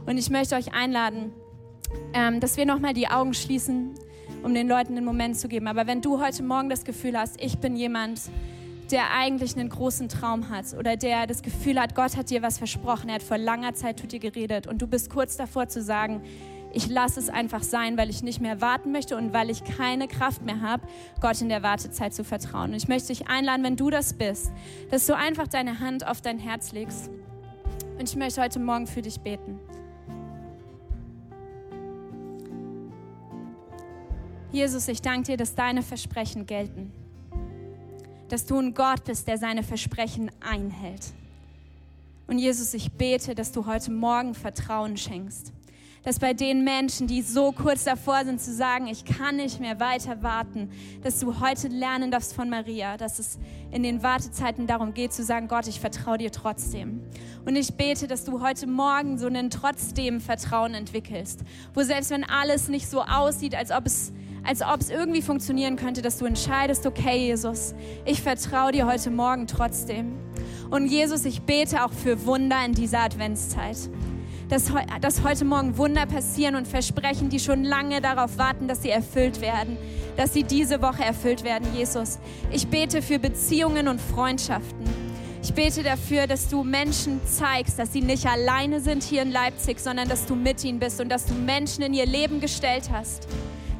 Und 0.05 0.17
ich 0.17 0.29
möchte 0.29 0.55
euch 0.55 0.73
einladen, 0.73 1.31
ähm, 2.13 2.39
dass 2.39 2.57
wir 2.57 2.65
nochmal 2.65 2.93
die 2.93 3.07
Augen 3.07 3.33
schließen, 3.33 3.95
um 4.43 4.53
den 4.53 4.67
Leuten 4.67 4.95
den 4.95 5.05
Moment 5.05 5.37
zu 5.37 5.47
geben. 5.47 5.67
Aber 5.67 5.87
wenn 5.87 6.01
du 6.01 6.19
heute 6.21 6.43
Morgen 6.43 6.69
das 6.69 6.83
Gefühl 6.83 7.17
hast, 7.17 7.41
ich 7.41 7.59
bin 7.59 7.77
jemand, 7.77 8.19
der 8.91 9.11
eigentlich 9.13 9.55
einen 9.55 9.69
großen 9.69 10.09
Traum 10.09 10.49
hat 10.49 10.73
oder 10.77 10.97
der 10.97 11.27
das 11.27 11.41
Gefühl 11.41 11.79
hat, 11.79 11.95
Gott 11.95 12.17
hat 12.17 12.29
dir 12.29 12.41
was 12.41 12.57
versprochen, 12.57 13.09
er 13.09 13.15
hat 13.15 13.23
vor 13.23 13.37
langer 13.37 13.73
Zeit 13.73 14.01
mit 14.01 14.11
dir 14.11 14.19
geredet 14.19 14.67
und 14.67 14.81
du 14.81 14.87
bist 14.87 15.09
kurz 15.09 15.37
davor 15.37 15.67
zu 15.67 15.81
sagen, 15.81 16.21
ich 16.71 16.87
lasse 16.87 17.19
es 17.19 17.29
einfach 17.29 17.63
sein, 17.63 17.97
weil 17.97 18.09
ich 18.09 18.21
nicht 18.21 18.41
mehr 18.41 18.61
warten 18.61 18.91
möchte 18.91 19.17
und 19.17 19.33
weil 19.33 19.49
ich 19.49 19.63
keine 19.63 20.07
Kraft 20.07 20.43
mehr 20.43 20.61
habe, 20.61 20.87
Gott 21.19 21.41
in 21.41 21.49
der 21.49 21.63
Wartezeit 21.63 22.13
zu 22.13 22.23
vertrauen. 22.23 22.71
Und 22.71 22.75
ich 22.75 22.87
möchte 22.87 23.07
dich 23.07 23.27
einladen, 23.27 23.63
wenn 23.63 23.75
du 23.75 23.89
das 23.89 24.13
bist, 24.13 24.51
dass 24.91 25.07
du 25.07 25.15
einfach 25.15 25.47
deine 25.47 25.79
Hand 25.79 26.05
auf 26.05 26.21
dein 26.21 26.37
Herz 26.37 26.71
legst. 26.71 27.09
Und 27.97 28.07
ich 28.07 28.15
möchte 28.15 28.41
heute 28.41 28.59
Morgen 28.59 28.85
für 28.85 29.01
dich 29.01 29.19
beten. 29.19 29.59
Jesus, 34.51 34.87
ich 34.87 35.01
danke 35.01 35.31
dir, 35.31 35.37
dass 35.37 35.55
deine 35.55 35.81
Versprechen 35.81 36.45
gelten 36.45 36.91
dass 38.31 38.45
du 38.45 38.59
ein 38.59 38.73
Gott 38.73 39.03
bist, 39.05 39.27
der 39.27 39.37
seine 39.37 39.63
Versprechen 39.63 40.31
einhält. 40.39 41.13
Und 42.27 42.37
Jesus, 42.37 42.73
ich 42.75 42.91
bete, 42.91 43.33
dass 43.33 43.51
du 43.51 43.65
heute 43.65 43.91
Morgen 43.91 44.35
Vertrauen 44.35 44.97
schenkst. 44.97 45.51
Dass 46.03 46.19
bei 46.19 46.33
den 46.33 46.63
Menschen, 46.63 47.07
die 47.07 47.21
so 47.21 47.51
kurz 47.51 47.83
davor 47.83 48.23
sind 48.23 48.39
zu 48.39 48.53
sagen, 48.53 48.87
ich 48.87 49.03
kann 49.03 49.35
nicht 49.35 49.59
mehr 49.59 49.79
weiter 49.79 50.23
warten, 50.23 50.69
dass 51.01 51.19
du 51.19 51.39
heute 51.39 51.67
lernen 51.67 52.09
darfst 52.09 52.33
von 52.33 52.49
Maria, 52.49 52.97
dass 52.97 53.19
es 53.19 53.37
in 53.71 53.83
den 53.83 54.01
Wartezeiten 54.01 54.65
darum 54.65 54.93
geht 54.93 55.11
zu 55.11 55.23
sagen, 55.23 55.47
Gott, 55.47 55.67
ich 55.67 55.79
vertraue 55.79 56.19
dir 56.19 56.31
trotzdem. 56.31 57.01
Und 57.45 57.55
ich 57.55 57.73
bete, 57.73 58.07
dass 58.07 58.23
du 58.23 58.41
heute 58.41 58.65
Morgen 58.67 59.17
so 59.17 59.27
einen 59.27 59.49
trotzdem 59.49 60.21
Vertrauen 60.21 60.73
entwickelst, 60.73 61.41
wo 61.73 61.81
selbst 61.83 62.11
wenn 62.11 62.23
alles 62.23 62.69
nicht 62.69 62.89
so 62.89 63.01
aussieht, 63.01 63.55
als 63.55 63.71
ob 63.71 63.85
es 63.85 64.13
als 64.49 64.63
ob 64.63 64.81
es 64.81 64.89
irgendwie 64.89 65.21
funktionieren 65.21 65.75
könnte, 65.75 66.01
dass 66.01 66.17
du 66.17 66.25
entscheidest, 66.25 66.87
okay, 66.87 67.27
Jesus, 67.27 67.75
ich 68.03 68.19
vertraue 68.23 68.71
dir 68.71 68.87
heute 68.87 69.11
Morgen 69.11 69.45
trotzdem. 69.45 70.13
Und 70.71 70.87
Jesus, 70.87 71.23
ich 71.25 71.43
bete 71.43 71.85
auch 71.85 71.91
für 71.93 72.25
Wunder 72.25 72.57
in 72.65 72.73
dieser 72.73 73.01
Adventszeit. 73.01 73.77
dass, 74.49 74.71
dass 75.01 75.23
heute 75.23 75.45
Morgen 75.45 75.77
Wunder 75.77 76.07
passieren 76.07 76.55
und 76.55 76.67
Versprechen, 76.67 77.29
die 77.29 77.39
schon 77.39 77.63
lange 77.63 78.01
darauf 78.01 78.39
warten, 78.39 78.67
dass 78.67 78.81
sie 78.81 78.89
erfüllt 78.89 79.39
werden, 79.39 79.77
dass 80.17 80.33
sie 80.33 80.41
diese 80.41 80.81
Woche 80.81 81.03
erfüllt 81.03 81.43
werden, 81.43 81.67
Jesus. 81.75 82.17
Ich 82.51 82.67
bete 82.69 83.03
für 83.03 83.19
Beziehungen 83.19 83.87
und 83.87 84.01
Freundschaften. 84.01 84.83
Ich 85.43 85.53
bete 85.53 85.83
dafür, 85.83 86.25
dass 86.25 86.49
du 86.49 86.63
Menschen 86.63 87.21
zeigst, 87.27 87.77
dass 87.77 87.93
sie 87.93 88.01
nicht 88.01 88.25
alleine 88.25 88.81
sind 88.81 89.03
hier 89.03 89.21
in 89.21 89.31
Leipzig, 89.31 89.79
sondern 89.79 90.09
dass 90.09 90.25
du 90.25 90.33
mit 90.33 90.63
ihnen 90.63 90.79
bist 90.79 90.99
und 90.99 91.09
dass 91.09 91.25
du 91.25 91.35
Menschen 91.35 91.83
in 91.83 91.93
ihr 91.93 92.07
Leben 92.07 92.41
gestellt 92.41 92.89
hast, 92.91 93.27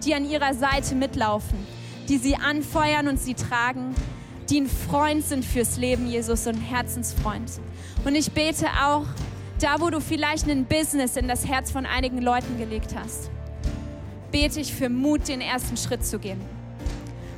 die 0.06 0.16
an 0.16 0.30
ihrer 0.30 0.54
Seite 0.54 0.95
mitlaufen, 0.95 1.58
die 2.08 2.18
sie 2.18 2.36
anfeuern 2.36 3.08
und 3.08 3.20
sie 3.20 3.34
tragen, 3.34 3.95
die 4.50 4.62
ein 4.62 4.68
Freund 4.68 5.24
sind 5.24 5.45
fürs 5.45 5.78
Leben, 5.78 6.08
Jesus, 6.08 6.47
und 6.47 6.56
ein 6.56 6.62
Herzensfreund. 6.62 7.52
Und 8.06 8.16
ich 8.16 8.32
bete 8.32 8.66
auch, 8.84 9.06
da 9.60 9.80
wo 9.80 9.89
du 9.89 10.00
vielleicht 10.00 10.50
ein 10.50 10.66
Business 10.66 11.18
in 11.18 11.28
das 11.28 11.45
Herz 11.47 11.72
von 11.72 11.86
einigen 11.86 12.22
Leuten 12.22 12.58
gelegt 12.58 12.95
hast, 12.95 13.30
bete 14.32 14.60
ich 14.60 14.74
für 14.74 14.89
Mut, 14.89 15.28
den 15.28 15.41
ersten 15.41 15.78
Schritt 15.78 16.06
zu 16.06 16.18
gehen. 16.18 16.39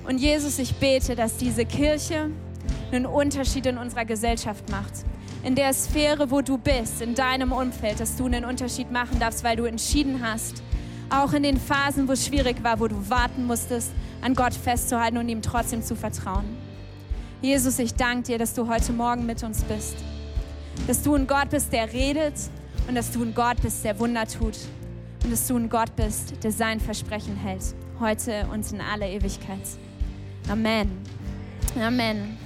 Und 0.08 0.20
Jesus, 0.20 0.60
ich 0.60 0.76
bete, 0.76 1.16
dass 1.16 1.38
diese 1.38 1.66
Kirche 1.66 2.30
einen 2.92 3.06
Unterschied 3.06 3.66
in 3.66 3.78
unserer 3.78 4.06
Gesellschaft 4.06 4.70
macht. 4.70 4.92
In 5.44 5.56
der 5.56 5.74
Sphäre, 5.74 6.30
wo 6.30 6.42
du 6.42 6.58
bist, 6.58 7.02
in 7.02 7.16
deinem 7.16 7.52
Umfeld, 7.52 8.00
dass 8.00 8.16
du 8.16 8.26
einen 8.26 8.46
Unterschied 8.46 8.92
machen 8.92 9.20
darfst, 9.20 9.44
weil 9.44 9.56
du 9.56 9.66
entschieden 9.66 10.22
hast, 10.24 10.62
auch 11.12 11.34
in 11.34 11.44
den 11.44 11.60
Phasen, 11.60 12.08
wo 12.08 12.14
es 12.14 12.26
schwierig 12.26 12.64
war, 12.64 12.80
wo 12.80 12.88
du 12.88 13.10
warten 13.10 13.46
musstest, 13.46 13.92
an 14.22 14.34
Gott 14.34 14.54
festzuhalten 14.54 15.18
und 15.18 15.30
ihm 15.30 15.42
trotzdem 15.42 15.84
zu 15.84 15.96
vertrauen. 15.96 16.46
Jesus, 17.42 17.80
ich 17.80 17.96
danke 17.96 18.24
dir, 18.24 18.38
dass 18.38 18.54
du 18.54 18.68
heute 18.68 18.94
Morgen 18.94 19.26
mit 19.26 19.44
uns 19.44 19.64
bist. 19.64 19.96
Dass 20.88 21.02
du 21.02 21.16
ein 21.16 21.28
Gott 21.28 21.50
bist, 21.50 21.74
der 21.74 21.92
redet 21.92 22.36
und 22.88 22.96
dass 22.96 23.12
du 23.12 23.24
ein 23.24 23.34
Gott 23.34 23.62
bist, 23.62 23.84
der 23.84 24.00
Wunder 24.00 24.26
tut. 24.28 24.58
Und 25.24 25.32
dass 25.32 25.48
du 25.48 25.58
ein 25.58 25.70
Gott 25.70 25.96
bist, 25.96 26.44
der 26.44 26.52
sein 26.52 26.80
Versprechen 26.80 27.36
hält. 27.36 27.64
Heute 28.00 28.48
und 28.52 28.72
in 28.72 28.82
aller 28.82 29.08
Ewigkeit. 29.08 29.62
Amen. 30.50 30.90
Amen. 31.80 32.41